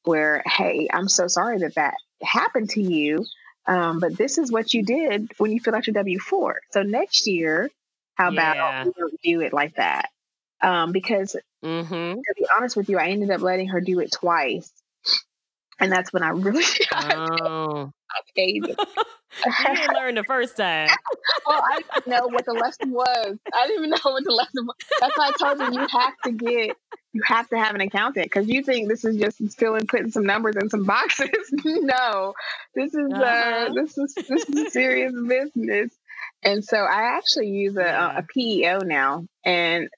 where 0.05 0.43
hey 0.47 0.89
I'm 0.93 1.09
so 1.09 1.27
sorry 1.29 1.59
that 1.59 1.75
that 1.75 1.95
happened 2.23 2.71
to 2.71 2.83
you 2.83 3.25
um, 3.67 4.01
but 4.01 4.17
this 4.17 4.39
is 4.39 4.51
what 4.51 4.73
you 4.75 4.83
did 4.85 5.33
when 5.39 5.53
you 5.53 5.61
filled 5.61 5.77
out 5.77 5.87
your 5.87 5.95
W 5.95 6.19
four 6.19 6.61
so 6.71 6.83
next 6.83 7.27
year 7.27 7.71
how 8.15 8.29
Yeah. 8.29 8.31
about 8.31 8.77
we 8.83 8.93
don't 8.99 9.21
do 9.23 9.41
it 9.41 9.53
like 9.53 9.75
that? 9.77 10.09
Um, 10.63 10.93
because 10.93 11.33
hmm 11.63 12.23
to 12.25 12.35
be 12.37 12.47
honest 12.57 12.77
with 12.77 12.89
you 12.89 12.99
I 12.99 13.09
ended 13.09 13.31
up 13.31 13.41
letting 13.41 13.69
her 13.69 13.81
do 13.81 14.01
it 14.01 14.13
twice 14.13 14.73
and 15.81 15.91
that's 15.93 16.13
when 16.13 16.23
I 16.23 16.31
really 16.31 16.65
Oh. 16.95 17.91
paid 18.37 18.65
you 19.59 19.77
didn't 19.77 19.95
learn 19.95 20.15
the 20.15 20.25
first 20.25 20.57
time. 20.57 20.89
well, 21.47 21.63
I 21.73 21.77
didn't 21.79 22.07
know 22.07 22.29
what 22.29 22.45
the 22.45 22.55
lesson 22.55 22.91
was. 22.91 23.39
I 23.55 23.67
didn't 23.67 23.79
even 23.85 23.91
know 23.91 24.13
what 24.13 24.25
the 24.25 24.33
lesson 24.33 24.67
was. 24.67 24.77
That's 25.01 25.17
why 25.17 25.29
I 25.29 25.33
told 25.33 25.61
you 25.61 25.81
you 25.81 25.87
have 25.93 26.15
to 26.25 26.33
get, 26.33 26.77
you 27.13 27.23
have 27.25 27.49
to 27.51 27.59
have 27.59 27.75
an 27.75 27.81
accountant 27.81 28.27
because 28.27 28.49
you 28.49 28.63
think 28.63 28.89
this 28.89 29.05
is 29.05 29.17
just 29.17 29.39
filling, 29.59 29.87
putting 29.87 30.11
some 30.11 30.25
numbers 30.27 30.57
in 30.57 30.69
some 30.71 30.85
boxes. 30.85 31.29
no, 31.65 32.35
this 32.75 32.95
is 32.95 33.13
uh, 33.13 33.23
Uh-huh. 33.23 33.73
this 33.75 33.97
is 33.97 34.15
this 34.29 34.49
is 34.49 34.73
serious 34.73 35.13
business. 35.27 35.93
And 36.43 36.65
so 36.65 36.79
I 36.79 37.17
actually 37.17 37.49
use 37.49 37.77
a, 37.77 37.81
Yeah. 37.81 38.19
a 38.19 38.23
PEO 38.23 38.79
now, 38.81 39.27
and 39.45 39.89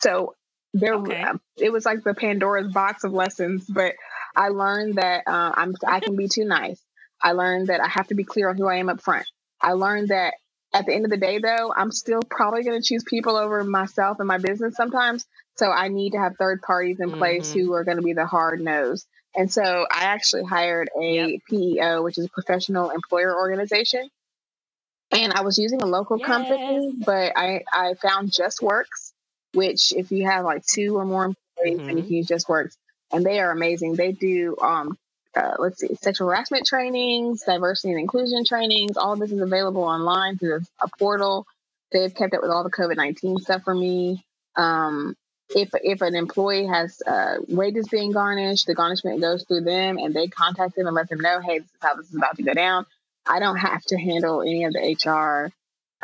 so 0.00 0.34
there 0.72 0.94
Okay. 0.94 1.22
uh, 1.22 1.34
it 1.56 1.72
was 1.72 1.84
like 1.84 2.02
the 2.04 2.14
Pandora's 2.14 2.72
box 2.72 3.04
of 3.04 3.12
lessons. 3.12 3.64
But 3.66 3.94
I 4.36 4.48
learned 4.48 4.96
that 4.96 5.24
uh, 5.26 5.52
I'm 5.54 5.74
I 5.86 6.00
can 6.00 6.16
be 6.16 6.28
too 6.28 6.44
nice. 6.44 6.80
I 7.22 7.32
learned 7.32 7.68
that 7.68 7.80
I 7.80 7.88
have 7.88 8.08
to 8.08 8.14
be 8.14 8.24
clear 8.24 8.48
on 8.48 8.56
who 8.56 8.66
I 8.66 8.76
am 8.76 8.88
up 8.88 9.00
front. 9.02 9.26
I 9.60 9.72
learned 9.72 10.08
that 10.08 10.34
at 10.72 10.86
the 10.86 10.94
end 10.94 11.04
of 11.04 11.10
the 11.10 11.16
day, 11.16 11.38
though, 11.38 11.72
I'm 11.76 11.92
still 11.92 12.20
probably 12.30 12.62
going 12.62 12.80
to 12.80 12.86
choose 12.86 13.04
people 13.04 13.36
over 13.36 13.62
myself 13.64 14.18
and 14.20 14.28
my 14.28 14.38
business 14.38 14.76
sometimes. 14.76 15.26
So 15.56 15.70
I 15.70 15.88
need 15.88 16.12
to 16.12 16.18
have 16.18 16.36
third 16.36 16.62
parties 16.62 17.00
in 17.00 17.10
place 17.10 17.50
Mhm. 17.50 17.60
who 17.60 17.72
are 17.74 17.84
going 17.84 17.96
to 17.98 18.02
be 18.02 18.12
the 18.14 18.26
hard 18.26 18.60
nose. 18.60 19.06
And 19.34 19.52
so 19.52 19.86
I 19.90 20.04
actually 20.04 20.44
hired 20.44 20.88
a 21.00 21.38
PEO, 21.48 22.02
which 22.02 22.18
is 22.18 22.26
a 22.26 22.30
professional 22.30 22.90
employer 22.90 23.34
organization. 23.36 24.08
And 25.12 25.32
I 25.32 25.42
was 25.42 25.58
using 25.58 25.82
a 25.82 25.86
local 25.86 26.18
company, 26.18 26.92
but 27.04 27.32
I, 27.36 27.64
I 27.72 27.94
found 27.94 28.30
Justworks, 28.30 29.12
which 29.54 29.92
if 29.92 30.10
you 30.12 30.26
have 30.26 30.44
like 30.44 30.64
two 30.64 30.96
or 30.96 31.04
more 31.04 31.24
employees, 31.24 31.80
then 31.86 31.96
you 31.98 32.02
Mhm. 32.02 32.06
can 32.06 32.16
use 32.16 32.26
Justworks. 32.28 32.76
And 33.12 33.24
they 33.24 33.40
are 33.40 33.50
amazing. 33.50 33.94
They 33.94 34.12
do 34.12 34.56
um, 34.60 34.96
uh, 35.34 35.54
let's 35.58 35.80
see, 35.80 35.94
sexual 36.00 36.28
harassment 36.28 36.66
trainings, 36.66 37.42
diversity 37.42 37.90
and 37.90 38.00
inclusion 38.00 38.44
trainings. 38.44 38.96
All 38.96 39.12
of 39.12 39.20
this 39.20 39.30
is 39.30 39.40
available 39.40 39.82
online 39.82 40.38
through 40.38 40.60
a 40.80 40.88
portal. 40.98 41.46
They've 41.92 42.14
kept 42.14 42.34
up 42.34 42.42
with 42.42 42.50
all 42.50 42.64
the 42.64 42.70
COVID 42.70 42.96
nineteen 42.96 43.38
stuff 43.38 43.62
for 43.62 43.74
me. 43.74 44.24
Um, 44.56 45.16
if 45.54 45.70
if 45.74 46.02
an 46.02 46.14
employee 46.14 46.66
has 46.66 47.00
uh, 47.06 47.36
wages 47.48 47.88
being 47.88 48.12
garnished, 48.12 48.66
the 48.66 48.74
garnishment 48.74 49.20
goes 49.20 49.44
through 49.44 49.62
them, 49.62 49.98
and 49.98 50.14
they 50.14 50.28
contact 50.28 50.76
them 50.76 50.86
and 50.86 50.94
let 50.94 51.08
them 51.08 51.20
know, 51.20 51.40
hey, 51.40 51.58
this 51.58 51.68
is 51.68 51.76
how 51.80 51.94
this 51.94 52.08
is 52.08 52.16
about 52.16 52.36
to 52.36 52.42
go 52.42 52.52
down. 52.52 52.86
I 53.26 53.38
don't 53.38 53.56
have 53.56 53.82
to 53.84 53.98
handle 53.98 54.42
any 54.42 54.64
of 54.64 54.72
the 54.72 54.96
HR. 55.04 55.52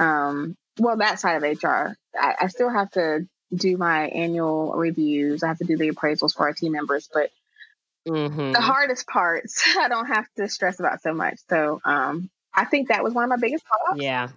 Um, 0.03 0.57
well, 0.79 0.97
that 0.99 1.21
side 1.21 1.43
of 1.43 1.63
HR. 1.63 1.97
I, 2.19 2.35
I 2.43 2.47
still 2.49 2.71
have 2.71 2.91
to 2.93 3.27
do 3.55 3.77
my 3.77 4.09
annual 4.09 4.73
reviews. 4.75 5.43
I 5.43 5.49
have 5.49 5.59
to 5.59 5.65
do 5.65 5.77
the 5.77 5.91
appraisals 5.91 6.35
for 6.35 6.45
our 6.47 6.53
team 6.53 6.73
members, 6.73 7.09
but 7.13 7.31
Mm-hmm. 8.09 8.55
the 8.55 8.61
hardest 8.63 9.07
parts 9.07 9.63
I 9.79 9.89
don't 9.89 10.07
have 10.07 10.27
to 10.37 10.49
stress 10.49 10.81
about 10.81 11.03
so 11.03 11.13
much. 11.15 11.39
So 11.49 11.81
um, 11.85 12.31
I 12.55 12.65
think 12.65 12.89
that 12.89 13.03
was 13.05 13.15
one 13.15 13.25
of 13.25 13.31
my 13.31 13.37
biggest 13.37 13.65
flops. 13.67 14.03
Yeah. 14.03 14.29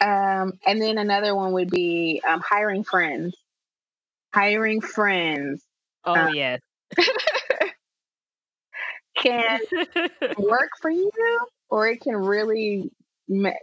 Um, 0.00 0.58
and 0.66 0.80
then 0.80 0.98
another 0.98 1.34
one 1.34 1.52
would 1.52 1.70
be 1.70 2.22
um, 2.26 2.40
hiring 2.40 2.84
friends. 2.84 3.36
Hiring 4.34 4.80
friends 4.80 5.64
Oh 6.04 6.24
Uh, 6.24 6.26
yes. 6.26 6.60
can 9.16 9.60
work 10.36 10.70
for 10.80 10.90
you, 10.90 11.10
or 11.70 11.88
it 11.88 12.00
can 12.00 12.16
really 12.16 12.90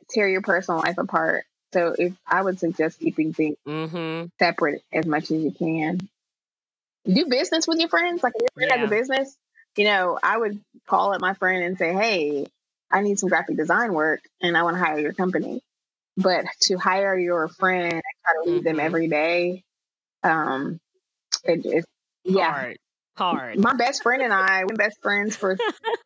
tear 0.10 0.28
your 0.28 0.42
personal 0.42 0.80
life 0.82 0.98
apart. 0.98 1.46
So 1.74 1.96
if 1.98 2.14
I 2.26 2.42
would 2.42 2.60
suggest 2.60 3.00
keeping 3.00 3.34
things 3.34 3.58
mm-hmm. 3.68 4.28
separate 4.40 4.84
as 4.92 5.06
much 5.06 5.24
as 5.32 5.44
you 5.44 5.52
can. 5.52 6.00
Do 7.06 7.26
business 7.26 7.68
with 7.68 7.80
your 7.80 7.90
friends. 7.90 8.24
Like 8.24 8.34
if 8.36 8.42
your 8.42 8.68
friend 8.68 8.82
has 8.82 8.88
a 8.88 8.90
business, 8.90 9.36
you 9.76 9.86
know, 9.86 10.18
I 10.22 10.38
would 10.38 10.62
call 10.88 11.14
up 11.14 11.20
my 11.20 11.34
friend 11.34 11.64
and 11.64 11.78
say, 11.78 11.92
"Hey, 11.92 12.48
I 12.90 13.02
need 13.02 13.20
some 13.20 13.28
graphic 13.28 13.58
design 13.58 13.94
work, 13.94 14.22
and 14.42 14.56
I 14.56 14.64
want 14.64 14.78
to 14.78 14.84
hire 14.84 15.00
your 15.00 15.14
company." 15.14 15.62
But 16.16 16.46
to 16.62 16.78
hire 16.78 17.18
your 17.18 17.50
friend 17.50 17.92
and 17.92 18.02
try 18.24 18.34
to 18.36 18.50
leave 18.50 18.64
them 18.64 18.78
Mhm. 18.78 18.84
every 18.84 19.08
day, 19.08 19.64
um, 20.24 20.80
it, 21.44 21.66
it's 21.66 21.88
yeah. 22.24 22.52
Hard. 22.52 22.78
Hard. 23.18 23.60
My 23.60 23.74
best 23.76 24.02
friend 24.02 24.22
and 24.24 24.34
I, 24.34 24.62
we've 24.62 24.70
been 24.70 24.78
best 24.78 25.02
friends 25.02 25.36
for 25.36 25.58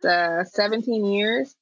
uh, 0.04 0.44
17 0.44 1.06
years. 1.06 1.54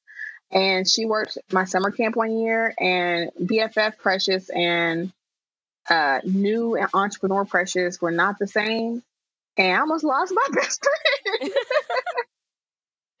And 0.50 0.88
she 0.88 1.06
worked 1.06 1.38
my 1.52 1.64
summer 1.64 1.90
camp 1.90 2.16
one 2.16 2.36
year, 2.38 2.72
and 2.78 3.30
BFF 3.40 3.98
Precious 3.98 4.48
and 4.48 5.12
uh, 5.90 6.20
new 6.24 6.78
entrepreneur 6.94 7.44
Precious 7.44 8.00
were 8.00 8.12
not 8.12 8.38
the 8.38 8.46
same. 8.46 9.02
And 9.56 9.76
I 9.76 9.80
almost 9.80 10.04
lost 10.04 10.32
my 10.34 10.46
best 10.52 10.84
friend. 10.84 11.52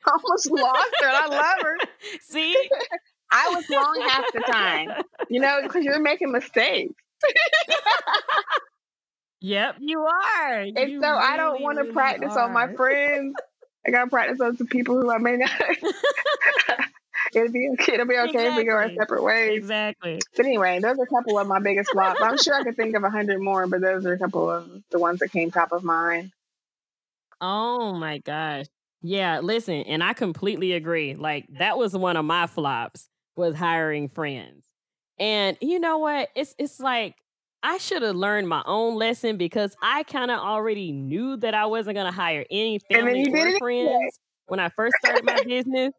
I 0.06 0.10
almost 0.12 0.50
lost 0.50 0.94
her. 1.00 1.08
I 1.08 1.26
love 1.26 1.62
her. 1.62 1.76
See? 2.22 2.56
I 3.32 3.48
was 3.54 3.68
wrong 3.70 4.06
half 4.08 4.32
the 4.32 4.40
time, 4.40 5.02
you 5.28 5.40
know, 5.40 5.60
because 5.62 5.84
you're 5.84 5.98
making 6.00 6.30
mistakes. 6.30 6.94
Yep, 9.40 9.76
you 9.80 10.00
are. 10.00 10.60
And 10.60 10.76
You 10.78 11.00
so 11.00 11.08
I 11.08 11.36
don't 11.36 11.60
want 11.60 11.78
to 11.78 11.82
really 11.82 11.92
practice 11.92 12.36
on 12.36 12.52
my 12.52 12.72
friends. 12.74 13.34
I 13.86 13.90
got 13.90 14.04
to 14.04 14.10
practice 14.10 14.40
on 14.40 14.56
some 14.56 14.66
people 14.66 15.00
who 15.00 15.10
I 15.10 15.18
may 15.18 15.36
not. 15.36 15.50
It'll 17.36 17.52
be 17.52 17.68
okay. 17.74 17.94
It'll 17.94 18.06
be 18.06 18.16
okay 18.16 18.46
if 18.48 18.56
we 18.56 18.64
go 18.64 18.72
our 18.72 18.84
Exactly. 18.84 18.96
separate 18.98 19.22
ways. 19.22 19.58
Exactly. 19.58 20.20
But 20.36 20.46
anyway, 20.46 20.80
those 20.80 20.98
are 20.98 21.02
a 21.02 21.06
couple 21.06 21.38
of 21.38 21.46
my 21.46 21.60
biggest 21.60 21.90
flops. 21.90 22.20
I'm 22.20 22.38
sure 22.38 22.54
I 22.54 22.62
could 22.62 22.76
think 22.76 22.96
of 22.96 23.04
a 23.04 23.10
hundred 23.10 23.40
more, 23.40 23.66
but 23.66 23.80
those 23.80 24.06
are 24.06 24.12
a 24.12 24.18
couple 24.18 24.50
of 24.50 24.68
the 24.90 24.98
ones 24.98 25.20
that 25.20 25.30
came 25.30 25.50
top 25.50 25.72
of 25.72 25.84
mind. 25.84 26.32
Oh 27.40 27.92
my 27.94 28.18
gosh. 28.18 28.66
Yeah, 29.02 29.40
listen, 29.40 29.82
and 29.82 30.02
I 30.02 30.14
completely 30.14 30.72
agree. 30.72 31.14
Like 31.14 31.46
that 31.58 31.78
was 31.78 31.96
one 31.96 32.16
of 32.16 32.24
my 32.24 32.46
flops 32.46 33.08
was 33.36 33.54
hiring 33.54 34.08
friends. 34.08 34.64
And 35.18 35.56
you 35.60 35.78
know 35.78 35.98
what? 35.98 36.30
It's 36.34 36.54
it's 36.58 36.80
like 36.80 37.14
I 37.62 37.78
should 37.78 38.02
have 38.02 38.16
learned 38.16 38.48
my 38.48 38.62
own 38.66 38.96
lesson 38.96 39.36
because 39.36 39.76
I 39.82 40.02
kind 40.04 40.30
of 40.30 40.38
already 40.38 40.92
knew 40.92 41.36
that 41.38 41.54
I 41.54 41.66
wasn't 41.66 41.94
going 41.94 42.06
to 42.06 42.12
hire 42.12 42.44
any 42.50 42.78
family 42.78 43.30
or 43.32 43.58
friends 43.58 44.18
when 44.46 44.60
I 44.60 44.68
first 44.70 44.96
started 44.98 45.24
my 45.24 45.42
business. 45.46 45.92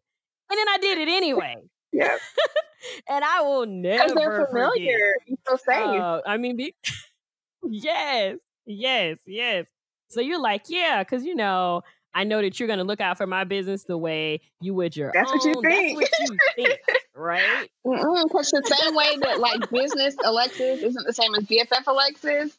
And 0.49 0.57
then 0.57 0.67
I 0.69 0.77
did 0.81 0.97
it 0.99 1.07
anyway. 1.09 1.55
Yeah, 1.93 2.17
And 3.09 3.23
I 3.23 3.41
will 3.41 3.65
never. 3.65 4.03
because 4.03 4.13
they're 4.15 4.45
forget. 4.45 4.49
familiar. 4.51 5.13
You 5.25 5.37
feel 5.47 5.57
safe. 5.57 5.77
Uh, 6.01 6.21
I 6.27 6.35
mean, 6.37 6.57
be- 6.57 6.75
yes, 7.63 8.37
yes, 8.65 9.17
yes. 9.25 9.65
So 10.09 10.19
you're 10.21 10.39
like, 10.39 10.63
yeah, 10.67 11.01
because 11.01 11.23
you 11.23 11.33
know, 11.33 11.81
I 12.13 12.25
know 12.25 12.41
that 12.41 12.59
you're 12.59 12.67
going 12.67 12.79
to 12.79 12.85
look 12.85 12.99
out 13.01 13.17
for 13.17 13.25
my 13.25 13.45
business 13.45 13.83
the 13.83 13.97
way 13.97 14.41
you 14.61 14.73
would 14.73 14.95
your 14.97 15.11
That's 15.13 15.31
own. 15.31 15.37
what 15.37 15.45
you 15.45 15.61
think. 15.61 15.99
That's 15.99 16.19
what 16.19 16.29
you 16.29 16.37
think, 16.65 16.79
right? 17.15 17.69
Because 17.83 18.51
the 18.51 18.75
same 18.81 18.93
way 18.95 19.17
that 19.21 19.39
like 19.39 19.69
business 19.71 20.15
Alexis 20.23 20.83
isn't 20.83 21.07
the 21.07 21.13
same 21.13 21.33
as 21.35 21.45
BFF 21.45 21.87
Alexis. 21.87 22.57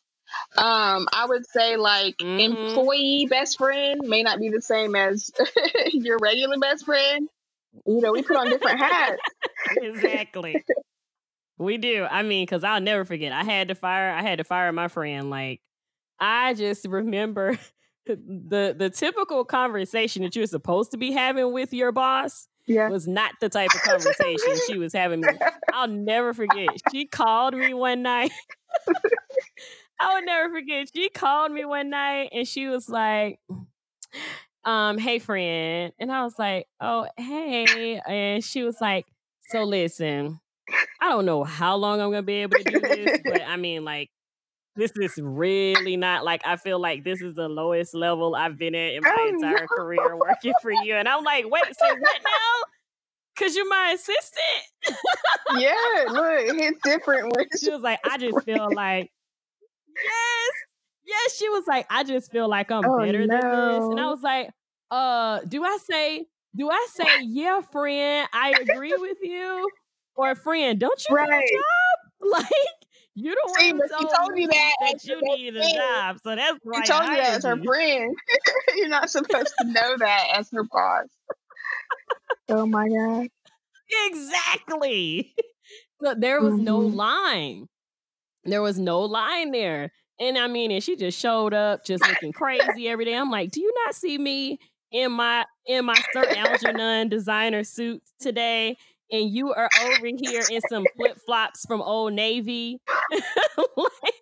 Um, 0.57 1.07
I 1.12 1.26
would 1.28 1.47
say 1.47 1.76
like 1.76 2.16
Mhm. 2.18 2.41
employee 2.41 3.26
best 3.30 3.59
friend 3.59 4.01
may 4.05 4.22
not 4.22 4.39
be 4.41 4.49
the 4.49 4.62
same 4.62 4.97
as 4.97 5.30
your 5.93 6.18
regular 6.18 6.57
best 6.59 6.86
friend. 6.86 7.28
You 7.87 8.01
know, 8.01 8.12
we 8.12 8.22
put 8.22 8.37
on 8.37 8.49
different 8.49 8.79
hats. 8.81 9.16
exactly. 9.76 10.64
We 11.59 11.76
do. 11.79 12.07
I 12.09 12.22
mean, 12.22 12.45
because 12.47 12.64
I'll 12.64 12.81
never 12.81 13.05
forget. 13.05 13.33
I 13.33 13.43
had 13.45 13.68
to 13.68 13.74
fire. 13.74 14.11
I 14.12 14.22
had 14.22 14.39
to 14.39 14.45
fire 14.45 14.72
my 14.72 14.89
friend. 14.89 15.29
Like, 15.31 15.61
I 16.20 16.55
just 16.55 16.87
remember 16.87 17.59
the 18.07 18.74
the 18.79 18.91
typical 18.91 19.45
conversation 19.45 20.22
that 20.22 20.37
you're 20.37 20.47
supposed 20.47 20.93
to 20.93 20.97
be 20.97 21.12
having 21.12 21.53
with 21.53 21.72
your 21.74 21.93
boss 21.93 22.49
Yeah. 22.66 22.89
was 22.89 23.07
not 23.09 23.33
the 23.41 23.49
type 23.49 23.70
of 23.74 23.83
conversation 23.83 24.55
she 24.66 24.79
was 24.79 24.93
having. 24.93 25.24
I'll 25.72 25.89
never 25.89 26.33
forget. 26.33 26.68
She 26.93 27.07
called 27.07 27.55
me 27.55 27.74
one 27.74 28.03
night. 28.03 28.31
I 30.01 30.14
will 30.14 30.24
never 30.24 30.55
forget. 30.55 30.89
She 30.95 31.09
called 31.09 31.51
me 31.53 31.64
one 31.64 31.91
night 31.91 32.29
and 32.33 32.47
she 32.47 32.68
was 32.68 32.89
like, 32.89 33.41
um, 34.64 34.98
hey 34.98 35.18
friend. 35.18 35.92
And 35.98 36.12
I 36.12 36.24
was 36.24 36.34
like, 36.38 36.66
oh, 36.80 37.06
hey. 37.16 38.00
And 38.06 38.44
she 38.44 38.62
was 38.62 38.80
like, 38.80 39.06
so 39.50 39.64
listen, 39.64 40.40
I 41.00 41.09
don't 41.09 41.24
know 41.24 41.44
how 41.44 41.76
long 41.76 42.00
I'm 42.00 42.11
gonna 42.11 42.22
be 42.22 42.34
able 42.42 42.59
to 42.59 42.64
do 42.64 42.80
this, 42.80 43.20
but 43.24 43.42
I 43.46 43.56
mean 43.56 43.84
like 43.84 44.11
this 44.76 44.92
is 44.96 45.18
really 45.20 45.96
not 45.96 46.24
like 46.24 46.42
I 46.46 46.56
feel 46.56 46.78
like 46.78 47.02
this 47.02 47.20
is 47.20 47.34
the 47.34 47.48
lowest 47.48 47.94
level 47.94 48.34
I've 48.36 48.56
been 48.59 48.74
at 48.74 48.94
in 48.94 49.00
my 49.02 49.16
Oh, 49.18 49.28
entire 49.28 49.61
no. 49.62 49.66
career 49.76 50.16
working 50.16 50.52
for 50.62 50.70
you. 50.70 50.94
And 50.94 51.09
I'm 51.09 51.24
like, 51.24 51.48
wait, 51.50 51.64
say 51.64 51.88
what 51.98 52.22
now? 52.22 52.64
Cause 53.38 53.54
you're 53.56 53.68
my 53.68 53.92
assistant. 53.94 54.98
yeah, 55.59 56.04
look, 56.11 56.40
it's 56.42 56.78
different 56.82 57.32
She 57.61 57.70
was 57.70 57.80
like, 57.82 58.00
I 58.04 58.18
just 58.18 58.44
feel 58.44 58.68
like, 58.72 59.11
yes, 59.96 60.52
yes. 61.09 61.36
She 61.36 61.48
was 61.50 61.66
like, 61.68 61.86
I 61.90 62.04
just 62.04 62.32
feel 62.32 62.48
like 62.48 62.70
I'm 62.72 62.90
Oh, 62.90 62.94
better 62.94 63.28
than 63.28 63.50
this. 63.50 63.88
And 63.90 64.00
I 64.00 64.11
was 64.11 64.22
like, 64.22 64.50
uh, 64.90 65.40
do 65.48 65.64
I 65.64 65.78
say, 65.84 66.26
do 66.56 66.70
I 66.70 66.86
say, 66.92 67.18
yeah, 67.20 67.61
friend, 67.62 68.28
I 68.32 68.52
agree 68.52 68.96
with 68.96 69.18
you, 69.22 69.72
or 70.16 70.34
friend, 70.36 70.80
don't 70.80 71.02
you 71.09 71.16
need 71.16 71.30
a 71.34 71.42
job? 71.42 71.62
Like, 72.32 72.52
you 73.14 73.34
don't 73.34 73.50
See, 73.59 73.72
want 73.72 73.78
but 73.78 73.88
she 73.98 74.06
told 74.06 74.32
you 74.36 74.48
that 74.48 74.72
as 74.94 75.04
you 75.06 75.22
need 75.22 75.56
a 75.56 75.68
job, 75.68 76.18
so 76.22 76.36
that's 76.36 76.59
why 76.64 76.86
She 76.86 76.92
told 76.92 77.09
you 77.09 77.16
that 77.16 77.34
as 77.36 77.44
her 77.44 77.56
friend. 77.59 78.16
You're 78.76 78.88
not 78.88 79.11
supposed 79.11 79.56
to 79.59 79.64
know 79.64 79.96
that 79.98 80.28
as 80.34 80.50
her 80.52 80.64
boss. 80.64 81.06
Oh 82.48 82.66
my 82.66 82.88
god. 82.88 83.28
Exactly. 84.06 85.34
so 86.02 86.14
there 86.14 86.42
was 86.42 86.59
no 86.59 86.80
Mhm. 86.80 86.92
line. 86.94 87.68
There 88.44 88.62
was 88.62 88.78
no 88.78 89.00
line 89.02 89.52
there. 89.52 89.92
And 90.21 90.37
I 90.39 90.47
mean, 90.49 90.71
and 90.71 90.83
she 90.83 90.97
just 90.97 91.19
showed 91.19 91.55
up 91.55 91.85
just 91.85 92.07
looking 92.07 92.33
crazy 92.33 92.89
every 92.89 93.05
day. 93.05 93.14
I'm 93.14 93.31
like, 93.31 93.51
do 93.53 93.61
you 93.61 93.73
not 93.85 93.95
see 93.95 94.19
me 94.19 94.59
in 94.91 95.12
my 95.12 95.45
in 95.66 95.85
my 95.85 95.95
Sir 96.12 96.25
Algernon 96.37 97.09
designer 97.09 97.62
suit 97.64 98.03
today? 98.21 98.77
And 99.11 99.31
you 99.31 99.53
are 99.55 99.71
over 99.85 100.07
here 100.07 100.43
in 100.51 100.61
some 100.69 100.85
flip 100.97 101.19
flops 101.25 101.64
from 101.66 101.81
Old 101.83 102.12
Navy. 102.12 102.81
Like, 103.77 104.14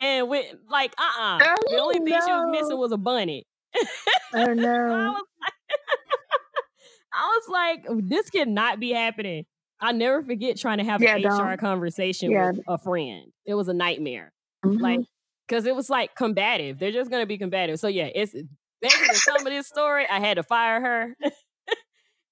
and 0.00 0.28
with 0.28 0.44
like, 0.68 0.92
uh-uh. 0.98 1.38
the 1.38 1.78
only 1.80 1.94
thing 1.98 2.08
she 2.08 2.32
was 2.32 2.48
missing 2.50 2.76
was 2.78 2.92
a 2.92 2.96
bunny. 2.98 3.46
Oh 3.76 3.80
So 4.34 4.40
I 4.50 4.54
no. 4.54 5.12
was 5.12 5.24
like, 5.40 5.52
I 7.12 7.26
was 7.40 7.48
like, 7.48 7.86
this 8.08 8.30
cannot 8.30 8.80
be 8.80 8.90
happening. 8.90 9.46
I 9.80 9.92
never 9.92 10.22
forget 10.22 10.58
trying 10.58 10.78
to 10.78 10.84
have 10.84 11.00
Yeah, 11.02 11.16
an 11.16 11.22
HR 11.24 11.50
don't. 11.50 11.60
conversation 11.60 12.30
Yeah. 12.32 12.50
with 12.50 12.60
a 12.68 12.76
friend. 12.78 13.32
It 13.46 13.54
was 13.54 13.68
a 13.68 13.74
nightmare. 13.74 14.32
Mhm. 14.64 14.80
Like, 14.80 15.00
because 15.46 15.66
it 15.66 15.74
was 15.74 15.90
like 15.90 16.14
combative. 16.14 16.78
They're 16.78 16.92
just 16.92 17.10
gonna 17.10 17.26
be 17.26 17.38
combative. 17.38 17.78
So 17.78 17.88
yeah, 17.88 18.08
it's 18.14 18.34
basically 18.80 19.14
some 19.16 19.46
of 19.46 19.52
this 19.52 19.66
story. 19.66 20.06
I 20.08 20.20
had 20.20 20.36
to 20.36 20.42
fire 20.42 20.80
her. 20.80 21.16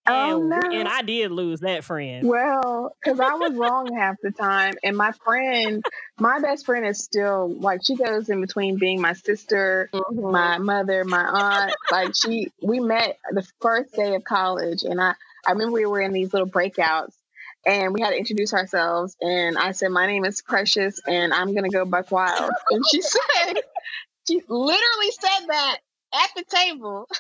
Oh, 0.04 0.40
and, 0.40 0.48
no. 0.50 0.60
and 0.80 0.88
I 0.88 1.02
did 1.02 1.30
lose 1.30 1.60
that 1.60 1.84
friend. 1.84 2.26
Well, 2.26 2.96
because 3.02 3.20
I 3.20 3.34
was 3.34 3.54
wrong 3.54 3.94
half 3.94 4.16
the 4.20 4.32
time, 4.32 4.74
and 4.82 4.96
my 4.96 5.12
friend, 5.24 5.84
my 6.18 6.40
best 6.40 6.66
friend, 6.66 6.84
is 6.84 6.98
still 6.98 7.48
like 7.60 7.82
she 7.86 7.94
goes 7.94 8.28
in 8.28 8.40
between 8.40 8.78
being 8.78 9.00
my 9.00 9.12
sister, 9.12 9.90
Mhm. 9.92 10.32
my 10.32 10.58
mother, 10.58 11.04
my 11.04 11.22
aunt. 11.22 11.74
like 11.92 12.10
she, 12.20 12.50
we 12.60 12.80
met 12.80 13.16
the 13.30 13.46
first 13.60 13.94
day 13.94 14.16
of 14.16 14.24
college, 14.24 14.82
and 14.82 15.00
I, 15.00 15.14
I 15.46 15.52
remember 15.52 15.74
we 15.74 15.86
were 15.86 16.00
in 16.00 16.12
these 16.12 16.32
little 16.32 16.48
breakouts, 16.48 17.14
and 17.66 17.92
we 17.94 18.00
had 18.00 18.10
to 18.10 18.18
introduce 18.18 18.52
ourselves, 18.54 19.16
and 19.20 19.58
I 19.58 19.72
said, 19.72 19.88
"My 19.88 20.06
name 20.06 20.24
is 20.24 20.40
Precious, 20.42 21.00
and 21.06 21.32
I'm 21.32 21.54
gonna 21.54 21.70
go 21.70 21.84
Buck 21.84 22.10
Wild," 22.10 22.50
and 22.70 22.84
she 22.90 23.02
said, 23.02 23.54
she 24.28 24.42
literally 24.48 25.10
said 25.20 25.46
that 25.48 25.78
at 26.14 26.30
the 26.36 26.44
table. 26.44 27.08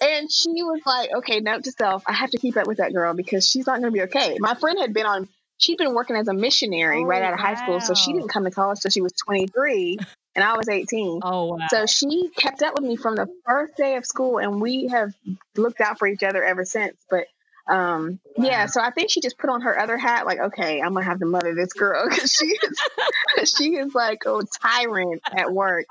And 0.00 0.30
she 0.30 0.62
was 0.62 0.82
like, 0.84 1.10
okay, 1.14 1.40
note 1.40 1.64
to 1.64 1.72
self, 1.72 2.02
I 2.06 2.12
have 2.12 2.30
to 2.30 2.38
keep 2.38 2.56
up 2.56 2.66
with 2.66 2.78
that 2.78 2.92
girl 2.92 3.14
because 3.14 3.48
she's 3.48 3.66
not 3.66 3.80
going 3.80 3.90
to 3.90 3.96
be 3.96 4.02
okay. 4.02 4.36
My 4.38 4.54
friend 4.54 4.78
had 4.78 4.92
been 4.92 5.06
on 5.06 5.28
she'd 5.58 5.78
been 5.78 5.94
working 5.94 6.16
as 6.16 6.28
a 6.28 6.34
missionary 6.34 7.02
Oh, 7.02 7.06
right 7.06 7.22
out 7.22 7.32
of 7.32 7.40
high 7.40 7.54
school, 7.54 7.80
so 7.80 7.94
she 7.94 8.12
didn't 8.12 8.28
come 8.28 8.44
to 8.44 8.50
college 8.50 8.80
till 8.80 8.90
she 8.90 9.00
was 9.00 9.12
23, 9.12 9.98
and 10.34 10.44
I 10.44 10.56
was 10.56 10.68
18. 10.68 11.20
Oh 11.22 11.46
wow. 11.46 11.66
So 11.70 11.86
she 11.86 12.28
kept 12.36 12.62
up 12.62 12.74
with 12.74 12.84
me 12.84 12.96
from 12.96 13.14
the 13.16 13.28
first 13.46 13.76
day 13.76 13.96
of 13.96 14.04
school, 14.04 14.38
and 14.38 14.60
we 14.60 14.88
have 14.88 15.14
looked 15.56 15.80
out 15.80 15.98
for 15.98 16.06
each 16.06 16.22
other 16.22 16.42
ever 16.42 16.64
since. 16.64 16.96
But 17.08 17.26
um, 17.66 18.20
yeah, 18.36 18.66
so 18.66 18.80
I 18.80 18.90
think 18.90 19.10
she 19.10 19.20
just 19.20 19.38
put 19.38 19.48
on 19.50 19.62
her 19.62 19.78
other 19.78 19.96
hat, 19.96 20.26
like, 20.26 20.38
okay, 20.38 20.80
I'm 20.82 20.92
gonna 20.94 21.04
have 21.06 21.20
to 21.20 21.26
mother 21.26 21.54
this 21.54 21.72
girl 21.72 22.06
because 22.10 22.32
she 22.32 22.46
is 22.46 22.78
she 23.56 23.76
is 23.76 23.94
like 23.94 24.24
a 24.26 24.40
tyrant 24.60 25.22
at 25.36 25.52
work. 25.52 25.86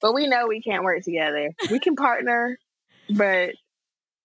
But 0.00 0.14
we 0.14 0.26
know 0.26 0.46
we 0.46 0.62
can't 0.62 0.84
work 0.84 1.02
together. 1.02 1.52
We 1.70 1.80
can 1.80 1.96
partner, 1.96 2.58
but 3.10 3.50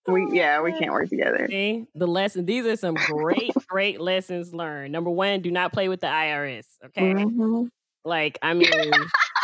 we 0.08 0.28
yeah 0.34 0.62
we 0.62 0.72
can't 0.72 0.92
work 0.92 1.10
together. 1.10 1.48
See 1.50 1.86
the 1.96 2.08
lesson. 2.08 2.46
These 2.46 2.66
are 2.66 2.76
some 2.78 2.96
great, 2.96 3.52
great 3.68 4.00
lessons 4.02 4.54
learned. 4.54 4.92
Number 4.92 5.10
one, 5.10 5.42
do 5.42 5.52
not 5.52 5.74
play 5.74 5.90
with 5.90 6.02
the 6.02 6.08
IRS. 6.08 6.66
Okay, 6.86 7.14
Mhm. 7.14 7.70
like 8.06 8.38
I 8.42 8.54
mean, 8.54 8.70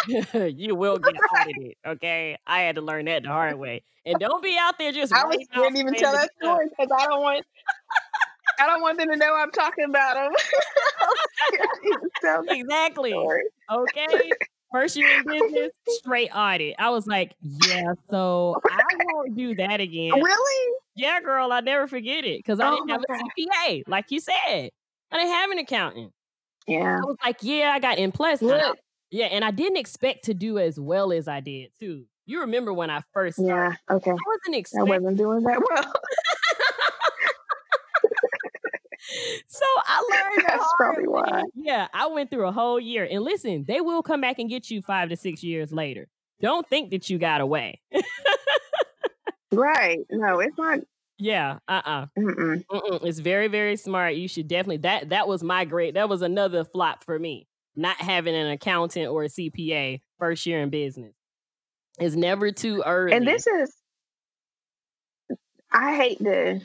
you 0.55 0.75
will 0.75 0.97
get 0.97 1.15
audited. 1.15 1.75
Okay, 1.85 2.37
I 2.47 2.61
had 2.61 2.75
to 2.75 2.81
learn 2.81 3.05
that 3.05 3.23
the 3.23 3.29
hard 3.29 3.57
way. 3.57 3.83
And 4.05 4.19
don't 4.19 4.43
be 4.43 4.57
out 4.59 4.77
there 4.77 4.91
just. 4.91 5.13
I 5.13 5.23
was 5.25 5.35
writing 5.37 5.47
out 5.51 5.57
scared 5.59 5.73
to 5.73 5.79
even 5.79 5.93
tell 5.95 6.13
that 6.13 6.29
story 6.41 6.67
because 6.69 6.89
I 6.97 7.05
don't 7.05 7.21
want 7.21 7.45
I 8.59 8.65
don't 8.67 8.81
want 8.81 8.97
them 8.97 9.09
to 9.09 9.15
know 9.15 9.35
I'm 9.35 9.51
talking 9.51 9.85
about 9.85 10.15
them. 10.15 10.31
Exactly. 12.49 13.13
Okay. 13.13 14.31
First 14.71 14.97
year 14.97 15.07
in 15.17 15.23
business, 15.25 15.69
straight 15.87 16.29
audit. 16.35 16.75
I 16.77 16.89
was 16.91 17.07
like, 17.07 17.33
yeah, 17.41 17.93
so 18.09 18.59
I 18.69 18.83
won't 19.13 19.35
do 19.35 19.55
that 19.55 19.79
again. 19.79 20.11
Really? 20.13 20.73
Yeah, 20.95 21.21
girl, 21.21 21.51
I'll 21.51 21.63
never 21.63 21.87
forget 21.87 22.23
it 22.25 22.37
because 22.39 22.59
I 22.59 22.67
Oh 22.67 22.75
didn't 22.75 22.89
have 22.89 23.01
a 23.01 23.07
God. 23.07 23.21
CPA, 23.37 23.83
like 23.87 24.11
you 24.11 24.19
said. 24.19 24.69
I 25.11 25.17
didn't 25.17 25.31
have 25.31 25.49
an 25.51 25.57
accountant. 25.59 26.11
Yeah. 26.67 26.97
I 26.97 27.05
was 27.05 27.15
like, 27.25 27.37
yeah, 27.41 27.71
I 27.73 27.79
got 27.79 27.97
in 27.97 28.11
plus. 28.11 28.41
Look. 28.43 28.77
Yeah, 29.11 29.25
and 29.25 29.43
I 29.43 29.51
didn't 29.51 29.77
expect 29.77 30.25
to 30.25 30.33
do 30.33 30.59
as 30.59 30.79
well 30.79 31.11
as 31.11 31.27
I 31.27 31.39
did 31.39 31.71
too. 31.79 32.05
You 32.25 32.41
remember 32.41 32.73
when 32.73 32.89
I 32.89 33.01
first 33.13 33.37
started? 33.37 33.77
Yeah. 33.89 33.95
Okay. 33.95 34.11
I 34.11 34.13
wasn't 34.13 34.55
expecting 34.55 34.93
I 34.93 34.97
wasn't 34.97 35.17
doing 35.17 35.43
that 35.43 35.61
well. 35.69 35.93
So 39.47 39.65
I 39.77 40.03
learned 40.11 40.45
That's 40.47 40.73
probably 40.77 41.07
why. 41.07 41.43
Yeah, 41.55 41.87
I 41.93 42.07
went 42.07 42.29
through 42.29 42.47
a 42.47 42.51
whole 42.51 42.79
year. 42.79 43.07
And 43.09 43.23
listen, 43.23 43.65
they 43.67 43.81
will 43.81 44.03
come 44.03 44.21
back 44.21 44.37
and 44.37 44.49
get 44.49 44.69
you 44.69 44.81
five 44.83 45.09
to 45.09 45.15
six 45.15 45.43
years 45.43 45.73
later. 45.73 46.07
Don't 46.41 46.67
think 46.67 46.91
that 46.91 47.09
you 47.09 47.17
got 47.17 47.41
away. 47.41 47.81
Right. 49.51 49.99
No, 50.11 50.39
it's 50.39 50.57
not. 50.57 50.79
yeah, 51.17 51.57
uh-uh. 51.67 52.05
Mm-mm. 52.17 52.63
Mm-mm. 52.71 53.03
It's 53.03 53.19
very, 53.19 53.47
very 53.47 53.75
smart. 53.75 54.15
You 54.15 54.27
should 54.27 54.47
definitely 54.47 54.77
that 54.77 55.09
that 55.09 55.27
was 55.27 55.43
my 55.43 55.65
great 55.65 55.95
that 55.95 56.07
was 56.07 56.21
another 56.21 56.63
flop 56.63 57.03
for 57.03 57.17
me. 57.17 57.47
Not 57.79 57.95
having 58.01 58.35
an 58.35 58.47
accountant 58.47 59.07
or 59.07 59.23
a 59.23 59.29
CPA 59.29 60.01
first 60.17 60.45
year 60.45 60.61
in 60.61 60.69
business. 60.69 61.13
It's 61.97 62.13
never 62.13 62.51
too 62.51 62.83
early. 62.85 63.13
And 63.13 63.25
this 63.25 63.47
is. 63.47 63.73
I 65.71 65.95
hate 65.95 66.19
to. 66.19 66.59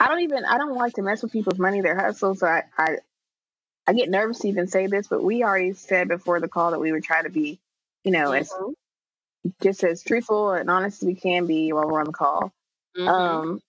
I 0.00 0.08
don't 0.08 0.22
even. 0.22 0.44
I 0.44 0.58
don't 0.58 0.74
like 0.74 0.94
to 0.94 1.02
mess 1.02 1.22
with 1.22 1.30
people's 1.30 1.60
money, 1.60 1.82
their 1.82 1.94
hustle. 1.94 2.34
So 2.34 2.48
I, 2.48 2.64
I, 2.76 2.96
I 3.86 3.92
get 3.92 4.10
nervous 4.10 4.40
to 4.40 4.48
even 4.48 4.66
say 4.66 4.88
this, 4.88 5.06
but 5.06 5.22
we 5.22 5.44
already 5.44 5.72
said 5.74 6.08
before 6.08 6.40
the 6.40 6.48
call 6.48 6.72
that 6.72 6.80
we 6.80 6.90
would 6.90 7.04
try 7.04 7.22
to 7.22 7.30
be, 7.30 7.60
you 8.02 8.10
know, 8.10 8.32
as 8.32 8.50
Mhm. 8.50 8.74
just 9.62 9.84
as 9.84 10.02
truthful 10.02 10.50
and 10.50 10.68
honest 10.68 11.02
as 11.02 11.06
we 11.06 11.14
can 11.14 11.46
be 11.46 11.72
while 11.72 11.86
we're 11.86 12.00
on 12.00 12.06
the 12.06 12.12
call. 12.12 12.52
Mhm. 12.96 13.08
Um. 13.08 13.60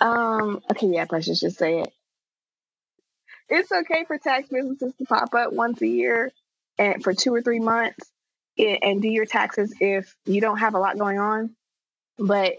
Um. 0.00 0.62
Okay. 0.70 0.88
Yeah. 0.88 1.06
Just 1.06 1.40
just 1.40 1.56
say 1.56 1.80
it. 1.80 1.92
It's 3.48 3.70
okay 3.70 4.04
for 4.04 4.18
tax 4.18 4.48
businesses 4.48 4.92
to 4.98 5.04
pop 5.04 5.34
up 5.34 5.52
once 5.52 5.80
a 5.80 5.86
year, 5.86 6.32
and 6.78 7.02
for 7.02 7.14
two 7.14 7.34
or 7.34 7.42
three 7.42 7.60
months, 7.60 8.10
and, 8.58 9.02
do 9.02 9.08
your 9.08 9.26
taxes 9.26 9.74
if 9.80 10.14
you 10.24 10.40
don't 10.40 10.58
have 10.58 10.74
a 10.74 10.78
lot 10.78 10.98
going 10.98 11.18
on. 11.18 11.54
But 12.18 12.54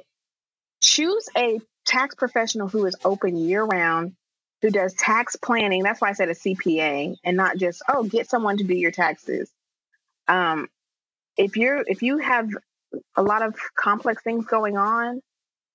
choose 0.81 1.27
a 1.35 1.59
tax 1.85 2.15
professional 2.15 2.67
who 2.67 2.85
is 2.85 2.95
open 3.03 3.37
year 3.37 3.63
round, 3.63 4.13
who 4.61 4.69
does 4.69 4.93
tax 4.93 5.35
planning. 5.35 5.83
That's 5.83 5.99
why 5.99 6.09
I 6.09 6.13
said 6.13 6.29
a 6.29 6.33
CPA, 6.33 7.17
and 7.23 7.37
not 7.37 7.57
just 7.57 7.81
oh, 7.89 8.03
get 8.03 8.29
someone 8.29 8.57
to 8.57 8.63
do 8.63 8.75
your 8.75 8.91
taxes. 8.91 9.49
Um, 10.27 10.69
if 11.35 11.57
you're 11.57 11.83
if 11.85 12.01
you 12.01 12.19
have 12.19 12.49
a 13.15 13.23
lot 13.23 13.41
of 13.41 13.55
complex 13.75 14.23
things 14.23 14.45
going 14.45 14.77
on, 14.77 15.21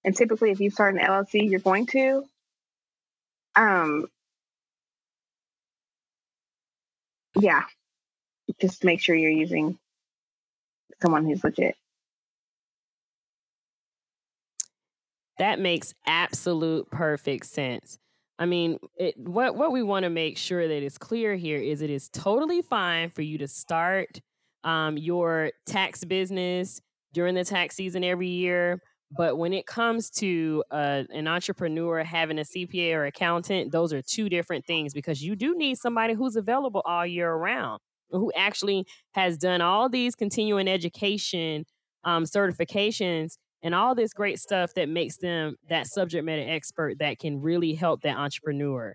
and 0.04 0.16
typically 0.16 0.50
if 0.50 0.60
you 0.60 0.70
start 0.70 0.94
an 0.94 1.00
LLC, 1.00 1.50
you're 1.50 1.60
going 1.60 1.86
to. 1.86 2.24
Um, 3.54 4.06
yeah, 7.38 7.64
just 8.60 8.84
make 8.84 9.00
sure 9.00 9.14
you're 9.14 9.30
using 9.30 9.78
someone 11.00 11.24
who's 11.24 11.42
legit. 11.42 11.76
That 15.38 15.58
makes 15.58 15.94
absolute 16.06 16.90
perfect 16.90 17.46
sense. 17.46 17.98
I 18.38 18.46
mean, 18.46 18.78
it, 18.96 19.16
what 19.18 19.56
what 19.56 19.72
we 19.72 19.82
want 19.82 20.04
to 20.04 20.10
make 20.10 20.36
sure 20.36 20.66
that 20.66 20.82
is 20.82 20.98
clear 20.98 21.36
here 21.36 21.58
is 21.58 21.82
it 21.82 21.90
is 21.90 22.08
totally 22.08 22.62
fine 22.62 23.10
for 23.10 23.22
you 23.22 23.38
to 23.38 23.48
start 23.48 24.20
um, 24.64 24.96
your 24.96 25.50
tax 25.66 26.04
business 26.04 26.80
during 27.12 27.34
the 27.34 27.44
tax 27.44 27.76
season 27.76 28.04
every 28.04 28.28
year. 28.28 28.80
But 29.14 29.36
when 29.36 29.52
it 29.52 29.66
comes 29.66 30.08
to 30.10 30.64
uh, 30.70 31.02
an 31.10 31.28
entrepreneur 31.28 32.02
having 32.02 32.38
a 32.38 32.42
CPA 32.42 32.94
or 32.94 33.04
accountant, 33.04 33.70
those 33.70 33.92
are 33.92 34.00
two 34.00 34.28
different 34.28 34.64
things 34.64 34.94
because 34.94 35.22
you 35.22 35.36
do 35.36 35.54
need 35.54 35.76
somebody 35.76 36.14
who's 36.14 36.34
available 36.34 36.82
all 36.86 37.06
year 37.06 37.30
around, 37.30 37.80
who 38.10 38.32
actually 38.34 38.86
has 39.12 39.36
done 39.36 39.60
all 39.60 39.88
these 39.90 40.14
continuing 40.14 40.66
education 40.66 41.64
um, 42.04 42.24
certifications 42.24 43.36
and 43.62 43.74
all 43.74 43.94
this 43.94 44.12
great 44.12 44.40
stuff 44.40 44.72
that 44.74 44.88
makes 44.88 45.18
them 45.18 45.56
that 45.68 45.86
subject 45.86 46.24
matter 46.24 46.44
expert 46.48 46.98
that 46.98 47.18
can 47.18 47.40
really 47.40 47.74
help 47.74 48.02
that 48.02 48.16
entrepreneur. 48.16 48.94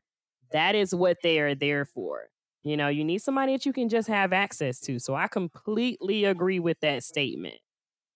That 0.51 0.75
is 0.75 0.95
what 0.95 1.17
they 1.21 1.39
are 1.39 1.55
there 1.55 1.85
for. 1.85 2.29
You 2.63 2.75
know, 2.75 2.87
you 2.87 3.05
need 3.05 3.19
somebody 3.19 3.53
that 3.53 3.65
you 3.65 3.71
can 3.71 3.87
just 3.87 4.07
have 4.07 4.33
access 4.33 4.79
to. 4.81 4.99
So 4.99 5.15
I 5.15 5.27
completely 5.27 6.25
agree 6.25 6.59
with 6.59 6.79
that 6.81 7.03
statement. 7.03 7.55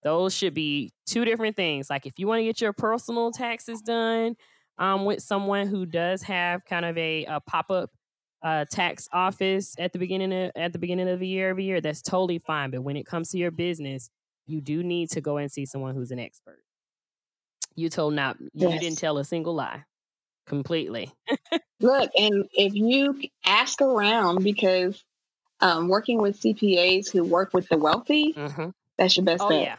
Those 0.04 0.36
should 0.36 0.54
be 0.54 0.92
two 1.06 1.26
different 1.26 1.56
things. 1.56 1.90
Like 1.90 2.06
if 2.06 2.18
you 2.18 2.28
want 2.28 2.40
to 2.40 2.44
get 2.44 2.62
your 2.62 2.74
personal 2.74 3.32
taxes 3.32 3.82
done 3.82 4.36
um, 4.78 5.06
with 5.06 5.22
someone 5.22 5.68
who 5.68 5.86
does 5.86 6.24
have 6.24 6.66
kind 6.66 6.86
of 6.86 6.98
a, 6.98 7.26
a 7.26 7.40
pop 7.42 7.70
up 7.70 7.92
uh, 8.44 8.66
tax 8.72 9.08
office 9.14 9.76
at 9.78 9.94
the 9.94 10.00
beginning 10.00 10.34
of 10.34 10.52
at 10.56 10.74
the 10.74 10.80
beginning 10.80 11.08
of 11.08 11.20
the 11.20 11.28
year 11.28 11.50
every 11.50 11.64
year, 11.66 11.80
that's 11.82 12.02
totally 12.02 12.40
fine. 12.40 12.72
But 12.72 12.82
when 12.82 12.98
it 12.98 13.06
comes 13.06 13.30
to 13.30 13.38
your 13.38 13.52
business, 13.52 14.10
you 14.48 14.62
do 14.62 14.82
need 14.84 15.12
to 15.12 15.22
go 15.22 15.38
and 15.38 15.52
see 15.52 15.66
someone 15.66 15.94
who's 15.94 16.10
an 16.12 16.20
expert. 16.20 16.64
You 17.76 17.90
told 17.90 18.16
not 18.16 18.38
you 18.40 18.50
Yes. 18.54 18.80
didn't 18.80 18.98
tell 18.98 19.18
a 19.18 19.24
single 19.24 19.54
lie. 19.54 19.84
Completely. 20.48 21.12
Look, 21.80 22.12
and 22.18 22.46
if 22.54 22.74
you 22.74 23.22
ask 23.46 23.82
around, 23.82 24.44
because 24.44 25.04
um, 25.62 25.88
working 25.88 26.22
with 26.22 26.40
CPAs 26.40 27.12
who 27.12 27.24
work 27.24 27.54
with 27.54 27.70
the 27.70 27.78
wealthy, 27.78 28.36
hmm 28.36 28.70
that's 28.98 29.18
your 29.18 29.26
best 29.26 29.44
Oh 29.44 29.50
bet. 29.50 29.64
yeah. 29.64 29.78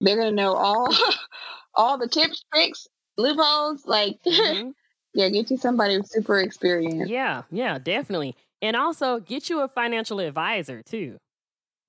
They're 0.00 0.16
gonna 0.16 0.32
know 0.32 0.54
all 0.54 0.88
all 1.74 1.98
the 1.98 2.08
tips, 2.08 2.44
tricks, 2.52 2.86
loopholes. 3.16 3.86
Like, 3.86 4.18
Mhm. 4.30 4.72
yeah, 5.14 5.28
get 5.30 5.50
you 5.50 5.56
somebody 5.56 6.00
super 6.04 6.38
experience. 6.40 7.12
Yeah, 7.12 7.42
yeah, 7.50 7.78
definitely. 7.78 8.36
And 8.62 8.76
also 8.76 9.20
get 9.20 9.48
you 9.48 9.60
a 9.60 9.68
financial 9.68 10.20
advisor 10.20 10.82
too. 10.82 11.18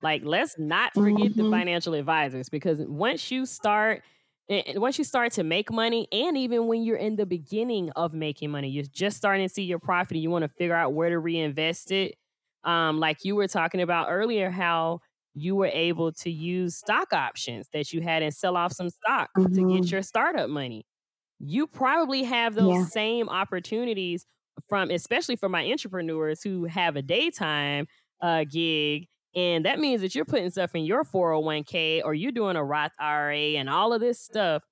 Like 0.02 0.22
let's 0.24 0.58
not 0.58 0.94
forget 0.96 1.36
the 1.36 1.44
Mhm. 1.44 1.46
financial 1.46 1.94
advisors 1.94 2.48
because 2.50 2.80
once 2.80 3.30
you 3.30 3.46
start 3.46 4.04
and 4.48 4.80
once 4.80 4.98
you 4.98 5.04
start 5.04 5.32
to 5.34 5.44
make 5.44 5.72
money 5.72 6.08
and 6.12 6.36
even 6.38 6.68
when 6.68 6.82
you're 6.82 6.96
in 6.98 7.16
the 7.16 7.26
beginning 7.26 7.90
of 7.96 8.14
making 8.14 8.50
money, 8.50 8.68
you're 8.70 8.84
just 8.84 9.16
starting 9.18 9.46
to 9.48 9.54
see 9.54 9.64
your 9.64 9.80
profit 9.80 10.12
and 10.12 10.22
you 10.22 10.30
want 10.30 10.44
to 10.44 10.48
figure 10.48 10.74
out 10.76 10.94
where 10.94 11.10
to 11.10 11.18
reinvest 11.18 11.92
it. 11.92 12.16
Um 12.64 13.00
like 13.00 13.24
you 13.24 13.36
were 13.36 13.48
talking 13.48 13.80
about 13.82 14.08
earlier 14.10 14.50
how 14.50 15.00
you 15.34 15.54
were 15.56 15.66
able 15.72 16.12
to 16.12 16.30
use 16.30 16.76
stock 16.76 17.12
options 17.12 17.68
that 17.72 17.92
you 17.92 18.00
had 18.02 18.22
and 18.22 18.34
sell 18.34 18.56
off 18.56 18.72
some 18.72 18.90
stock 18.90 19.30
to 19.54 19.64
get 19.64 19.90
Mhm. 19.90 19.92
your 19.92 20.02
startup 20.02 20.50
money 20.50 20.84
you 21.40 21.66
probably 21.66 22.22
have 22.22 22.54
those 22.54 22.80
Yeah. 22.80 22.86
same 22.92 23.28
opportunities 23.28 24.26
from 24.68 24.90
especially 24.90 25.36
for 25.36 25.48
my 25.48 25.64
entrepreneurs 25.70 26.42
who 26.42 26.64
have 26.64 26.96
a 26.96 27.02
daytime 27.02 27.86
uh, 28.20 28.44
gig 28.44 29.06
and 29.34 29.64
that 29.64 29.80
means 29.80 30.00
that 30.02 30.14
you're 30.14 30.24
putting 30.26 30.50
stuff 30.50 30.74
in 30.74 30.84
your 30.84 31.04
401k 31.04 32.02
or 32.04 32.14
you're 32.14 32.32
doing 32.32 32.56
a 32.56 32.64
roth 32.64 32.92
ira 33.00 33.36
and 33.36 33.68
all 33.68 33.92
of 33.92 34.00
this 34.00 34.20
stuff 34.20 34.62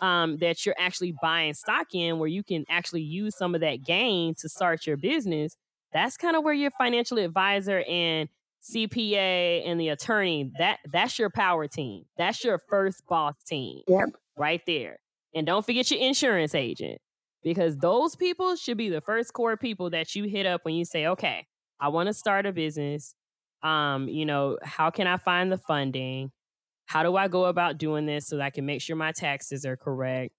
um, 0.00 0.38
that 0.38 0.64
you're 0.64 0.74
actually 0.78 1.12
buying 1.20 1.52
stock 1.54 1.88
in 1.94 2.18
where 2.18 2.28
you 2.28 2.42
can 2.42 2.64
actually 2.68 3.02
use 3.02 3.36
some 3.36 3.54
of 3.54 3.60
that 3.60 3.82
gain 3.84 4.34
to 4.36 4.48
start 4.48 4.86
your 4.86 4.96
business 4.96 5.56
that's 5.92 6.16
kind 6.16 6.36
of 6.36 6.44
where 6.44 6.54
your 6.54 6.70
financial 6.70 7.18
advisor 7.18 7.82
and 7.88 8.28
cpa 8.62 9.62
and 9.66 9.80
the 9.80 9.88
attorney 9.88 10.50
that 10.58 10.78
that's 10.92 11.18
your 11.18 11.30
power 11.30 11.66
team 11.66 12.04
that's 12.16 12.44
your 12.44 12.58
first 12.68 13.02
boss 13.08 13.34
team 13.46 13.80
Yep. 13.88 14.10
right 14.36 14.60
there 14.66 14.98
and 15.34 15.46
don't 15.46 15.64
forget 15.64 15.90
your 15.90 16.00
insurance 16.00 16.54
agent. 16.54 16.98
because 17.42 17.76
those 17.78 18.16
people 18.16 18.56
should 18.56 18.76
be 18.76 18.88
the 18.90 19.00
first 19.00 19.32
core 19.32 19.56
people 19.56 19.90
that 19.90 20.14
you 20.14 20.24
hit 20.24 20.44
up 20.44 20.60
when 20.64 20.74
you 20.74 20.84
say, 20.84 21.06
okay, 21.06 21.46
I 21.78 21.88
want 21.88 22.08
to 22.08 22.12
start 22.12 22.44
a 22.46 22.52
business. 22.52 23.14
Um, 23.62 24.08
you 24.08 24.26
know, 24.26 24.58
how 24.62 24.90
can 24.90 25.06
I 25.06 25.16
find 25.16 25.50
the 25.50 25.56
funding? 25.56 26.32
How 26.86 27.02
do 27.04 27.16
I 27.16 27.28
go 27.28 27.44
about 27.46 27.78
doing 27.78 28.04
this 28.06 28.26
so 28.26 28.36
that 28.36 28.42
I 28.42 28.50
can 28.50 28.66
make 28.66 28.82
sure 28.82 28.94
my 28.96 29.12
taxes 29.12 29.64
are 29.64 29.76
correct? 29.76 30.34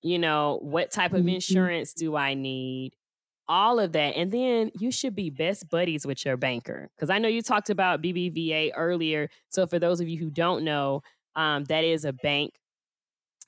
You 0.00 0.18
know, 0.20 0.58
what 0.62 0.90
type 0.92 1.12
of 1.12 1.24
Mhm. 1.24 1.34
insurance 1.34 1.92
do 1.92 2.14
I 2.16 2.32
need? 2.34 2.92
All 3.48 3.80
of 3.80 3.92
that. 3.92 4.14
And 4.16 4.30
then 4.30 4.70
you 4.78 4.90
should 4.90 5.14
be 5.14 5.30
best 5.30 5.68
buddies 5.70 6.06
with 6.06 6.24
your 6.24 6.36
banker. 6.36 6.90
Because 6.94 7.10
I 7.10 7.18
know 7.18 7.28
you 7.28 7.42
talked 7.42 7.70
about 7.70 8.02
BBVA 8.02 8.72
earlier. 8.76 9.30
So 9.48 9.66
for 9.66 9.78
those 9.78 10.00
of 10.00 10.08
you 10.08 10.18
who 10.18 10.30
don't 10.30 10.64
know, 10.64 11.02
um, 11.34 11.64
that 11.64 11.84
is 11.84 12.04
a 12.04 12.12
bank. 12.12 12.52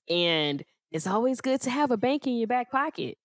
And 0.09 0.65
it's 0.91 1.07
always 1.07 1.41
good 1.41 1.61
to 1.63 1.71
have 1.71 1.91
a 1.91 1.97
bank 1.97 2.27
in 2.27 2.37
your 2.37 2.49
back 2.49 2.71
pocket. 2.71 3.19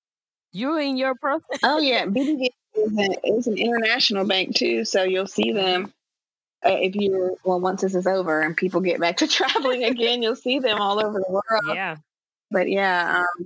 You 0.51 0.77
and 0.77 0.97
your 0.97 1.15
person. 1.15 1.45
Oh 1.63 1.79
yeah, 1.79 2.05
BBVA 2.05 2.49
is 2.75 2.97
an, 2.97 3.15
is 3.23 3.47
an 3.47 3.57
international 3.57 4.25
bank 4.25 4.55
too, 4.55 4.85
so 4.85 5.03
you'll 5.03 5.27
see 5.27 5.51
them 5.51 5.93
uh, 6.65 6.77
if 6.81 6.95
you 6.95 7.37
well 7.43 7.59
once 7.59 7.81
this 7.81 7.93
is 7.93 8.07
over 8.07 8.41
and 8.41 8.57
people 8.57 8.81
get 8.81 8.99
back 8.99 9.17
to 9.17 9.27
traveling 9.27 9.83
again, 9.83 10.23
you'll 10.23 10.35
see 10.35 10.59
them 10.59 10.81
all 10.81 11.03
over 11.03 11.19
the 11.19 11.29
world. 11.29 11.75
Yeah. 11.75 11.97
But 12.51 12.69
yeah, 12.69 13.19
um, 13.19 13.45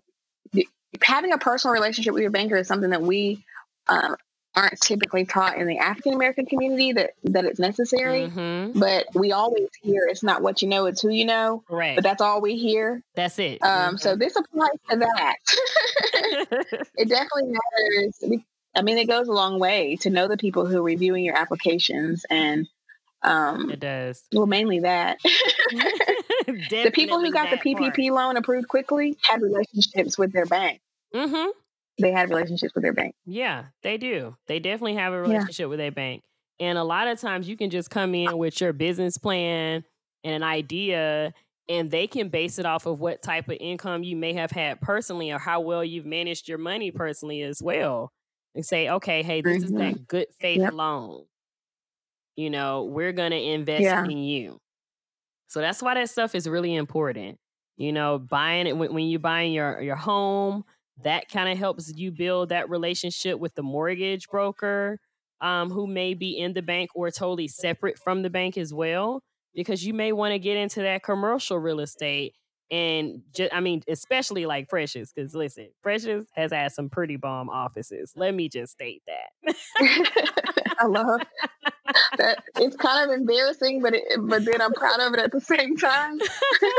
having 1.04 1.32
a 1.34 1.38
personal 1.38 1.74
relationship 1.74 2.14
with 2.14 2.22
your 2.22 2.32
banker 2.32 2.58
is 2.58 2.68
something 2.68 2.90
that 2.92 3.02
we 3.02 3.44
um, 3.88 4.16
aren't 4.56 4.80
typically 4.82 5.26
taught 5.26 5.58
in 5.58 5.68
the 5.68 5.78
African 5.78 6.14
American 6.14 6.46
community 6.46 6.92
that 6.94 7.12
that 7.26 7.46
it's 7.46 7.60
necessary. 7.60 8.28
hmm 8.28 8.72
But 8.76 9.06
we 9.14 9.32
always 9.32 9.68
hear 9.82 10.08
it's 10.08 10.24
not 10.24 10.42
what 10.42 10.62
you 10.62 10.68
know, 10.68 10.86
it's 10.88 11.02
who 11.02 11.10
you 11.10 11.26
know. 11.26 11.64
Right. 11.70 11.96
But 11.96 12.04
that's 12.04 12.22
all 12.22 12.42
we 12.42 12.58
hear. 12.58 13.02
That's 13.16 13.38
it. 13.40 13.62
Um, 13.64 13.98
So 13.98 14.16
this 14.16 14.36
applies 14.36 14.70
to 14.90 14.98
that. 14.98 15.36
It 16.98 17.08
definitely 17.08 17.54
matters. 17.54 18.42
I 18.76 18.82
mean, 18.82 18.98
it 18.98 19.08
goes 19.08 19.28
a 19.28 19.32
long 19.32 19.60
way 19.60 19.96
to 20.02 20.10
know 20.10 20.28
the 20.28 20.38
people 20.38 20.66
who 20.66 20.80
are 20.80 20.84
reviewing 20.84 21.24
your 21.24 21.36
applications 21.38 22.26
and, 22.30 22.68
um, 23.24 23.72
it 23.72 23.80
does. 23.80 24.24
well, 24.34 24.46
mainly 24.48 24.80
that. 24.82 25.18
the 26.70 26.92
people 26.92 27.20
who 27.20 27.32
got 27.32 27.50
the 27.50 27.58
PPP 27.58 28.12
loan 28.12 28.38
approved 28.38 28.68
quickly 28.68 29.18
had 29.24 29.42
relationships 29.42 30.18
with 30.18 30.32
their 30.34 30.46
bank. 30.46 30.82
Mm-hmm. 31.14 31.50
They 32.02 32.12
had 32.12 32.30
relationships 32.30 32.74
with 32.76 32.84
their 32.84 32.94
bank. 32.94 33.14
Yeah, 33.26 33.66
they 33.84 33.98
do. 33.98 34.36
They 34.48 34.60
definitely 34.60 34.96
have 34.96 35.14
a 35.14 35.18
Yeah. 35.18 35.22
relationship 35.22 35.70
with 35.70 35.80
their 35.80 35.92
bank. 35.92 36.24
And 36.60 36.78
a 36.78 36.84
lot 36.84 37.08
of 37.08 37.20
times 37.20 37.48
you 37.48 37.56
can 37.58 37.70
just 37.70 37.90
come 37.90 38.14
in 38.16 38.38
with 38.38 38.60
your 38.62 38.74
business 38.74 39.18
plan 39.18 39.84
and 40.24 40.34
an 40.36 40.44
idea, 40.44 41.34
and 41.70 41.90
they 41.92 42.08
can 42.08 42.30
base 42.30 42.60
it 42.60 42.66
off 42.66 42.86
of 42.86 43.00
what 43.00 43.22
type 43.22 43.48
of 43.50 43.58
income 43.60 44.04
you 44.04 44.16
may 44.16 44.34
have 44.34 44.52
had 44.52 44.82
personally 44.82 45.32
or 45.32 45.40
how 45.40 45.62
well 45.62 45.84
you've 45.84 46.06
managed 46.06 46.48
your 46.50 46.58
money 46.58 46.92
personally 46.92 47.42
as 47.42 47.62
well. 47.62 48.12
And 48.56 48.66
say, 48.66 48.90
okay, 48.90 49.22
hey, 49.24 49.42
this 49.42 49.64
is 49.64 49.72
Mhm. 49.72 49.78
that 49.78 50.08
good 50.08 50.28
faith 50.40 50.60
Yep. 50.60 50.74
loan. 50.74 51.26
You 52.36 52.50
know, 52.50 52.84
we're 52.86 53.12
going 53.12 53.32
to 53.32 53.38
invest 53.42 53.84
Yeah. 53.84 54.04
in 54.06 54.18
you. 54.18 54.60
So 55.50 55.60
that's 55.62 55.82
why 55.82 55.96
that 55.96 56.10
stuff 56.10 56.36
is 56.36 56.48
really 56.48 56.76
important. 56.76 57.40
You 57.76 57.92
know, 57.92 58.20
buying 58.20 58.68
it 58.68 58.78
when, 58.78 58.98
you're 59.00 59.20
buying 59.20 59.52
your, 59.52 59.82
your 59.82 59.96
home, 59.96 60.64
that 61.04 61.28
kind 61.30 61.50
of 61.50 61.58
helps 61.58 61.92
you 61.96 62.12
build 62.12 62.50
that 62.50 62.70
relationship 62.70 63.40
with 63.40 63.56
the 63.56 63.64
mortgage 63.64 64.28
broker 64.30 65.00
um, 65.42 65.72
who 65.72 65.88
may 65.88 66.14
be 66.14 66.38
in 66.38 66.54
the 66.54 66.62
bank 66.62 66.92
or 66.94 67.10
totally 67.10 67.48
separate 67.48 67.98
from 67.98 68.22
the 68.22 68.30
bank 68.30 68.58
as 68.58 68.74
well 68.74 69.24
because 69.56 69.86
you 69.86 69.94
may 69.94 70.12
want 70.12 70.34
to 70.34 70.40
get 70.40 70.58
into 70.58 70.82
that 70.82 71.02
commercial 71.04 71.58
real 71.58 71.80
estate 71.80 72.36
and 72.72 73.22
just 73.34 73.54
i 73.54 73.60
mean 73.60 73.82
especially 73.88 74.46
like 74.46 74.70
precious 74.70 75.12
because 75.12 75.34
listen 75.34 75.70
precious 75.82 76.28
has 76.36 76.52
had 76.52 76.72
some 76.72 76.90
pretty 76.90 77.16
bomb 77.16 77.50
offices 77.50 78.14
let 78.16 78.34
me 78.36 78.48
just 78.50 78.74
state 78.74 79.02
that 79.08 79.56
I 80.82 80.86
love 80.86 81.22
that. 82.18 82.44
It's 82.58 82.76
kind 82.78 83.10
of 83.12 83.18
embarrassing, 83.18 83.82
but 83.82 83.94
it, 83.96 84.04
but 84.22 84.46
then 84.46 84.62
I'm 84.62 84.72
proud 84.74 85.00
of 85.02 85.14
it 85.14 85.20
at 85.20 85.32
the 85.34 85.42
same 85.42 85.76
time. 85.76 86.20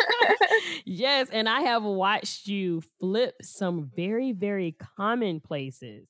yes 0.87 1.29
and 1.31 1.49
i 1.49 1.61
have 1.63 1.83
watched 1.83 2.47
you 2.47 2.83
flip 2.99 3.35
some 3.43 3.91
very 3.95 4.33
very 4.33 4.77
common 4.97 5.41
places 5.41 6.07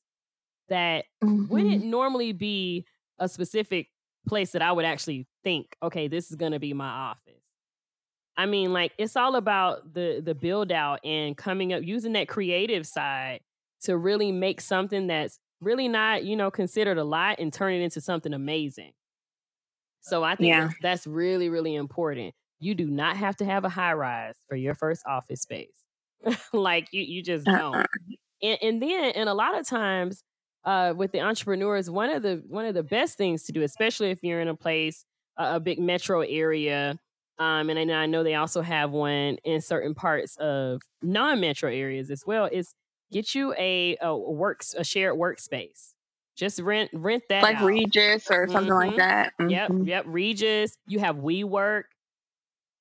that 0.68 1.05
Mhm. 1.24 1.49
wouldn't 1.49 1.85
normally 1.85 2.33
be 2.33 2.87
a 3.18 3.28
specific 3.28 3.89
place 4.28 4.53
that 4.53 4.62
I 4.62 4.70
would 4.72 4.85
actually 4.85 5.26
think, 5.43 5.74
okay, 5.83 6.07
this 6.09 6.31
is 6.31 6.37
going 6.37 6.53
to 6.53 6.61
be 6.61 6.72
my 6.72 6.89
office. 6.89 7.39
I 8.41 8.47
mean, 8.47 8.72
like 8.72 8.93
it's 8.99 9.16
all 9.16 9.36
about 9.36 9.93
the 9.95 10.20
the 10.24 10.34
build 10.34 10.72
out 10.72 11.01
and 11.05 11.36
coming 11.36 11.72
up 11.72 11.82
using 11.84 12.12
that 12.14 12.28
creative 12.28 12.86
side 12.86 13.41
to 13.82 13.97
really 13.97 14.32
make 14.32 14.61
something 14.61 15.07
that's 15.09 15.38
really 15.61 15.88
not, 15.88 16.24
you 16.24 16.36
know, 16.36 16.51
considered 16.51 16.99
a 16.99 17.05
lot 17.05 17.38
and 17.38 17.53
turn 17.53 17.74
it 17.74 17.80
into 17.82 18.01
something 18.01 18.32
amazing. 18.34 18.93
So 20.01 20.22
I 20.22 20.36
think 20.36 20.57
Yeah. 20.57 20.61
that's, 20.61 20.76
that's 20.80 21.07
really 21.07 21.49
really 21.49 21.74
important. 21.74 22.34
You 22.61 22.74
do 22.74 22.86
not 22.86 23.16
have 23.16 23.36
to 23.36 23.45
have 23.45 23.64
a 23.64 23.68
high 23.68 23.93
rise 23.95 24.36
for 24.49 24.57
your 24.57 24.74
first 24.74 25.03
office 25.07 25.43
space. 25.43 25.84
like 26.53 26.88
you 26.93 27.03
you 27.03 27.22
just 27.22 27.51
don't 27.51 27.82
Uh-uh. 27.82 27.86
and, 28.43 28.59
and 28.62 28.82
then 28.82 29.12
and 29.16 29.28
a 29.28 29.34
lot 29.34 29.59
of 29.59 29.66
times 29.66 30.22
uh, 30.64 30.95
with 30.97 31.12
the 31.12 31.20
entrepreneurs 31.20 31.91
one 31.91 32.11
of 32.11 32.22
the 32.22 32.43
one 32.49 32.66
of 32.66 32.74
the 32.74 32.82
best 32.82 33.16
things 33.18 33.45
to 33.45 33.53
do 33.53 33.62
especially 33.62 34.11
if 34.11 34.20
you're 34.22 34.41
in 34.41 34.49
a 34.49 34.57
place 34.57 35.05
a, 35.38 35.57
a 35.57 35.61
big 35.61 35.78
metro 35.80 36.20
area 36.22 36.99
um, 37.41 37.70
and 37.70 37.78
I 37.80 37.84
know, 37.84 37.97
I 37.97 38.07
know 38.07 38.24
they 38.24 38.36
also 38.36 38.62
have 38.62 38.93
one 38.93 39.38
in 39.45 39.62
certain 39.62 39.95
parts 39.97 40.36
of 40.38 40.82
non-metro 41.03 41.70
areas 41.72 42.11
as 42.11 42.24
well 42.26 42.47
is 42.53 42.74
get 43.12 43.34
you 43.34 43.55
a, 43.59 43.99
a 44.03 44.16
works 44.16 44.74
a 44.78 44.84
shared 44.84 45.16
workspace 45.18 45.95
just 46.36 46.61
rent 46.61 46.91
rent 46.95 47.24
that 47.30 47.43
Like 47.43 47.57
out. 47.57 47.66
Regus 47.66 48.30
or 48.30 48.49
something 48.49 48.74
Mhm. 48.74 48.74
like 48.74 48.97
that. 48.97 49.32
Yep, 49.49 49.72
Mhm. 49.72 49.84
yep. 49.84 50.05
Regus, 50.09 50.76
you 50.86 51.01
have 51.01 51.16
WeWork, 51.16 51.84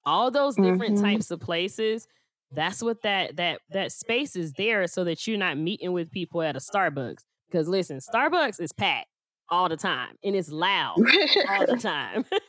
all 0.05 0.31
those 0.31 0.57
different 0.57 0.97
Mhm. 0.97 0.97
types 0.97 1.31
of 1.31 1.39
places. 1.39 2.07
That's 2.51 2.81
what 2.81 3.01
that 3.03 3.35
that 3.37 3.61
that 3.69 3.91
space 3.91 4.35
is 4.35 4.53
there 4.53 4.87
so 4.87 5.03
that 5.03 5.27
you're 5.27 5.37
not 5.37 5.57
meeting 5.57 5.93
with 5.93 6.11
people 6.11 6.41
at 6.41 6.55
a 6.55 6.59
Starbucks. 6.59 7.23
Because 7.49 7.67
listen, 7.67 7.99
Starbucks 7.99 8.59
is 8.61 8.71
packed 8.73 9.07
all 9.49 9.69
the 9.69 9.77
time 9.77 10.15
and 10.23 10.35
it's 10.35 10.49
loud 10.51 11.03
all 11.47 11.65
the 11.65 11.77
time. 11.81 12.25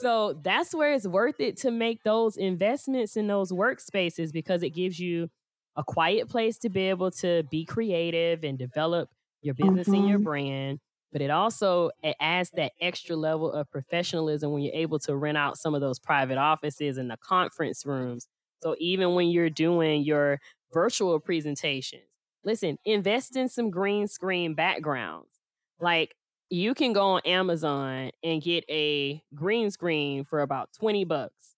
so 0.00 0.34
that's 0.34 0.74
where 0.74 0.92
it's 0.92 1.06
worth 1.06 1.40
it 1.40 1.56
to 1.58 1.70
make 1.70 2.02
those 2.04 2.36
investments 2.36 3.16
in 3.16 3.26
those 3.26 3.50
workspaces 3.52 4.32
because 4.32 4.62
it 4.62 4.70
gives 4.70 5.00
you 5.00 5.28
a 5.76 5.84
quiet 5.84 6.28
place 6.28 6.58
to 6.58 6.68
be 6.68 6.82
able 6.82 7.10
to 7.10 7.42
be 7.50 7.64
creative 7.64 8.44
and 8.44 8.58
develop 8.58 9.10
your 9.42 9.54
business 9.54 9.92
and 9.92 10.06
your 10.06 10.18
Mhm. 10.18 10.28
brand. 10.28 10.78
But 11.12 11.22
it 11.22 11.30
also 11.30 11.90
it 12.02 12.16
adds 12.20 12.50
that 12.52 12.72
extra 12.80 13.16
level 13.16 13.52
of 13.52 13.70
professionalism 13.70 14.52
when 14.52 14.62
you're 14.62 14.74
able 14.74 14.98
to 15.00 15.16
rent 15.16 15.38
out 15.38 15.56
some 15.56 15.74
of 15.74 15.80
those 15.80 15.98
private 15.98 16.38
offices 16.38 16.98
and 16.98 17.10
the 17.10 17.16
conference 17.16 17.84
rooms. 17.86 18.28
So 18.62 18.76
even 18.78 19.14
when 19.14 19.28
you're 19.28 19.50
doing 19.50 20.02
your 20.02 20.40
virtual 20.72 21.18
presentations, 21.20 22.04
listen, 22.44 22.78
invest 22.84 23.36
in 23.36 23.48
some 23.48 23.70
green 23.70 24.06
screen 24.06 24.54
backgrounds. 24.54 25.30
Like 25.80 26.14
you 26.50 26.74
can 26.74 26.92
go 26.92 27.02
on 27.02 27.20
Amazon 27.24 28.10
and 28.22 28.42
get 28.42 28.64
a 28.70 29.22
green 29.34 29.70
screen 29.70 30.24
for 30.24 30.40
about 30.40 30.70
20 30.78 31.04
bucks. 31.04 31.54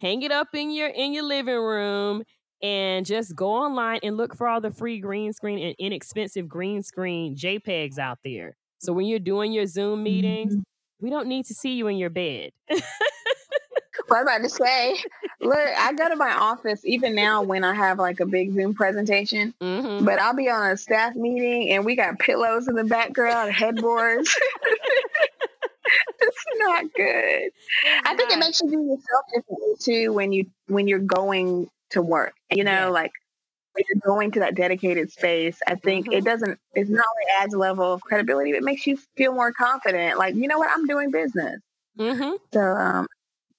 Hang 0.00 0.22
it 0.22 0.30
up 0.32 0.48
in 0.54 0.70
your 0.70 0.88
in 0.88 1.12
your 1.12 1.22
living 1.24 1.56
room 1.58 2.22
and 2.62 3.06
just 3.06 3.34
go 3.34 3.48
online 3.48 4.00
and 4.02 4.16
look 4.16 4.36
for 4.36 4.46
all 4.48 4.60
the 4.60 4.70
free 4.70 4.98
green 5.00 5.32
screen 5.32 5.58
and 5.58 5.74
inexpensive 5.78 6.48
green 6.48 6.82
screen 6.82 7.34
JPEGs 7.36 7.98
out 7.98 8.18
there. 8.24 8.56
So 8.78 8.92
when 8.92 9.06
you're 9.06 9.18
doing 9.18 9.52
your 9.52 9.66
Zoom 9.66 10.02
meetings, 10.02 10.54
Mhm. 10.56 10.62
we 11.00 11.10
don't 11.10 11.28
need 11.28 11.46
to 11.46 11.54
see 11.54 11.74
you 11.74 11.86
in 11.88 11.96
your 11.96 12.10
bed. 12.10 12.52
What 14.06 14.18
I'm 14.18 14.22
about 14.22 14.42
to 14.42 14.48
say, 14.48 14.96
look, 15.40 15.58
I 15.58 15.92
go 15.94 16.08
to 16.08 16.16
my 16.16 16.32
office 16.32 16.84
even 16.84 17.14
now 17.14 17.42
when 17.42 17.64
I 17.64 17.74
have 17.74 17.98
like 17.98 18.20
a 18.20 18.26
big 18.26 18.52
Zoom 18.54 18.74
presentation, 18.74 19.54
hmm 19.60 20.04
but 20.04 20.18
I'll 20.20 20.34
be 20.34 20.48
on 20.50 20.70
a 20.70 20.76
staff 20.76 21.14
meeting 21.16 21.70
and 21.70 21.84
we 21.84 21.96
got 21.96 22.18
pillows 22.18 22.68
in 22.68 22.74
the 22.74 22.84
background, 22.84 23.52
headboards. 23.52 24.34
it's 26.20 26.44
not 26.56 26.84
good. 26.94 27.50
I 28.04 28.14
think 28.14 28.30
it 28.32 28.38
makes 28.38 28.60
you 28.60 28.70
do 28.70 28.82
yourself 28.82 29.24
differently 29.34 29.74
too 29.80 30.12
when 30.12 30.32
you 30.32 30.46
when 30.68 30.88
you're 30.88 30.98
going 30.98 31.68
to 31.90 32.02
work. 32.02 32.34
You 32.50 32.64
know, 32.64 32.72
Yeah. 32.72 32.88
like 32.88 33.12
when 33.72 33.84
you're 33.88 34.02
going 34.04 34.32
to 34.32 34.40
that 34.40 34.54
dedicated 34.54 35.12
space, 35.12 35.58
I 35.66 35.76
think 35.76 36.06
Mhm. 36.06 36.14
it 36.14 36.24
doesn't. 36.24 36.58
It 36.74 36.88
not 36.88 37.04
only 37.06 37.24
adds 37.40 37.54
a 37.54 37.58
level 37.58 37.92
of 37.92 38.02
credibility, 38.02 38.52
but 38.52 38.58
it 38.58 38.64
makes 38.64 38.86
you 38.86 38.98
feel 39.16 39.32
more 39.34 39.52
confident. 39.52 40.18
Like 40.18 40.34
you 40.34 40.48
know 40.48 40.58
what, 40.58 40.70
I'm 40.70 40.86
doing 40.86 41.10
business. 41.10 41.60
hmm 41.98 42.32
So 42.52 42.60
um, 42.60 43.06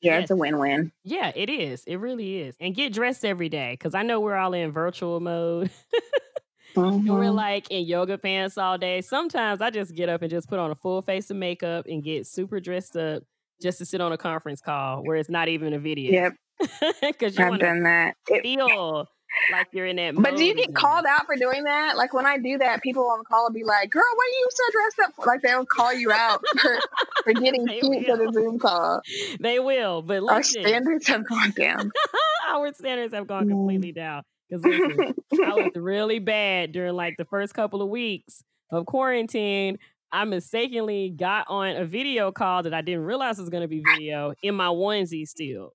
yeah, 0.02 0.20
it's 0.20 0.32
a 0.32 0.36
win-win. 0.36 0.92
Yeah, 1.04 1.32
it 1.36 1.50
is. 1.50 1.84
It 1.86 1.96
really 1.98 2.42
is. 2.42 2.56
And 2.60 2.76
get 2.76 2.94
dressed 2.94 3.26
every 3.26 3.50
day 3.50 3.74
because 3.74 3.96
I 3.96 4.04
know 4.04 4.20
we're 4.20 4.36
all 4.36 4.54
in 4.54 4.72
virtual 4.72 5.20
mode. 5.20 5.72
and 6.76 7.08
we're 7.08 7.24
mm-hmm. 7.24 7.36
like 7.36 7.72
in 7.72 7.86
yoga 7.86 8.18
pants 8.18 8.58
all 8.58 8.78
day. 8.78 9.02
Sometimes 9.02 9.62
I 9.62 9.70
just 9.70 9.96
get 9.96 10.10
up 10.10 10.22
and 10.22 10.30
just 10.30 10.48
put 10.48 10.60
on 10.60 10.72
a 10.72 10.76
full 10.76 11.02
face 11.02 11.30
of 11.32 11.38
makeup 11.38 11.86
and 11.88 12.04
get 12.04 12.28
super 12.28 12.60
dressed 12.60 12.96
up 12.96 13.24
just 13.62 13.80
to 13.80 13.86
sit 13.86 14.02
on 14.02 14.12
a 14.12 14.18
conference 14.18 14.62
call 14.62 15.04
where 15.04 15.18
it's 15.18 15.30
not 15.30 15.48
even 15.48 15.74
a 15.74 15.80
video. 15.80 16.12
Yep, 16.12 16.34
Because 17.02 17.38
you 17.38 17.44
I've 17.44 17.50
want 17.50 17.62
to 17.62 17.66
done 17.66 17.84
that. 17.84 18.16
It, 18.28 18.44
feel 18.44 19.08
like 19.52 19.68
you're 19.72 19.86
in 19.86 20.00
it. 20.00 20.16
But 20.16 20.36
do 20.36 20.44
you 20.44 20.54
get 20.54 20.74
called 20.74 21.06
out 21.08 21.26
for 21.26 21.36
doing 21.36 21.64
that? 21.64 21.98
Like 21.98 22.14
when 22.14 22.26
I 22.26 22.38
do 22.38 22.58
that, 22.58 22.82
people 22.82 23.10
on 23.10 23.20
the 23.20 23.26
call 23.26 23.44
will 23.44 23.54
be 23.54 23.64
like, 23.64 23.90
"Girl, 23.90 24.04
what 24.16 24.24
are 24.24 24.38
you 24.40 24.48
so 24.50 24.64
dressed 24.72 25.00
up?" 25.10 25.16
for?" 25.16 25.26
Like 25.26 25.42
they'll 25.42 25.66
call 25.66 25.94
you 25.94 26.12
out 26.12 26.44
for, 26.62 26.80
for 27.24 27.34
getting 27.34 27.68
cute 27.68 28.06
for 28.06 28.18
the. 28.18 28.28
Zoom 28.34 28.60
call. 28.60 29.02
They 29.40 29.60
will, 29.60 30.02
but 30.02 30.24
Our 30.28 30.44
standards 30.44 31.08
have 31.08 31.28
gone 31.28 31.52
down. 31.52 31.92
our 32.50 32.74
standards 32.74 33.14
have 33.14 33.28
gone 33.28 33.46
mm. 33.46 33.50
completely 33.50 33.92
down. 33.92 34.24
Because 34.50 34.66
I 34.66 35.54
was 35.54 35.72
really 35.76 36.20
bad 36.20 36.72
during 36.72 36.94
like 36.94 37.16
the 37.18 37.26
first 37.26 37.54
couple 37.54 37.82
of 37.82 37.90
weeks 37.90 38.44
of 38.72 38.86
quarantine. 38.86 39.80
I 40.12 40.24
mistakenly 40.24 41.10
got 41.10 41.48
on 41.50 41.76
a 41.76 41.86
video 41.86 42.32
call 42.32 42.64
that 42.64 42.74
I 42.74 42.82
didn't 42.82 43.04
realize 43.04 43.38
was 43.38 43.50
going 43.50 43.62
to 43.62 43.68
be 43.68 43.84
video 43.96 44.34
in 44.42 44.56
my 44.56 44.68
onesie 44.68 45.28
still. 45.28 45.74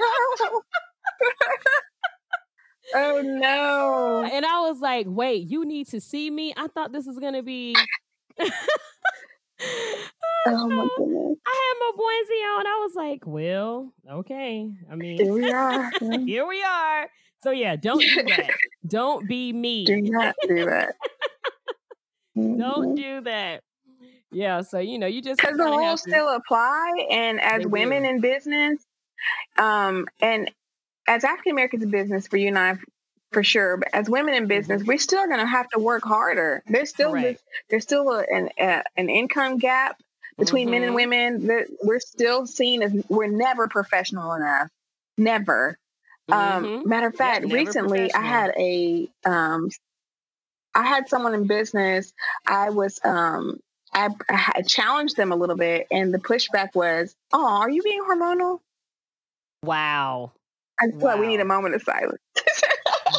oh 0.00 0.62
no! 2.94 4.28
And 4.32 4.46
I 4.46 4.60
was 4.60 4.80
like, 4.80 5.06
wait, 5.08 5.48
you 5.48 5.64
need 5.64 5.88
to 5.88 6.00
see 6.00 6.30
me? 6.30 6.52
I 6.56 6.68
thought 6.68 6.92
this 6.92 7.06
was 7.06 7.18
going 7.18 7.34
to 7.34 7.42
be. 7.42 7.74
Oh 10.46 10.66
my 10.68 10.88
goodness! 10.96 11.36
I 11.46 11.50
had 11.50 11.78
my 11.80 11.92
onesie 11.98 12.58
on. 12.58 12.66
I 12.66 12.78
was 12.80 12.94
like, 12.94 13.26
well, 13.26 13.92
okay. 14.10 14.70
I 14.90 14.94
mean, 14.94 15.18
Here 15.18 15.32
we 15.32 15.50
are. 15.50 15.90
here 16.24 16.46
we 16.46 16.62
are. 16.62 17.08
So 17.42 17.50
yeah, 17.50 17.76
don't 17.76 18.00
do 18.00 18.22
that. 18.22 18.50
don't 18.86 19.28
be 19.28 19.52
me. 19.52 19.84
Do 19.84 20.00
not 20.00 20.34
do 20.46 20.64
that. 20.64 20.94
Don't 22.36 22.94
do 22.94 23.20
that. 23.22 23.62
Yeah, 24.30 24.60
so 24.62 24.78
you 24.78 24.98
know, 24.98 25.06
you 25.06 25.20
just 25.22 25.40
because 25.40 25.56
the 25.56 25.64
rules 25.64 26.02
still 26.02 26.28
apply 26.28 27.06
and 27.10 27.40
as 27.40 27.60
They 27.62 27.66
women 27.66 28.04
do. 28.04 28.08
in 28.10 28.20
business 28.20 28.84
um 29.58 30.06
and 30.20 30.50
as 31.08 31.24
african 31.24 31.52
americans 31.52 31.82
in 31.82 31.90
business 31.90 32.26
for 32.28 32.36
you 32.36 32.48
and 32.48 32.58
i 32.58 32.76
for 33.32 33.42
sure 33.42 33.76
but 33.78 33.88
as 33.92 34.08
women 34.08 34.34
in 34.34 34.46
business 34.46 34.82
we're 34.84 34.98
still 34.98 35.26
going 35.26 35.40
to 35.40 35.46
have 35.46 35.68
to 35.70 35.78
work 35.78 36.04
harder 36.04 36.62
there's 36.68 36.90
still 36.90 37.12
Mm-hmm. 37.12 37.22
This, 37.22 37.42
there's 37.70 37.82
still 37.82 38.10
a, 38.10 38.24
an 38.32 38.50
a, 38.58 38.82
an 38.96 39.10
income 39.10 39.58
gap 39.58 40.00
between 40.38 40.70
men 40.70 40.82
and 40.84 40.92
Mhm. 40.92 40.96
women 40.96 41.46
that 41.48 41.66
we're 41.82 42.00
still 42.00 42.46
seen 42.46 42.82
as 42.82 42.92
we're 43.08 43.26
never 43.26 43.68
professional 43.68 44.34
enough 44.34 44.68
never 45.18 45.76
um 46.30 46.64
Mhm. 46.66 46.86
matter 46.86 47.08
of 47.08 47.16
fact 47.16 47.42
never 47.42 47.54
recently 47.54 48.12
i 48.14 48.22
had 48.22 48.52
a 48.56 49.08
um 49.24 49.68
i 50.74 50.86
had 50.86 51.08
someone 51.08 51.34
in 51.34 51.46
business 51.46 52.12
i 52.46 52.70
was 52.70 53.00
um 53.04 53.58
I, 53.92 54.10
I 54.28 54.62
challenged 54.66 55.16
them 55.16 55.32
a 55.32 55.36
little 55.36 55.56
bit, 55.56 55.86
and 55.90 56.12
the 56.12 56.18
pushback 56.18 56.74
was, 56.74 57.16
"Oh, 57.32 57.42
are 57.62 57.70
you 57.70 57.82
being 57.82 58.02
hormonal?" 58.04 58.60
Wow. 59.64 60.32
I 60.80 60.90
feel 60.90 60.98
like 61.00 61.18
we 61.20 61.26
need 61.26 61.40
a 61.40 61.44
moment 61.44 61.74
of 61.74 61.82
silence. 61.82 62.20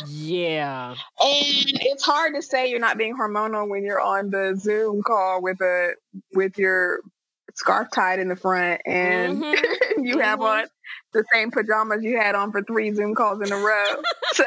Yeah. 0.07 0.91
And 0.91 0.97
it's 1.19 2.03
hard 2.05 2.35
to 2.35 2.41
say 2.43 2.69
you're 2.69 2.79
not 2.79 2.97
being 2.97 3.17
hormonal 3.17 3.67
when 3.67 3.83
you're 3.83 3.99
on 3.99 4.29
the 4.29 4.55
Zoom 4.57 5.01
call 5.01 5.41
with 5.41 5.59
a 5.61 5.93
with 6.33 6.57
your 6.57 6.99
scarf 7.55 7.89
tied 7.93 8.19
in 8.19 8.27
the 8.29 8.35
front 8.35 8.81
and 8.85 9.41
Mhm. 9.43 9.55
you 10.05 10.19
have 10.19 10.39
Mhm. 10.39 10.61
on 10.61 10.65
the 11.13 11.25
same 11.33 11.49
pajamas 11.51 12.03
you 12.03 12.17
had 12.17 12.35
on 12.35 12.51
for 12.51 12.61
three 12.61 12.93
Zoom 12.93 13.15
calls 13.15 13.41
in 13.41 13.51
a 13.51 13.57
row. 13.57 13.85
so 14.33 14.43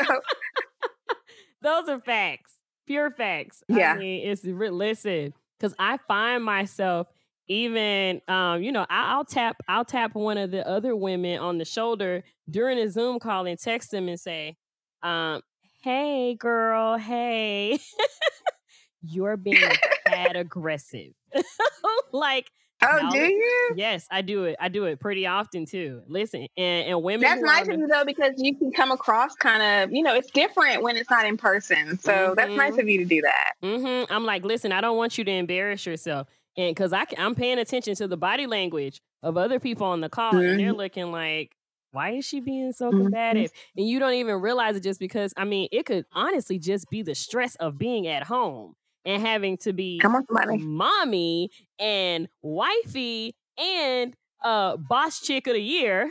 Those 1.61 1.89
are 1.89 2.01
facts. 2.01 2.53
Pure 2.87 3.11
facts. 3.13 3.63
Yeah. 3.69 3.95
I 3.95 3.99
mean, 3.99 4.29
it's 4.29 4.45
re- 4.45 4.71
listen, 4.71 5.35
because 5.59 5.75
I 5.79 5.99
find 6.09 6.45
myself 6.45 7.09
even 7.49 8.21
um, 8.29 8.63
you 8.63 8.73
know, 8.73 8.87
I, 8.89 9.13
I'll 9.15 9.25
tap 9.25 9.57
I'll 9.69 9.85
tap 9.85 10.15
one 10.15 10.39
of 10.39 10.51
the 10.51 10.67
other 10.69 10.95
women 10.97 11.39
on 11.39 11.59
the 11.59 11.65
shoulder 11.65 12.23
during 12.51 12.79
a 12.79 12.89
Zoom 12.89 13.19
call 13.19 13.47
and 13.47 13.59
text 13.59 13.91
them 13.91 14.09
and 14.09 14.19
say, 14.19 14.57
um, 15.03 15.43
hey 15.83 16.35
girl, 16.35 16.97
hey. 16.99 17.79
You're 19.05 19.37
being 19.37 19.59
bad 20.07 20.37
aggressive. 20.37 21.13
like 22.13 22.51
Oh, 22.85 23.11
do 23.13 23.19
you? 23.19 23.75
Yes, 23.77 24.09
I 24.11 24.23
do 24.23 24.43
it. 24.43 24.57
I 24.59 24.69
do 24.69 24.87
it 24.87 24.99
pretty 24.99 25.25
often 25.25 25.67
too. 25.67 26.03
Listen, 26.09 26.49
and, 26.57 26.89
and 26.89 27.01
women. 27.05 27.21
That's 27.21 27.41
nice 27.41 27.69
of 27.69 27.79
you 27.79 27.87
though, 27.87 28.05
because 28.05 28.33
you 28.39 28.57
can 28.57 28.73
come 28.73 28.91
across 28.91 29.37
kind 29.37 29.63
of, 29.63 29.93
you 29.95 30.03
know, 30.03 30.17
it's 30.17 30.33
different 30.33 30.83
when 30.83 30.97
it's 30.97 31.09
not 31.09 31.25
in 31.25 31.37
person. 31.37 31.97
So 32.01 32.35
that's 32.37 32.57
nice 32.57 32.73
Mhm. 32.75 32.79
of 32.81 32.89
you 32.89 32.99
to 32.99 33.05
do 33.05 33.21
that. 33.21 33.53
Mm-hmm. 33.63 34.13
I'm 34.13 34.25
like, 34.25 34.43
listen, 34.43 34.73
I 34.73 34.81
don't 34.81 34.97
want 34.97 35.17
you 35.17 35.23
to 35.23 35.31
embarrass 35.31 35.87
yourself, 35.87 36.27
and 36.57 36.75
because 36.75 36.93
I 36.93 37.05
I'm 37.19 37.35
paying 37.35 37.59
attention 37.59 37.95
to 37.97 38.09
the 38.09 38.17
body 38.17 38.47
language 38.47 39.01
of 39.23 39.37
other 39.37 39.61
people 39.61 39.87
on 39.87 40.01
the 40.01 40.09
call, 40.09 40.33
and 40.47 40.59
they're 40.59 40.73
looking 40.73 41.13
like, 41.13 41.53
why 41.93 42.11
is 42.13 42.25
she 42.27 42.41
being 42.41 42.73
so 42.73 42.91
Mhm. 42.93 42.99
combative? 42.99 43.51
And 43.77 43.87
you 43.89 43.99
don't 43.99 44.15
even 44.15 44.41
realize 44.41 44.77
it 44.77 44.83
just 44.83 45.01
because. 45.01 45.33
I 45.37 45.45
mean, 45.45 45.69
it 45.73 45.87
could 45.87 46.05
honestly 46.13 46.59
just 46.59 46.89
be 46.91 47.03
the 47.03 47.15
stress 47.15 47.55
of 47.57 47.79
being 47.79 48.07
at 48.07 48.25
home 48.25 48.75
and 49.05 49.23
having 49.23 49.57
to 49.59 49.73
be 49.73 50.01
Come 50.01 50.15
on, 50.17 50.27
somebody. 50.27 50.59
mommy 50.59 51.51
and 51.79 52.29
wifey 52.43 53.35
and 53.59 54.15
uh 54.43 54.77
boss 54.77 55.21
chick 55.21 55.47
of 55.47 55.55
the 55.55 55.63
year 55.63 56.11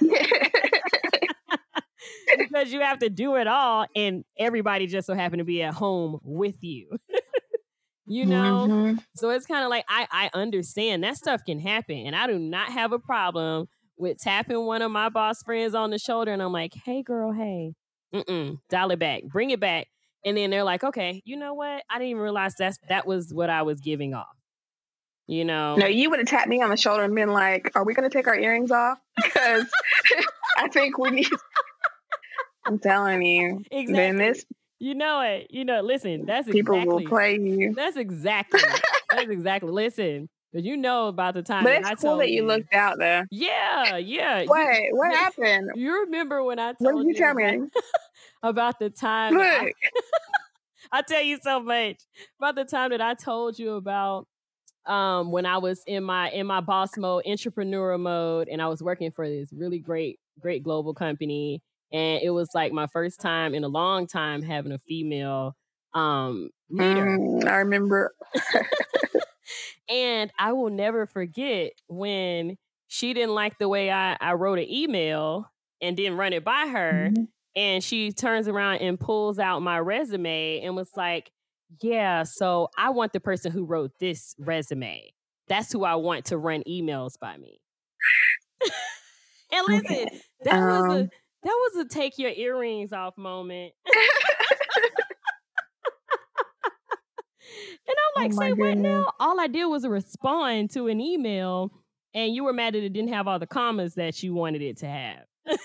because 2.38 2.72
you 2.72 2.80
have 2.80 2.98
to 2.98 3.10
do 3.10 3.36
it 3.36 3.46
all 3.46 3.86
and 3.94 4.24
everybody 4.38 4.86
just 4.86 5.06
so 5.06 5.14
happened 5.14 5.40
to 5.40 5.44
be 5.44 5.62
at 5.62 5.74
home 5.74 6.18
with 6.22 6.62
you 6.62 6.90
you 8.06 8.26
know 8.26 8.66
Mhm. 8.68 9.04
so 9.14 9.30
it's 9.30 9.46
kind 9.46 9.64
of 9.64 9.70
like 9.70 9.84
I, 9.88 10.06
I 10.10 10.30
understand 10.34 11.04
that 11.04 11.16
stuff 11.16 11.42
can 11.46 11.58
happen 11.60 11.98
and 12.06 12.16
i 12.16 12.26
do 12.26 12.38
not 12.38 12.70
have 12.70 12.92
a 12.92 12.98
problem 12.98 13.66
with 13.96 14.18
tapping 14.18 14.64
one 14.66 14.82
of 14.82 14.90
my 14.90 15.08
boss 15.08 15.42
friends 15.42 15.74
on 15.74 15.90
the 15.90 15.98
shoulder 15.98 16.32
and 16.32 16.42
i'm 16.42 16.52
like 16.52 16.74
hey 16.84 17.02
girl 17.02 17.32
hey 17.32 17.74
Mm-mm, 18.14 18.58
dial 18.68 18.90
it 18.90 18.98
back 18.98 19.22
bring 19.24 19.50
it 19.50 19.60
back 19.60 19.86
and 20.24 20.36
then 20.36 20.50
they're 20.50 20.64
like 20.64 20.82
okay 20.84 21.22
you 21.24 21.36
know 21.36 21.54
what 21.54 21.82
i 21.88 21.98
didn't 21.98 22.10
even 22.10 22.22
realize 22.22 22.54
that's 22.58 22.78
that 22.88 23.06
was 23.06 23.32
what 23.32 23.48
i 23.50 23.62
was 23.62 23.80
giving 23.80 24.14
off 24.14 24.26
you 25.26 25.44
know 25.44 25.76
No, 25.78 25.86
you 25.86 26.10
would 26.10 26.18
have 26.18 26.28
tapped 26.28 26.48
me 26.48 26.60
on 26.60 26.70
the 26.70 26.76
shoulder 26.76 27.04
and 27.04 27.14
been 27.14 27.32
like, 27.32 27.70
"Are 27.74 27.84
we 27.84 27.94
going 27.94 28.08
to 28.08 28.14
take 28.14 28.26
our 28.26 28.36
earrings 28.36 28.70
off?" 28.72 28.98
Because 29.22 29.64
I 30.58 30.68
think 30.68 30.98
we 30.98 31.10
need. 31.10 31.28
I'm 32.66 32.78
telling 32.78 33.22
you. 33.22 33.62
exactly 33.70 33.94
Then 33.94 34.16
this 34.18 34.44
you 34.82 34.94
know 34.96 35.20
it 35.20 35.46
you 35.50 35.64
know 35.64 35.80
listen 35.80 36.24
that's 36.26 36.48
people 36.48 36.74
exactly 36.74 37.04
will 37.04 37.08
play 37.08 37.38
you. 37.38 37.72
That's 37.74 37.96
exactly. 37.96 38.60
that's 39.10 39.30
exactly. 39.30 39.70
Listen, 39.70 40.28
because 40.52 40.66
you 40.66 40.76
know 40.76 41.06
about 41.06 41.34
the 41.34 41.42
time. 41.42 41.62
But 41.62 41.70
that 41.70 41.84
I 41.86 41.92
it's 41.92 42.02
cool 42.02 42.10
told 42.10 42.22
that 42.22 42.30
you 42.30 42.44
looked 42.44 42.74
out 42.74 42.98
there. 42.98 43.26
Yeah, 43.30 43.96
yeah. 43.98 44.40
You- 44.40 44.48
What? 44.48 44.82
What 44.90 45.10
you- 45.10 45.16
happened? 45.16 45.70
You 45.76 46.00
remember 46.00 46.42
when 46.42 46.58
I 46.58 46.72
told 46.72 47.06
you 47.06 47.14
tell 47.14 47.30
about, 47.30 47.52
me? 47.60 47.68
about 48.42 48.78
the 48.80 48.90
time? 48.90 49.38
that 49.38 49.62
I, 49.62 49.72
I 50.98 51.02
tell 51.02 51.22
you 51.22 51.38
so 51.40 51.60
much 51.60 51.98
about 52.40 52.56
the 52.56 52.64
time 52.64 52.90
that 52.90 53.00
I 53.00 53.14
told 53.14 53.58
you 53.58 53.74
about 53.74 54.26
um 54.84 55.30
when 55.30 55.46
I 55.46 55.58
was 55.58 55.84
in 55.86 56.02
my 56.02 56.28
in 56.30 56.46
my 56.46 56.60
boss 56.60 56.96
mode, 56.96 57.22
entrepreneur 57.24 57.96
mode, 57.98 58.48
and 58.48 58.60
I 58.60 58.66
was 58.66 58.82
working 58.82 59.12
for 59.12 59.28
this 59.28 59.48
really 59.52 59.78
great 59.78 60.18
great 60.40 60.64
global 60.64 60.92
company, 60.92 61.62
and 61.92 62.22
it 62.22 62.30
was 62.30 62.50
like 62.54 62.72
my 62.72 62.86
first 62.86 63.20
time 63.20 63.54
in 63.54 63.64
a 63.64 63.68
long 63.68 64.06
time 64.06 64.42
having 64.42 64.72
a 64.72 64.78
female 64.78 65.56
um 65.94 66.50
leader. 66.70 67.18
Mm, 67.18 67.46
I 67.48 67.56
remember. 67.56 68.14
And 69.88 70.30
I 70.38 70.52
will 70.52 70.70
never 70.70 71.06
forget 71.06 71.72
when 71.88 72.56
she 72.88 73.14
didn't 73.14 73.34
like 73.34 73.58
the 73.58 73.68
way 73.68 73.90
I, 73.90 74.16
I 74.20 74.34
wrote 74.34 74.58
an 74.58 74.70
email 74.70 75.50
and 75.80 75.96
didn't 75.96 76.16
run 76.18 76.32
it 76.32 76.44
by 76.44 76.66
her. 76.68 77.14
Mhm. 77.14 77.26
And 77.54 77.82
she 77.82 78.12
turns 78.12 78.48
around 78.48 78.76
and 78.78 78.98
pulls 78.98 79.38
out 79.38 79.60
my 79.62 79.78
resume 79.78 80.60
and 80.62 80.76
was 80.76 80.90
like, 80.96 81.30
Yeah, 81.82 82.22
so 82.22 82.68
I 82.78 82.90
want 82.90 83.12
the 83.12 83.20
person 83.20 83.52
who 83.52 83.64
wrote 83.64 83.92
this 83.98 84.34
resume. 84.38 85.12
That's 85.48 85.72
who 85.72 85.84
I 85.84 85.96
want 85.96 86.26
to 86.26 86.38
run 86.38 86.62
emails 86.68 87.18
by 87.18 87.36
me. 87.36 87.60
and 89.52 89.66
listen, 89.66 90.06
Okay. 90.06 90.22
that 90.44 90.60
was 90.64 90.84
a 90.88 91.04
Um. 91.04 91.10
That 91.42 91.70
was 91.74 91.84
a 91.84 91.88
take 91.88 92.18
your 92.18 92.30
earrings 92.30 92.92
off 92.92 93.16
moment. 93.16 93.72
And 97.86 97.96
I'm 98.16 98.22
like, 98.22 98.32
Oh 98.32 98.38
say 98.38 98.52
what 98.52 98.78
now? 98.78 99.12
All 99.18 99.40
I 99.40 99.46
did 99.48 99.66
was 99.66 99.86
respond 99.86 100.70
to 100.70 100.86
an 100.86 101.00
email, 101.00 101.72
and 102.14 102.34
you 102.34 102.44
were 102.44 102.52
mad 102.52 102.74
that 102.74 102.82
it 102.82 102.92
didn't 102.92 103.12
have 103.12 103.26
all 103.26 103.38
the 103.38 103.46
commas 103.46 103.94
that 103.94 104.22
you 104.22 104.34
wanted 104.34 104.62
it 104.62 104.78
to 104.78 104.86
have. 104.86 105.24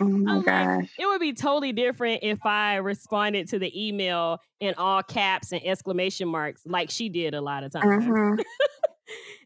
Oh 0.00 0.06
my 0.08 0.32
I'm 0.32 0.42
like, 0.42 0.88
it 0.98 1.06
would 1.06 1.20
be 1.20 1.32
totally 1.32 1.70
different 1.70 2.20
if 2.24 2.44
I 2.44 2.76
responded 2.76 3.48
to 3.50 3.60
the 3.60 3.70
email 3.86 4.38
in 4.58 4.74
all 4.76 5.02
caps 5.02 5.52
and 5.52 5.60
exclamation 5.64 6.28
marks, 6.28 6.62
like 6.66 6.90
she 6.90 7.08
did 7.08 7.34
a 7.34 7.40
lot 7.40 7.62
of 7.62 7.70
times. 7.70 8.04
Mhm. 8.04 8.42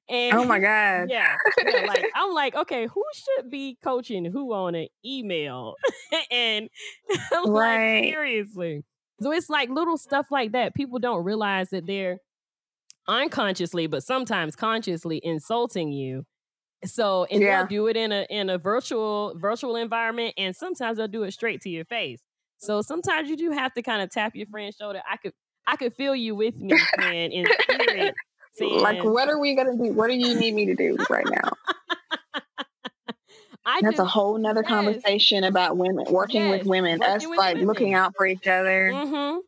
And 0.08 0.38
Oh 0.38 0.44
my 0.44 0.58
god. 0.60 1.08
yeah, 1.08 1.38
yeah, 1.60 1.80
like 1.80 2.06
I'm 2.14 2.32
like, 2.32 2.54
okay, 2.54 2.86
who 2.86 3.04
should 3.14 3.50
be 3.50 3.78
coaching 3.82 4.24
who 4.24 4.52
on 4.52 4.74
an 4.74 4.88
email? 5.04 5.74
and 6.30 6.68
like 7.44 7.82
Right. 7.82 8.02
seriously. 8.02 8.84
So 9.20 9.32
it's 9.32 9.48
like 9.50 9.70
little 9.70 9.96
stuff 9.98 10.26
like 10.30 10.52
that. 10.52 10.74
People 10.74 10.98
don't 10.98 11.24
realize 11.24 11.70
that 11.70 11.86
they're 11.86 12.18
unconsciously, 13.08 13.86
but 13.86 14.02
sometimes 14.02 14.56
consciously 14.56 15.20
insulting 15.22 15.92
you 15.92 16.24
So 16.84 17.24
and 17.26 17.46
Yeah. 17.46 17.48
they'll 17.48 17.64
do 17.64 17.88
it 17.88 17.96
in 17.96 18.12
a 18.12 18.26
in 18.30 18.50
a 18.50 18.58
virtual 18.58 19.34
virtual 19.38 19.76
environment, 19.76 20.34
and 20.38 20.56
sometimes 20.56 20.98
they'll 20.98 21.08
do 21.08 21.24
it 21.24 21.32
straight 21.32 21.60
to 21.62 21.70
your 21.70 21.84
face. 21.86 22.20
So 22.58 22.82
sometimes 22.82 23.30
you 23.30 23.36
do 23.36 23.50
have 23.52 23.74
to 23.74 23.82
kind 23.82 24.02
of 24.02 24.10
tap 24.10 24.36
your 24.36 24.46
friend's 24.48 24.76
shoulder. 24.76 25.02
I 25.10 25.16
could 25.18 25.32
I 25.66 25.76
could 25.76 25.94
feel 25.96 26.14
you 26.16 26.34
with 26.36 26.56
me, 26.56 26.88
friend, 26.94 27.32
in 27.32 27.50
spirit, 27.50 28.16
saying, 28.56 28.80
Like, 28.80 29.04
what 29.04 29.28
are 29.28 29.38
we 29.38 29.54
gonna 29.54 29.76
do? 29.76 29.92
What 29.92 30.08
do 30.08 30.14
you 30.14 30.34
need 30.34 30.54
me 30.54 30.66
to 30.66 30.74
do 30.74 30.96
right 31.10 31.26
now? 31.28 31.50
I 33.66 33.80
That's 33.82 33.98
a 33.98 34.04
whole 34.04 34.38
nother 34.38 34.62
yes. 34.62 34.68
conversation 34.68 35.44
about 35.44 35.76
women 35.76 36.04
working 36.10 36.42
Yes, 36.42 36.58
with 36.60 36.66
women, 36.68 37.00
working 37.00 37.14
us 37.16 37.26
with 37.26 37.38
like 37.38 37.54
women. 37.56 37.66
looking 37.68 37.94
out 37.94 38.14
for 38.16 38.26
each 38.26 38.46
other. 38.46 38.92
hmm 38.92 39.38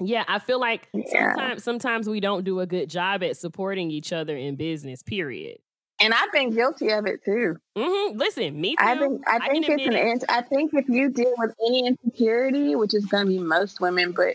Yeah, 0.00 0.24
I 0.26 0.38
feel 0.38 0.58
like 0.58 0.88
Yeah. 0.94 1.34
sometimes 1.34 1.64
sometimes 1.64 2.08
we 2.08 2.20
don't 2.20 2.44
do 2.44 2.60
a 2.60 2.66
good 2.66 2.88
job 2.88 3.22
at 3.22 3.36
supporting 3.36 3.90
each 3.90 4.12
other 4.12 4.36
in 4.36 4.56
business. 4.56 5.02
Period. 5.02 5.58
And 6.00 6.12
I've 6.14 6.32
been 6.32 6.50
guilty 6.50 6.90
of 6.90 7.06
it 7.06 7.24
too. 7.24 7.56
hmm 7.76 8.16
Listen, 8.16 8.60
me 8.60 8.74
too. 8.74 8.82
I 8.84 8.96
think 8.98 9.22
I 9.28 9.36
I 9.36 9.48
think 9.50 9.68
it's 9.68 9.86
an 9.86 9.94
it. 9.94 10.24
I 10.28 10.42
think 10.42 10.72
if 10.74 10.88
you 10.88 11.10
deal 11.10 11.34
with 11.38 11.54
any 11.64 11.86
insecurity, 11.86 12.74
which 12.74 12.94
is 12.94 13.04
going 13.06 13.26
to 13.26 13.28
be 13.30 13.38
most 13.38 13.80
women, 13.80 14.12
but 14.12 14.34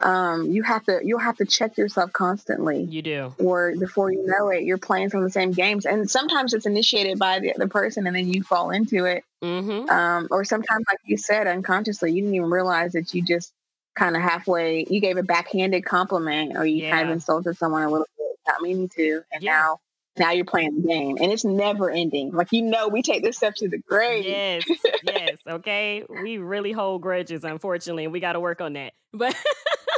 um, 0.00 0.50
you 0.50 0.62
have 0.62 0.84
to 0.86 1.00
you'll 1.04 1.18
have 1.18 1.36
to 1.38 1.44
check 1.44 1.76
yourself 1.76 2.12
constantly, 2.12 2.82
You 2.84 3.02
do. 3.02 3.34
or 3.38 3.74
before 3.78 4.10
you 4.12 4.24
know 4.26 4.48
it, 4.48 4.64
you're 4.64 4.78
playing 4.78 5.10
some 5.10 5.20
of 5.20 5.26
the 5.26 5.32
same 5.32 5.52
games. 5.52 5.86
And 5.86 6.10
sometimes 6.10 6.54
it's 6.54 6.66
initiated 6.66 7.18
by 7.18 7.38
the 7.40 7.54
other 7.54 7.68
person, 7.68 8.06
and 8.06 8.14
then 8.16 8.32
you 8.32 8.42
fall 8.42 8.70
into 8.70 9.04
it. 9.04 9.24
hmm 9.42 9.88
Um, 9.90 10.28
or 10.30 10.44
sometimes, 10.44 10.84
like 10.88 10.98
you 11.04 11.16
said, 11.16 11.46
unconsciously, 11.46 12.12
you 12.12 12.22
didn't 12.22 12.34
even 12.36 12.50
realize 12.50 12.92
that 12.92 13.12
you 13.14 13.22
just 13.22 13.52
kind 13.96 14.16
of 14.16 14.22
halfway 14.22 14.86
you 14.88 15.00
gave 15.00 15.16
a 15.16 15.22
backhanded 15.22 15.84
compliment, 15.84 16.56
or 16.56 16.64
you 16.64 16.88
kind 16.90 17.08
of 17.08 17.12
insulted 17.14 17.56
someone 17.56 17.82
a 17.82 17.90
little 17.90 18.06
bit, 18.16 18.26
not 18.46 18.62
meaning 18.62 18.88
to, 18.96 19.22
and 19.32 19.42
Yeah. 19.42 19.52
now. 19.58 19.78
Now 20.18 20.32
you're 20.32 20.44
playing 20.44 20.82
the 20.82 20.88
game, 20.88 21.16
and 21.20 21.30
it's 21.32 21.44
never 21.44 21.88
ending. 21.90 22.32
Like 22.32 22.48
you 22.52 22.62
know, 22.62 22.88
we 22.88 23.00
take 23.00 23.22
this 23.22 23.36
stuff 23.36 23.54
to 23.56 23.68
the 23.68 23.78
grave. 23.78 24.24
Yes, 24.26 24.64
yes. 25.02 25.38
Okay, 25.48 26.04
we 26.08 26.36
really 26.38 26.72
hold 26.72 27.00
grudges, 27.00 27.44
unfortunately, 27.44 28.04
and 28.04 28.12
we 28.12 28.18
got 28.20 28.32
to 28.32 28.40
work 28.40 28.60
on 28.60 28.72
that. 28.74 28.92
But 29.14 29.34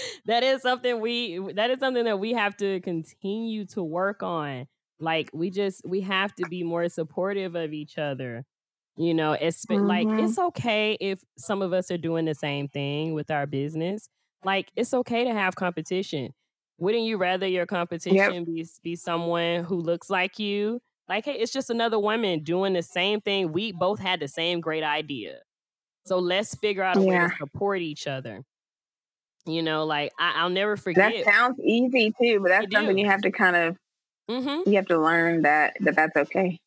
that 0.26 0.42
is 0.42 0.62
something 0.62 1.00
we 1.00 1.38
that 1.54 1.70
is 1.70 1.78
something 1.80 2.04
that 2.04 2.18
we 2.20 2.32
have 2.32 2.56
to 2.58 2.80
continue 2.80 3.64
to 3.66 3.82
work 3.82 4.22
on. 4.22 4.66
Like 5.00 5.30
we 5.32 5.50
just 5.50 5.82
we 5.86 6.00
have 6.02 6.34
to 6.36 6.46
be 6.46 6.62
more 6.62 6.88
supportive 6.88 7.54
of 7.54 7.72
each 7.72 7.98
other. 7.98 8.44
You 8.96 9.12
know, 9.14 9.32
it's 9.32 9.66
like 9.70 10.08
Mhm. 10.08 10.16
it's 10.16 10.38
okay 10.38 10.96
if 11.00 11.22
some 11.38 11.60
of 11.62 11.72
us 11.72 11.90
are 11.90 11.98
doing 11.98 12.24
the 12.24 12.34
same 12.34 12.68
thing 12.68 13.12
with 13.14 13.30
our 13.30 13.46
business. 13.46 14.08
Like 14.44 14.70
it's 14.76 14.94
okay 14.94 15.24
to 15.24 15.32
have 15.32 15.54
competition. 15.56 16.32
Wouldn't 16.78 17.04
you 17.04 17.16
rather 17.18 17.46
your 17.46 17.66
competition 17.66 18.44
be 18.44 18.66
be 18.82 18.96
someone 18.96 19.64
who 19.64 19.76
looks 19.80 20.08
like 20.10 20.38
you? 20.38 20.80
Like, 21.08 21.24
hey, 21.26 21.34
it's 21.38 21.52
just 21.52 21.70
another 21.70 21.98
woman 21.98 22.42
doing 22.42 22.72
the 22.72 22.82
same 22.82 23.20
thing. 23.20 23.52
We 23.52 23.72
both 23.72 23.98
had 24.00 24.20
the 24.20 24.28
same 24.28 24.60
great 24.60 24.82
idea. 24.82 25.40
So 26.04 26.18
let's 26.18 26.54
figure 26.54 26.82
out 26.82 26.98
a 26.98 27.02
way 27.02 27.18
to 27.18 27.28
support 27.40 27.80
each 27.82 28.06
other. 28.06 28.42
You 29.46 29.62
know, 29.62 29.84
like 29.84 30.12
I, 30.18 30.32
I'll 30.36 30.50
never 30.50 30.76
forget. 30.76 30.96
That 30.96 31.32
sounds 31.34 31.60
easy 31.60 32.12
too, 32.20 32.40
but 32.40 32.48
that's 32.48 32.66
You 32.66 32.68
something 32.72 32.96
do. 32.96 32.98
you 32.98 33.06
have 33.06 33.22
to 33.22 33.30
kind 33.30 33.56
of 33.56 33.76
hmm 34.28 34.66
you 34.66 34.76
have 34.76 34.86
to 34.86 35.00
learn 35.00 35.42
that 35.42 35.76
that 35.80 35.96
that's 35.96 36.16
okay. 36.16 36.58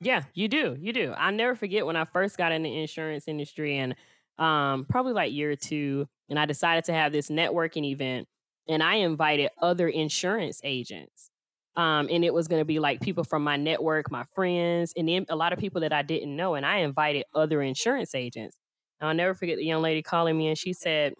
Yeah, 0.00 0.24
you 0.34 0.48
do. 0.48 0.76
You 0.78 0.92
do. 0.92 1.12
I'll 1.12 1.32
never 1.32 1.54
forget 1.54 1.86
when 1.86 1.96
I 1.96 2.04
first 2.04 2.36
got 2.36 2.52
in 2.52 2.62
the 2.62 2.80
insurance 2.80 3.28
industry 3.28 3.76
and 3.78 3.94
um 4.38 4.84
probably 4.84 5.14
like 5.14 5.32
year 5.32 5.52
or 5.52 5.56
two, 5.56 6.06
and 6.28 6.38
I 6.38 6.44
decided 6.46 6.84
to 6.84 6.92
have 6.92 7.12
this 7.12 7.30
networking 7.30 7.84
event 7.86 8.28
and 8.68 8.82
I 8.82 8.96
invited 8.96 9.50
other 9.62 9.88
insurance 9.88 10.60
agents. 10.64 11.30
Um, 11.76 12.08
and 12.10 12.24
it 12.24 12.34
was 12.34 12.48
gonna 12.48 12.64
be 12.66 12.78
like 12.78 13.00
people 13.00 13.24
from 13.24 13.42
my 13.44 13.56
network, 13.56 14.10
my 14.10 14.24
friends, 14.34 14.92
and 14.96 15.08
then 15.08 15.24
a 15.30 15.36
lot 15.36 15.52
of 15.54 15.58
people 15.58 15.80
that 15.82 15.92
I 15.92 16.02
didn't 16.02 16.36
know. 16.36 16.54
And 16.54 16.66
I 16.66 16.78
invited 16.78 17.24
other 17.34 17.62
insurance 17.62 18.14
agents. 18.14 18.56
And 19.00 19.08
I'll 19.08 19.14
never 19.14 19.34
forget 19.34 19.56
the 19.58 19.64
young 19.64 19.82
lady 19.82 20.02
calling 20.02 20.36
me 20.38 20.48
and 20.48 20.58
she 20.58 20.72
said, 20.74 21.14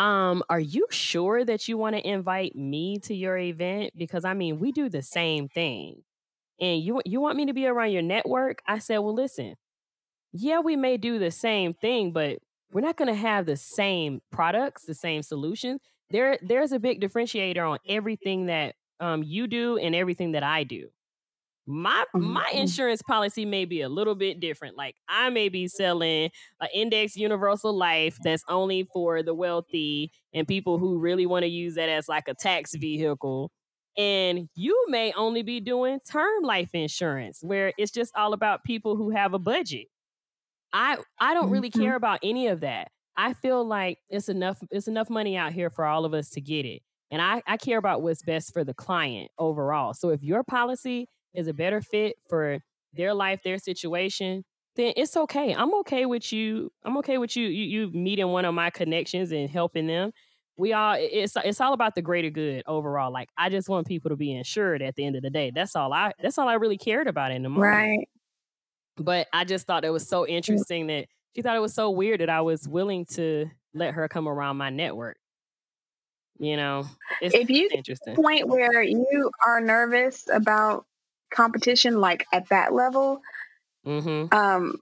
um, 0.00 0.42
are 0.48 0.60
you 0.60 0.86
sure 0.90 1.44
that 1.44 1.68
you 1.68 1.76
want 1.78 1.96
to 1.96 2.08
invite 2.08 2.56
me 2.56 2.98
to 3.00 3.14
your 3.14 3.36
event? 3.38 3.92
Because 3.96 4.24
I 4.24 4.34
mean, 4.34 4.58
we 4.58 4.72
do 4.72 4.88
the 4.88 5.02
same 5.02 5.48
thing. 5.48 6.02
And 6.60 6.82
you 6.82 7.00
you 7.06 7.20
want 7.20 7.36
me 7.36 7.46
to 7.46 7.52
be 7.54 7.66
around 7.66 7.92
your 7.92 8.02
network? 8.02 8.62
I 8.66 8.78
said 8.78 8.98
well 8.98 9.14
listen 9.14 9.56
yeah 10.32 10.60
we 10.60 10.76
may 10.76 10.96
do 10.96 11.18
the 11.18 11.30
same 11.30 11.74
thing 11.74 12.12
but 12.12 12.38
we're 12.72 12.80
not 12.80 12.96
going 12.96 13.08
to 13.08 13.14
have 13.14 13.46
the 13.46 13.56
same 13.56 14.20
products 14.30 14.84
the 14.84 14.94
same 14.94 15.22
solutions. 15.22 15.80
There 16.10 16.38
there's 16.42 16.72
a 16.72 16.78
big 16.78 17.00
differentiator 17.00 17.68
on 17.68 17.78
everything 17.88 18.46
that 18.46 18.74
um, 19.00 19.22
you 19.22 19.46
do 19.46 19.78
and 19.78 19.94
everything 19.94 20.32
that 20.32 20.42
i 20.42 20.62
do 20.64 20.88
my 21.70 22.04
my 22.20 22.44
Mhm. 22.52 22.54
insurance 22.54 23.02
policy 23.02 23.44
may 23.44 23.64
be 23.64 23.80
a 23.80 23.88
little 23.88 24.14
bit 24.16 24.40
different 24.40 24.76
like 24.76 24.96
i 25.08 25.30
may 25.30 25.48
be 25.48 25.68
selling 25.68 26.30
an 26.60 26.68
index 26.74 27.16
universal 27.16 27.72
life 27.76 28.18
that's 28.24 28.44
only 28.48 28.84
for 28.92 29.22
the 29.22 29.34
wealthy 29.34 30.10
and 30.34 30.48
people 30.48 30.78
who 30.78 30.98
really 30.98 31.26
want 31.26 31.42
to 31.44 31.48
use 31.48 31.74
that 31.76 31.88
as 31.88 32.08
like 32.08 32.28
a 32.28 32.34
tax 32.34 32.74
vehicle 32.74 33.52
and 33.96 34.48
you 34.54 34.86
may 34.88 35.12
only 35.14 35.42
be 35.42 35.60
doing 35.60 36.00
term 36.10 36.42
life 36.42 36.70
insurance 36.74 37.40
where 37.42 37.72
it's 37.78 37.92
just 37.92 38.14
all 38.16 38.32
about 38.32 38.64
people 38.64 38.96
who 38.96 39.10
have 39.10 39.34
a 39.34 39.38
budget 39.38 39.86
i 40.72 40.98
i 41.20 41.34
don't 41.34 41.50
really 41.50 41.70
Mhm. 41.74 41.92
care 41.92 41.94
about 41.96 42.18
any 42.22 42.46
of 42.46 42.60
that 42.60 42.90
i 43.16 43.32
feel 43.32 43.64
like 43.64 43.98
it's 44.08 44.28
enough 44.28 44.62
it's 44.70 44.88
enough 44.88 45.10
money 45.10 45.36
out 45.36 45.52
here 45.52 45.70
for 45.70 45.84
all 45.84 46.04
of 46.04 46.14
us 46.14 46.30
to 46.30 46.40
get 46.40 46.64
it 46.64 46.82
and 47.10 47.20
i 47.20 47.42
i 47.46 47.56
care 47.56 47.78
about 47.78 48.02
what's 48.02 48.22
best 48.22 48.52
for 48.52 48.64
the 48.64 48.74
client 48.74 49.30
overall 49.38 49.94
so 49.94 50.10
if 50.10 50.22
your 50.22 50.44
policy 50.44 51.08
is 51.34 51.46
a 51.46 51.54
better 51.54 51.80
fit 51.80 52.16
for 52.28 52.58
their 52.92 53.14
life 53.14 53.40
their 53.44 53.58
situation 53.58 54.44
then 54.76 54.92
it's 54.96 55.16
okay 55.16 55.54
i'm 55.54 55.72
okay 55.74 56.06
with 56.06 56.32
you 56.32 56.70
i'm 56.84 56.96
okay 56.96 57.18
with 57.18 57.36
you 57.36 57.46
you, 57.48 57.64
you 57.64 57.90
meeting 57.92 58.28
one 58.28 58.44
of 58.44 58.54
my 58.54 58.70
connections 58.70 59.30
and 59.32 59.48
helping 59.50 59.86
them 59.86 60.10
we 60.56 60.72
all 60.72 60.94
it's 60.98 61.36
it's 61.44 61.60
all 61.60 61.72
about 61.72 61.94
the 61.94 62.02
greater 62.02 62.30
good 62.30 62.62
overall 62.66 63.12
like 63.12 63.28
i 63.38 63.48
just 63.48 63.68
want 63.68 63.86
people 63.86 64.10
to 64.10 64.16
be 64.16 64.32
insured 64.32 64.82
at 64.82 64.94
the 64.96 65.04
end 65.04 65.16
of 65.16 65.22
the 65.22 65.30
day 65.30 65.50
that's 65.54 65.74
all 65.76 65.92
i 65.92 66.12
that's 66.20 66.38
all 66.38 66.48
i 66.48 66.54
really 66.54 66.78
cared 66.78 67.06
about 67.06 67.32
in 67.32 67.42
the 67.42 67.48
moment 67.48 67.62
Right. 67.62 68.08
but 68.96 69.28
I 69.32 69.44
just 69.44 69.66
thought 69.66 69.84
it 69.84 69.90
was 69.90 70.06
so 70.08 70.24
mm. 70.24 70.28
interesting 70.28 70.86
that 70.88 71.06
she 71.34 71.42
thought 71.42 71.56
it 71.56 71.60
was 71.60 71.74
so 71.74 71.90
weird 71.90 72.20
that 72.20 72.28
I 72.30 72.40
was 72.42 72.68
willing 72.68 73.06
to 73.12 73.48
let 73.72 73.94
her 73.94 74.08
come 74.08 74.28
around 74.28 74.56
my 74.56 74.70
network. 74.70 75.16
You 76.38 76.56
know, 76.56 76.86
it's 77.20 77.34
If 77.34 77.50
you 77.50 77.68
interesting. 77.72 78.14
point 78.16 78.48
where 78.48 78.82
you 78.82 79.30
are 79.46 79.60
nervous 79.60 80.26
about 80.32 80.86
competition, 81.30 82.00
like 82.00 82.26
at 82.32 82.48
that 82.50 82.72
level, 82.72 83.22
Mm-hmm. 83.86 84.34
um, 84.36 84.80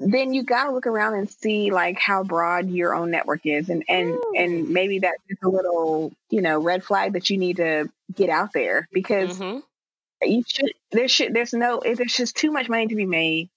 then 0.00 0.32
you 0.32 0.42
got 0.44 0.64
to 0.64 0.70
look 0.72 0.86
around 0.86 1.14
and 1.14 1.28
see 1.28 1.70
like 1.70 1.98
how 1.98 2.22
broad 2.22 2.70
your 2.70 2.94
own 2.94 3.10
network 3.10 3.40
is, 3.44 3.68
and 3.68 3.84
and 3.88 4.10
Ooh. 4.10 4.32
and 4.36 4.68
maybe 4.70 5.00
that's 5.00 5.18
a 5.42 5.48
little 5.48 6.12
you 6.30 6.40
know 6.40 6.60
red 6.60 6.84
flag 6.84 7.14
that 7.14 7.30
you 7.30 7.36
need 7.36 7.56
to 7.56 7.88
get 8.14 8.30
out 8.30 8.52
there 8.52 8.88
because 8.92 9.38
Mm-hmm. 9.38 9.58
you 10.22 10.42
should 10.46 10.72
there 10.92 11.08
should 11.08 11.34
there's 11.34 11.52
no 11.52 11.80
there's 11.82 12.14
just 12.16 12.36
too 12.36 12.50
much 12.52 12.68
money 12.68 12.86
to 12.86 12.94
be 12.96 13.06
made 13.06 13.48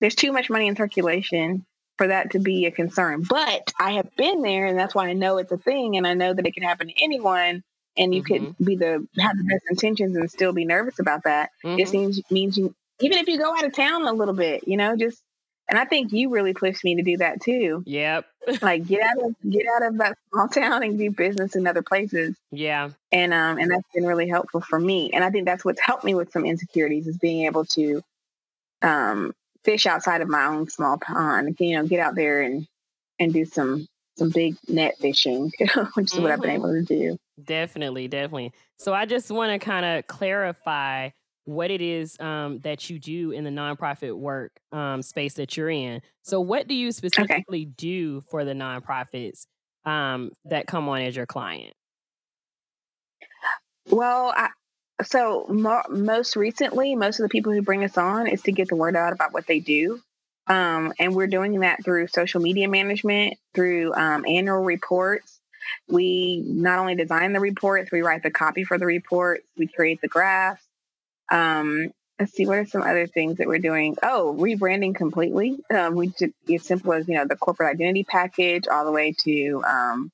there's 0.00 0.14
too 0.14 0.32
much 0.32 0.50
money 0.50 0.66
in 0.68 0.76
circulation 0.76 1.64
for 1.98 2.08
that 2.08 2.32
to 2.32 2.38
be 2.40 2.66
a 2.66 2.70
concern 2.70 3.22
but 3.28 3.72
i 3.80 3.92
have 3.92 4.14
been 4.16 4.42
there 4.42 4.66
and 4.66 4.78
that's 4.78 4.94
why 4.94 5.08
i 5.08 5.12
know 5.12 5.38
it's 5.38 5.52
a 5.52 5.58
thing 5.58 5.96
and 5.96 6.06
i 6.06 6.14
know 6.14 6.32
that 6.34 6.46
it 6.46 6.54
can 6.54 6.62
happen 6.62 6.88
to 6.88 7.02
anyone 7.02 7.62
and 7.96 8.14
you 8.14 8.22
could 8.22 8.54
be 8.64 8.76
the 8.76 9.06
have 9.18 9.36
the 9.36 9.44
best 9.44 9.64
intentions 9.70 10.16
and 10.16 10.30
still 10.30 10.52
be 10.52 10.64
nervous 10.64 10.98
about 10.98 11.22
that 11.24 11.50
Mm-hmm. 11.64 11.80
it 11.80 11.88
seems 11.88 12.20
means 12.30 12.56
you 12.58 12.74
even 13.00 13.18
if 13.18 13.26
you 13.28 13.38
go 13.38 13.54
out 13.56 13.64
of 13.64 13.74
town 13.74 14.06
a 14.06 14.12
little 14.12 14.34
bit 14.34 14.66
you 14.68 14.76
know 14.76 14.96
just 14.96 15.22
and 15.68 15.78
i 15.78 15.84
think 15.84 16.12
you 16.12 16.30
really 16.30 16.54
pushed 16.54 16.84
me 16.84 16.94
to 16.96 17.02
do 17.02 17.16
that 17.18 17.40
too 17.40 17.82
Yep. 17.86 18.26
like 18.62 18.86
get 18.86 19.02
out 19.02 19.18
of 19.24 19.34
get 19.50 19.66
out 19.74 19.82
of 19.86 19.98
that 19.98 20.16
small 20.32 20.48
town 20.48 20.82
and 20.82 20.98
do 20.98 21.10
business 21.10 21.56
in 21.56 21.66
other 21.66 21.82
places 21.82 22.36
Yeah. 22.52 22.90
and 23.12 23.32
um 23.34 23.58
and 23.58 23.70
that's 23.70 23.88
been 23.94 24.06
really 24.06 24.28
helpful 24.28 24.60
for 24.60 24.78
me 24.78 25.10
and 25.12 25.24
i 25.24 25.30
think 25.30 25.46
that's 25.46 25.64
what's 25.64 25.80
helped 25.80 26.04
me 26.04 26.14
with 26.14 26.30
some 26.32 26.44
insecurities 26.44 27.06
is 27.06 27.16
being 27.18 27.46
able 27.46 27.64
to 27.66 28.02
um 28.82 29.32
fish 29.64 29.86
outside 29.86 30.20
of 30.20 30.28
my 30.28 30.44
own 30.46 30.68
small 30.68 30.98
pond 30.98 31.56
you 31.58 31.76
know 31.76 31.86
get 31.86 32.00
out 32.00 32.14
there 32.14 32.42
and 32.42 32.66
and 33.18 33.32
do 33.32 33.44
some 33.44 33.86
some 34.18 34.30
big 34.30 34.56
net 34.68 34.94
fishing 35.00 35.50
which 35.94 36.12
is 36.12 36.18
what 36.20 36.30
i've 36.30 36.40
been 36.42 36.50
Mhm. 36.50 36.54
able 36.56 36.72
to 36.72 36.82
do 36.82 37.18
Definitely, 37.42 38.08
definitely. 38.08 38.52
So 38.78 38.94
I 38.94 39.06
just 39.06 39.30
want 39.30 39.52
to 39.52 39.64
kind 39.64 39.84
of 39.84 40.06
clarify 40.06 41.10
what 41.44 41.70
it 41.70 41.80
is 41.80 42.18
um, 42.20 42.60
that 42.60 42.88
you 42.88 42.98
do 42.98 43.32
in 43.32 43.44
the 43.44 43.50
nonprofit 43.50 44.16
work 44.16 44.52
um, 44.72 45.02
space 45.02 45.34
that 45.34 45.56
you're 45.56 45.70
in. 45.70 46.00
So, 46.22 46.40
what 46.40 46.68
do 46.68 46.74
you 46.74 46.92
specifically 46.92 47.64
do 47.64 48.22
for 48.22 48.44
the 48.44 48.52
nonprofits 48.52 49.46
um, 49.84 50.30
that 50.46 50.66
come 50.66 50.88
on 50.88 51.02
as 51.02 51.16
your 51.16 51.26
client? 51.26 51.74
well 53.90 54.32
I, 54.36 54.48
so 55.04 55.46
mo- 55.48 55.82
most 55.90 56.36
recently 56.36 56.94
most 56.94 57.18
of 57.20 57.24
the 57.24 57.28
people 57.28 57.52
who 57.52 57.62
bring 57.62 57.84
us 57.84 57.98
on 57.98 58.26
is 58.26 58.42
to 58.42 58.52
get 58.52 58.68
the 58.68 58.76
word 58.76 58.96
out 58.96 59.12
about 59.12 59.32
what 59.32 59.46
they 59.46 59.60
do 59.60 60.00
um, 60.46 60.92
and 60.98 61.14
we're 61.14 61.26
doing 61.26 61.60
that 61.60 61.84
through 61.84 62.08
social 62.08 62.40
media 62.40 62.68
management 62.68 63.34
through 63.54 63.94
um, 63.94 64.24
annual 64.26 64.62
reports 64.62 65.33
We 65.88 66.42
not 66.46 66.78
only 66.78 66.94
design 66.94 67.32
the 67.32 67.40
reports, 67.40 67.90
we 67.90 68.02
write 68.02 68.22
the 68.22 68.30
copy 68.30 68.64
for 68.64 68.78
the 68.78 68.86
reports, 68.86 69.46
we 69.56 69.66
create 69.66 70.00
the 70.00 70.08
graphs. 70.08 70.62
Um, 71.30 71.90
let's 72.18 72.32
see, 72.32 72.46
what 72.46 72.58
are 72.58 72.66
some 72.66 72.82
other 72.82 73.06
things 73.06 73.38
that 73.38 73.48
we're 73.48 73.58
doing? 73.58 73.96
Oh, 74.02 74.36
rebranding 74.38 74.94
completely. 74.94 75.58
Um, 75.74 75.94
we 75.94 76.08
did 76.08 76.32
as 76.52 76.64
simple 76.64 76.92
as 76.92 77.08
you 77.08 77.14
know 77.14 77.26
the 77.26 77.36
corporate 77.36 77.74
identity 77.74 78.04
package, 78.04 78.68
all 78.68 78.84
the 78.84 78.92
way 78.92 79.14
to 79.24 79.62
um, 79.66 80.10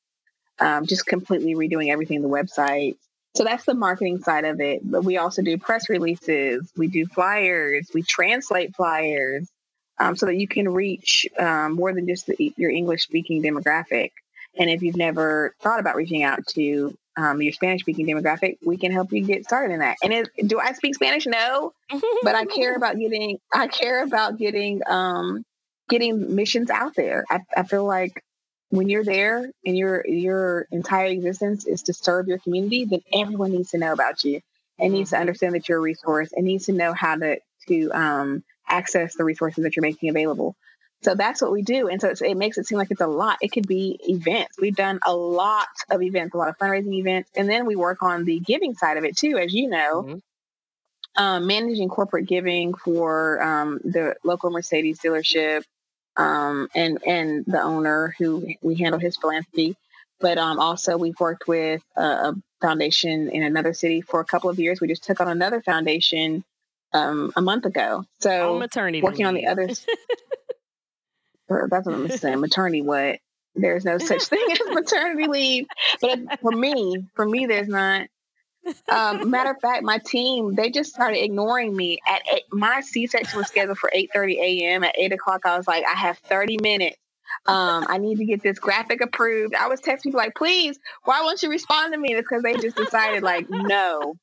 um, 0.59 0.87
just 0.87 1.07
completely 1.07 1.55
redoing 1.55 1.91
everything 1.91 2.23
the 2.23 2.29
website. 2.29 2.97
So 3.37 3.45
that's 3.45 3.65
the 3.65 3.75
marketing 3.75 4.19
side 4.19 4.45
of 4.45 4.61
it. 4.61 4.81
But 4.83 5.05
we 5.05 5.17
also 5.17 5.43
do 5.43 5.57
press 5.57 5.89
releases, 5.89 6.71
we 6.77 6.89
do 6.89 7.07
flyers, 7.07 7.89
we 7.95 8.03
translate 8.03 8.75
flyers 8.75 9.49
um, 9.99 10.17
so 10.17 10.27
that 10.27 10.37
you 10.37 10.49
can 10.49 10.69
reach 10.69 11.27
um, 11.39 11.75
more 11.75 11.93
than 11.93 12.09
just 12.09 12.27
the, 12.27 12.53
your 12.57 12.71
English 12.71 13.05
speaking 13.05 13.43
demographic. 13.43 14.13
And 14.59 14.69
if 14.69 14.83
you've 14.83 14.97
never 14.97 15.55
thought 15.61 15.81
about 15.81 15.97
reaching 15.97 16.23
out 16.23 16.47
to 16.49 16.97
um, 17.17 17.43
your 17.43 17.53
Spanish 17.53 17.83
speaking 17.83 18.07
demographic, 18.07 18.59
we 18.65 18.77
can 18.77 18.93
help 18.93 19.13
you 19.13 19.25
get 19.25 19.45
started 19.45 19.75
in 19.75 19.81
that. 19.81 19.97
And 20.03 20.13
it, 20.13 20.29
do 20.47 20.59
I 20.59 20.73
speak 20.73 20.95
Spanish? 20.95 21.27
No, 21.27 21.73
but 22.23 22.35
I 22.35 22.45
care 22.47 22.75
about 22.77 22.99
getting 22.99 23.39
I 23.53 23.69
care 23.69 24.03
about 24.03 24.39
getting 24.39 24.81
um, 24.87 25.45
getting 25.89 26.35
missions 26.35 26.71
out 26.71 26.95
there. 26.95 27.25
I, 27.31 27.41
I 27.57 27.63
feel 27.65 27.85
like 27.85 28.25
when 28.71 28.89
you're 28.89 29.05
there 29.05 29.51
and 29.65 29.77
your 29.77 30.07
your 30.07 30.67
entire 30.71 31.07
existence 31.07 31.67
is 31.67 31.83
to 31.85 31.93
serve 31.93 32.29
your 32.29 32.39
community, 32.39 32.85
then 32.85 33.01
everyone 33.13 33.53
needs 33.53 33.71
to 33.71 33.79
know 33.79 33.93
about 33.93 34.25
you 34.25 34.41
and 34.79 34.93
needs 34.93 35.11
to 35.11 35.17
mm-hmm. 35.17 35.21
understand 35.21 35.55
that 35.55 35.69
you're 35.69 35.79
a 35.79 35.83
resource 35.83 36.31
and 36.33 36.47
needs 36.47 36.67
to 36.67 36.73
know 36.73 36.93
how 36.93 37.17
to 37.17 37.39
to 37.69 37.91
um, 37.91 38.45
access 38.69 39.15
the 39.17 39.25
resources 39.25 39.65
that 39.65 39.77
you're 39.77 39.83
making 39.83 40.09
available. 40.09 40.57
So 41.03 41.15
that's 41.15 41.41
what 41.41 41.51
we 41.51 41.63
do, 41.63 41.89
and 41.89 41.99
so 42.01 42.13
it 42.25 42.37
makes 42.37 42.59
it 42.59 42.67
seem 42.67 42.77
like 42.77 42.91
it's 42.91 43.01
a 43.01 43.07
lot. 43.07 43.39
It 43.41 43.53
could 43.53 43.67
be 43.67 43.99
events. 44.07 44.59
We've 44.61 44.77
done 44.77 45.01
a 45.07 45.15
lot 45.15 45.69
of 45.91 46.03
events, 46.03 46.35
a 46.35 46.37
lot 46.37 46.49
of 46.49 46.59
fundraising 46.59 46.93
events, 46.93 47.31
and 47.35 47.49
then 47.49 47.65
we 47.65 47.75
work 47.75 48.03
on 48.03 48.25
the 48.25 48.39
giving 48.39 48.75
side 48.75 48.99
of 48.99 49.05
it 49.05 49.17
too, 49.17 49.39
as 49.39 49.55
you 49.55 49.69
know. 49.69 50.03
Mm-hmm. 50.03 50.19
Um, 51.17 51.47
managing 51.47 51.89
corporate 51.89 52.27
giving 52.27 52.75
for 52.75 53.43
um, 53.43 53.81
the 53.83 54.15
local 54.25 54.51
Mercedes 54.51 55.01
dealership, 55.01 55.65
um, 56.17 56.69
and 56.75 57.03
and 57.07 57.45
the 57.47 57.63
owner 57.63 58.15
who 58.19 58.47
we 58.61 58.75
handle 58.75 59.01
his 59.01 59.17
philanthropy. 59.17 59.77
But 60.21 60.37
um, 60.37 60.59
also, 60.59 60.99
we've 60.99 61.19
worked 61.19 61.49
with 61.49 61.83
a, 61.97 62.03
a, 62.03 62.35
foundation 62.61 63.31
in 63.31 63.43
another 63.43 63.73
city 63.73 64.03
for 64.03 64.21
a 64.21 64.25
couple 64.27 64.51
of 64.51 64.59
years. 64.59 64.83
We 64.83 64.89
just 64.89 65.03
took 65.03 65.19
on 65.19 65.29
another 65.29 65.63
foundation 65.63 66.45
um, 66.93 67.33
a 67.35 67.41
month 67.41 67.65
ago. 67.65 68.05
So 68.21 68.55
on 68.55 68.59
maternity 68.59 69.01
working 69.01 69.25
leave. 69.25 69.29
on 69.29 69.35
the 69.35 69.47
others. 69.47 69.87
that's 71.71 71.87
what 71.87 71.95
I'm 71.95 72.09
saying. 72.09 72.41
Maternity 72.41 72.83
what? 72.83 73.19
There's 73.55 73.85
no 73.85 73.99
such 73.99 74.25
thing 74.25 74.47
as 74.53 74.61
maternity 74.75 75.27
leave. 75.27 75.67
But 76.01 76.41
for 76.41 76.53
me, 76.53 77.05
for 77.15 77.27
me, 77.27 77.47
there's 77.47 77.69
not. 77.69 78.07
Um, 78.89 79.31
matter 79.31 79.51
of 79.51 79.61
fact, 79.61 79.83
my 79.83 79.99
team 79.99 80.55
they 80.55 80.71
just 80.71 80.93
started 80.93 81.23
ignoring 81.23 81.75
me. 81.75 81.99
At 82.07 82.23
eight, 82.33 82.43
my 82.53 82.81
C-section 82.83 83.39
was 83.39 83.49
scheduled 83.49 83.79
for 83.79 83.91
8:30 83.95 84.39
a.m. 84.39 84.85
At 84.85 84.95
eight 84.99 85.13
o'clock, 85.13 85.47
I 85.47 85.57
was 85.57 85.67
like, 85.67 85.85
I 85.85 85.97
have 85.97 86.19
30 86.19 86.59
minutes. 86.63 86.97
Um, 87.47 87.87
I 87.89 87.99
need 87.99 88.19
to 88.19 88.25
get 88.25 88.43
this 88.43 88.59
graphic 88.59 89.01
approved. 89.01 89.55
I 89.55 89.69
was 89.69 89.81
texting 89.81 90.05
people 90.05 90.19
like, 90.19 90.35
please, 90.35 90.79
why 91.05 91.23
won't 91.23 91.43
you 91.43 91.49
respond 91.49 91.93
to 91.93 91.99
me? 91.99 92.13
It's 92.13 92.29
because 92.29 92.43
they 92.43 92.55
just 92.55 92.77
decided 92.77 93.23
like, 93.23 93.49
no, 93.49 94.15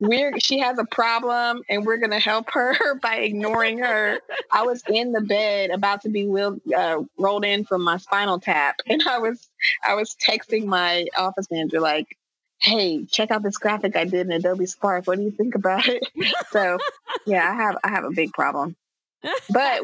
we're 0.00 0.38
she 0.38 0.58
has 0.58 0.78
a 0.78 0.84
problem 0.84 1.62
and 1.68 1.86
we're 1.86 1.96
gonna 1.96 2.18
help 2.18 2.50
her 2.52 2.94
by 3.02 3.16
ignoring 3.16 3.78
her. 3.78 4.20
I 4.52 4.62
was 4.62 4.82
in 4.88 5.12
the 5.12 5.20
bed 5.20 5.70
about 5.70 6.02
to 6.02 6.08
be 6.08 6.26
wheeled, 6.26 6.60
uh, 6.76 7.02
rolled 7.18 7.44
in 7.44 7.64
from 7.64 7.82
my 7.82 7.96
spinal 7.96 8.38
tap, 8.38 8.76
and 8.86 9.02
I 9.08 9.18
was 9.18 9.48
I 9.84 9.94
was 9.94 10.14
texting 10.16 10.66
my 10.66 11.06
office 11.16 11.46
manager 11.50 11.80
like, 11.80 12.16
"Hey, 12.58 13.04
check 13.06 13.30
out 13.30 13.42
this 13.42 13.58
graphic 13.58 13.96
I 13.96 14.04
did 14.04 14.26
in 14.26 14.32
Adobe 14.32 14.66
Spark. 14.66 15.06
What 15.06 15.18
do 15.18 15.24
you 15.24 15.30
think 15.30 15.54
about 15.54 15.88
it?" 15.88 16.06
so, 16.50 16.78
yeah, 17.26 17.50
I 17.50 17.54
have 17.54 17.78
I 17.82 17.88
have 17.88 18.04
a 18.04 18.10
big 18.10 18.32
problem, 18.32 18.76
but 19.50 19.82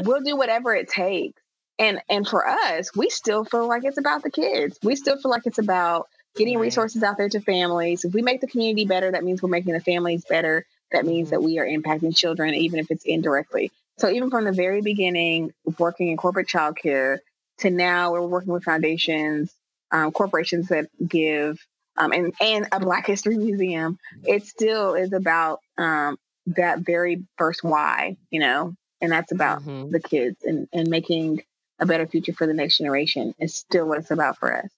we'll 0.00 0.22
do 0.22 0.36
whatever 0.36 0.74
it 0.74 0.88
takes. 0.88 1.40
And 1.78 2.00
and 2.08 2.26
for 2.26 2.46
us, 2.46 2.94
we 2.96 3.10
still 3.10 3.44
feel 3.44 3.66
like 3.66 3.84
it's 3.84 3.98
about 3.98 4.22
the 4.22 4.30
kids. 4.30 4.78
We 4.82 4.96
still 4.96 5.16
feel 5.16 5.30
like 5.30 5.46
it's 5.46 5.58
about 5.58 6.08
getting 6.36 6.58
resources 6.58 7.02
out 7.02 7.16
there 7.16 7.28
to 7.28 7.40
families. 7.40 8.04
If 8.04 8.14
we 8.14 8.22
make 8.22 8.40
the 8.40 8.46
community 8.46 8.84
better, 8.84 9.10
that 9.10 9.24
means 9.24 9.42
we're 9.42 9.48
making 9.48 9.74
the 9.74 9.80
families 9.80 10.24
better. 10.24 10.66
That 10.92 11.06
means 11.06 11.30
that 11.30 11.36
mm-hmm. 11.36 11.46
we 11.46 11.58
are 11.58 11.66
impacting 11.66 12.16
children, 12.16 12.54
even 12.54 12.78
if 12.78 12.90
it's 12.90 13.04
indirectly. 13.04 13.70
So 13.98 14.10
even 14.10 14.30
from 14.30 14.44
the 14.44 14.52
very 14.52 14.82
beginning, 14.82 15.52
working 15.78 16.08
in 16.08 16.16
corporate 16.16 16.48
childcare 16.48 17.18
to 17.58 17.70
now, 17.70 18.12
we're 18.12 18.22
working 18.22 18.52
with 18.52 18.64
foundations, 18.64 19.54
um, 19.90 20.12
corporations 20.12 20.68
that 20.68 20.88
give, 21.06 21.58
um, 21.96 22.12
and 22.12 22.34
and 22.40 22.66
a 22.72 22.80
Black 22.80 23.06
History 23.06 23.36
Museum. 23.36 23.98
It 24.24 24.46
still 24.46 24.94
is 24.94 25.12
about 25.12 25.60
um, 25.76 26.18
that 26.46 26.80
very 26.80 27.22
first 27.36 27.62
why, 27.62 28.16
you 28.30 28.40
know, 28.40 28.74
and 29.00 29.12
that's 29.12 29.32
about 29.32 29.62
mm-hmm. 29.62 29.90
the 29.90 30.00
kids 30.00 30.42
and 30.44 30.68
and 30.72 30.88
making 30.88 31.42
a 31.78 31.86
better 31.86 32.06
future 32.06 32.32
for 32.32 32.46
the 32.46 32.54
next 32.54 32.78
generation. 32.78 33.34
Is 33.38 33.54
still 33.54 33.86
what 33.86 33.98
it's 33.98 34.10
about 34.10 34.38
for 34.38 34.56
us. 34.56 34.70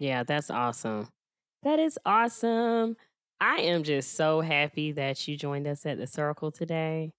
Yeah, 0.00 0.24
that's 0.24 0.50
awesome. 0.50 1.08
That 1.62 1.78
is 1.78 1.98
awesome. 2.06 2.96
I 3.38 3.56
am 3.58 3.84
just 3.84 4.14
so 4.14 4.40
happy 4.40 4.92
that 4.92 5.28
you 5.28 5.36
joined 5.36 5.66
us 5.66 5.84
at 5.84 5.98
the 5.98 6.06
circle 6.06 6.50
today. 6.50 7.12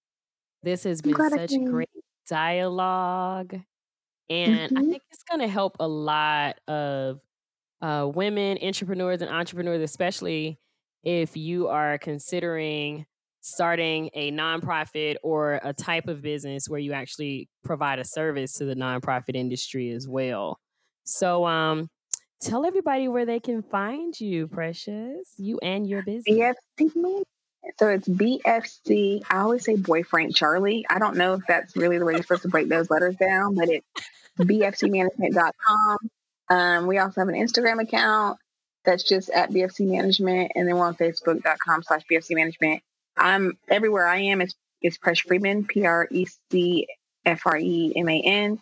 This 0.64 0.82
has 0.84 1.00
been 1.00 1.14
such 1.14 1.52
great 1.64 1.88
dialogue. 2.28 3.54
And 4.28 4.70
mm-hmm. 4.70 4.78
I 4.78 4.80
think 4.80 5.02
it's 5.12 5.22
going 5.22 5.40
to 5.40 5.48
help 5.48 5.76
a 5.78 5.86
lot 5.86 6.58
of 6.66 7.20
uh, 7.80 8.10
women, 8.12 8.58
entrepreneurs, 8.62 9.22
and 9.22 9.30
entrepreneurs, 9.30 9.82
especially 9.82 10.58
if 11.04 11.36
you 11.36 11.68
are 11.68 11.98
considering 11.98 13.06
starting 13.42 14.10
a 14.14 14.32
nonprofit 14.32 15.16
or 15.22 15.60
a 15.62 15.72
type 15.72 16.08
of 16.08 16.22
business 16.22 16.68
where 16.68 16.80
you 16.80 16.92
actually 16.92 17.48
provide 17.64 17.98
a 18.00 18.04
service 18.04 18.54
to 18.54 18.64
the 18.64 18.74
nonprofit 18.74 19.34
industry 19.36 19.90
as 19.90 20.08
well. 20.08 20.58
So, 21.04 21.44
um, 21.44 21.88
Tell 22.42 22.66
everybody 22.66 23.06
where 23.06 23.24
they 23.24 23.38
can 23.38 23.62
find 23.62 24.20
you, 24.20 24.48
Precious. 24.48 25.32
You 25.36 25.60
and 25.62 25.88
your 25.88 26.02
business. 26.02 26.56
BFC. 26.80 27.22
So 27.78 27.88
it's 27.88 28.08
BFC. 28.08 29.22
I 29.30 29.38
always 29.38 29.64
say 29.64 29.76
boyfriend 29.76 30.34
Charlie. 30.34 30.84
I 30.90 30.98
don't 30.98 31.16
know 31.16 31.34
if 31.34 31.42
that's 31.46 31.76
really 31.76 31.98
the 31.98 32.04
way 32.04 32.14
you're 32.14 32.22
supposed 32.22 32.42
to 32.42 32.48
break 32.48 32.68
those 32.68 32.90
letters 32.90 33.14
down, 33.14 33.54
but 33.54 33.68
it's 33.68 33.86
bfcmanagement.com. 34.40 35.98
Um, 36.50 36.86
we 36.88 36.98
also 36.98 37.20
have 37.20 37.28
an 37.28 37.36
Instagram 37.36 37.80
account 37.80 38.38
that's 38.84 39.04
just 39.04 39.30
at 39.30 39.50
BFC 39.50 39.88
Management, 39.88 40.50
and 40.56 40.66
then 40.66 40.76
we're 40.76 40.86
on 40.86 40.96
Facebook.com 40.96 41.84
slash 41.84 42.02
BFC 42.10 42.34
Management. 42.34 42.82
I'm 43.16 43.56
everywhere 43.68 44.08
I 44.08 44.18
am. 44.18 44.42
It's 44.80 44.98
Press 44.98 45.20
Freeman, 45.20 45.64
P 45.64 45.86
R 45.86 46.08
E 46.10 46.26
C 46.50 46.88
F 47.24 47.42
R 47.46 47.56
E 47.56 47.92
M 47.94 48.08
A 48.08 48.20
N. 48.20 48.60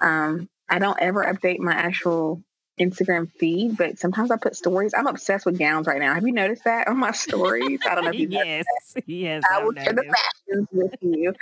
Um, 0.00 0.50
I 0.68 0.78
don't 0.78 1.00
ever 1.00 1.24
update 1.24 1.60
my 1.60 1.72
actual 1.72 2.42
Instagram 2.80 3.30
feed, 3.32 3.76
but 3.76 3.98
sometimes 3.98 4.30
I 4.30 4.36
put 4.36 4.56
stories. 4.56 4.94
I'm 4.94 5.06
obsessed 5.06 5.44
with 5.44 5.58
gowns 5.58 5.86
right 5.86 6.00
now. 6.00 6.14
Have 6.14 6.26
you 6.26 6.32
noticed 6.32 6.64
that 6.64 6.88
on 6.88 6.98
my 6.98 7.12
stories? 7.12 7.80
I 7.88 7.94
don't 7.94 8.04
know 8.04 8.10
if 8.10 8.18
you 8.18 8.28
yes, 8.30 8.64
yes. 9.06 9.42
I 9.50 9.62
will 9.62 9.74
share 9.74 9.92
the 9.92 10.04
fashions 10.04 10.68
with 10.72 10.94
you. 11.00 11.34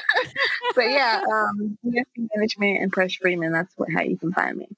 but 0.74 0.84
yeah, 0.84 1.22
um, 1.30 1.78
management 2.16 2.82
and 2.82 2.92
Press 2.92 3.14
Freeman. 3.14 3.52
That's 3.52 3.72
what 3.76 3.90
how 3.94 4.02
you 4.02 4.16
can 4.16 4.32
find 4.32 4.56
me. 4.56 4.68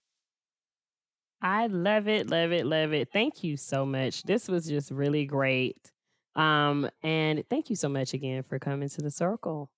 I 1.40 1.66
love 1.66 2.08
it, 2.08 2.28
love 2.28 2.50
it, 2.52 2.66
love 2.66 2.92
it. 2.92 3.12
Thank 3.12 3.44
you 3.44 3.56
so 3.56 3.86
much. 3.86 4.22
This 4.24 4.48
was 4.48 4.66
just 4.66 4.90
really 4.90 5.26
great. 5.26 5.92
Um, 6.34 6.90
and 7.02 7.44
thank 7.48 7.70
you 7.70 7.76
so 7.76 7.88
much 7.88 8.14
again 8.14 8.42
for 8.42 8.58
coming 8.58 8.88
to 8.88 9.02
the 9.02 9.10
circle. 9.10 9.70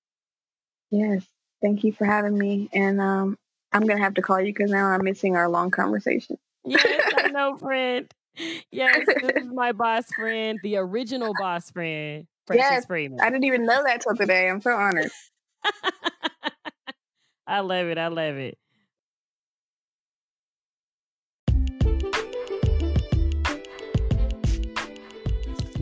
Yes, 0.91 1.25
thank 1.61 1.85
you 1.85 1.93
for 1.93 2.05
having 2.05 2.39
me. 2.39 2.69
And 2.73 3.01
um, 3.01 3.39
I'm 3.73 3.87
gonna 3.87 4.01
have 4.01 4.15
to 4.15 4.23
call 4.23 4.41
you 4.41 4.47
because 4.53 4.71
now 4.71 4.87
I'm 4.87 5.05
missing 5.05 5.37
our 5.37 5.49
long 5.49 5.71
conversation. 5.71 6.39
yes, 6.65 7.13
I 7.17 7.29
know, 7.33 7.57
friend. 7.57 8.11
Yes, 8.71 9.05
this 9.07 9.43
is 9.43 9.53
my 9.53 9.73
boss 9.73 10.05
friend, 10.15 10.59
the 10.63 10.77
original 10.77 11.33
boss 11.39 11.71
friend, 11.71 12.27
Precious 12.47 12.63
yes, 12.63 12.87
Freeman. 12.87 13.21
I 13.21 13.31
didn't 13.31 13.45
even 13.45 13.67
know 13.67 13.83
that 13.85 14.01
till 14.01 14.15
today. 14.15 14.49
I'm 14.49 14.61
so 14.61 14.71
honored. 14.77 15.11
I 17.47 17.61
love 17.61 17.87
it. 17.87 17.99
I 17.99 18.09
love 18.09 18.37
it. 18.37 18.59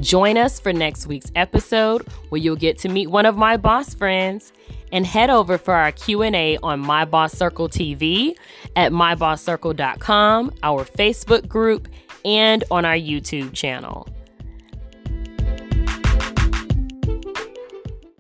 Join 0.01 0.39
us 0.39 0.61
for 0.61 0.73
next 0.73 1.07
week's 1.07 1.33
episode 1.35 2.07
where 2.29 2.41
you'll 2.41 2.55
get 2.57 2.79
to 2.79 2.89
meet 2.89 3.09
one 3.09 3.27
of 3.27 3.37
my 3.37 3.57
boss 3.57 3.95
friends 3.95 4.53
and 4.93 5.07
head 5.07 5.31
over 5.31 5.59
for 5.59 5.75
our 5.75 5.93
Q&A 5.93 6.59
on 6.63 6.81
My 6.81 7.05
Boss 7.05 7.33
Circle 7.33 7.69
TV 7.69 8.35
at 8.75 8.93
mybosscircle.com, 8.93 10.53
our 10.63 10.85
Facebook 10.85 11.49
group, 11.49 11.89
and 12.25 12.65
on 12.71 12.85
our 12.85 12.97
YouTube 12.97 13.53
channel. 13.53 14.09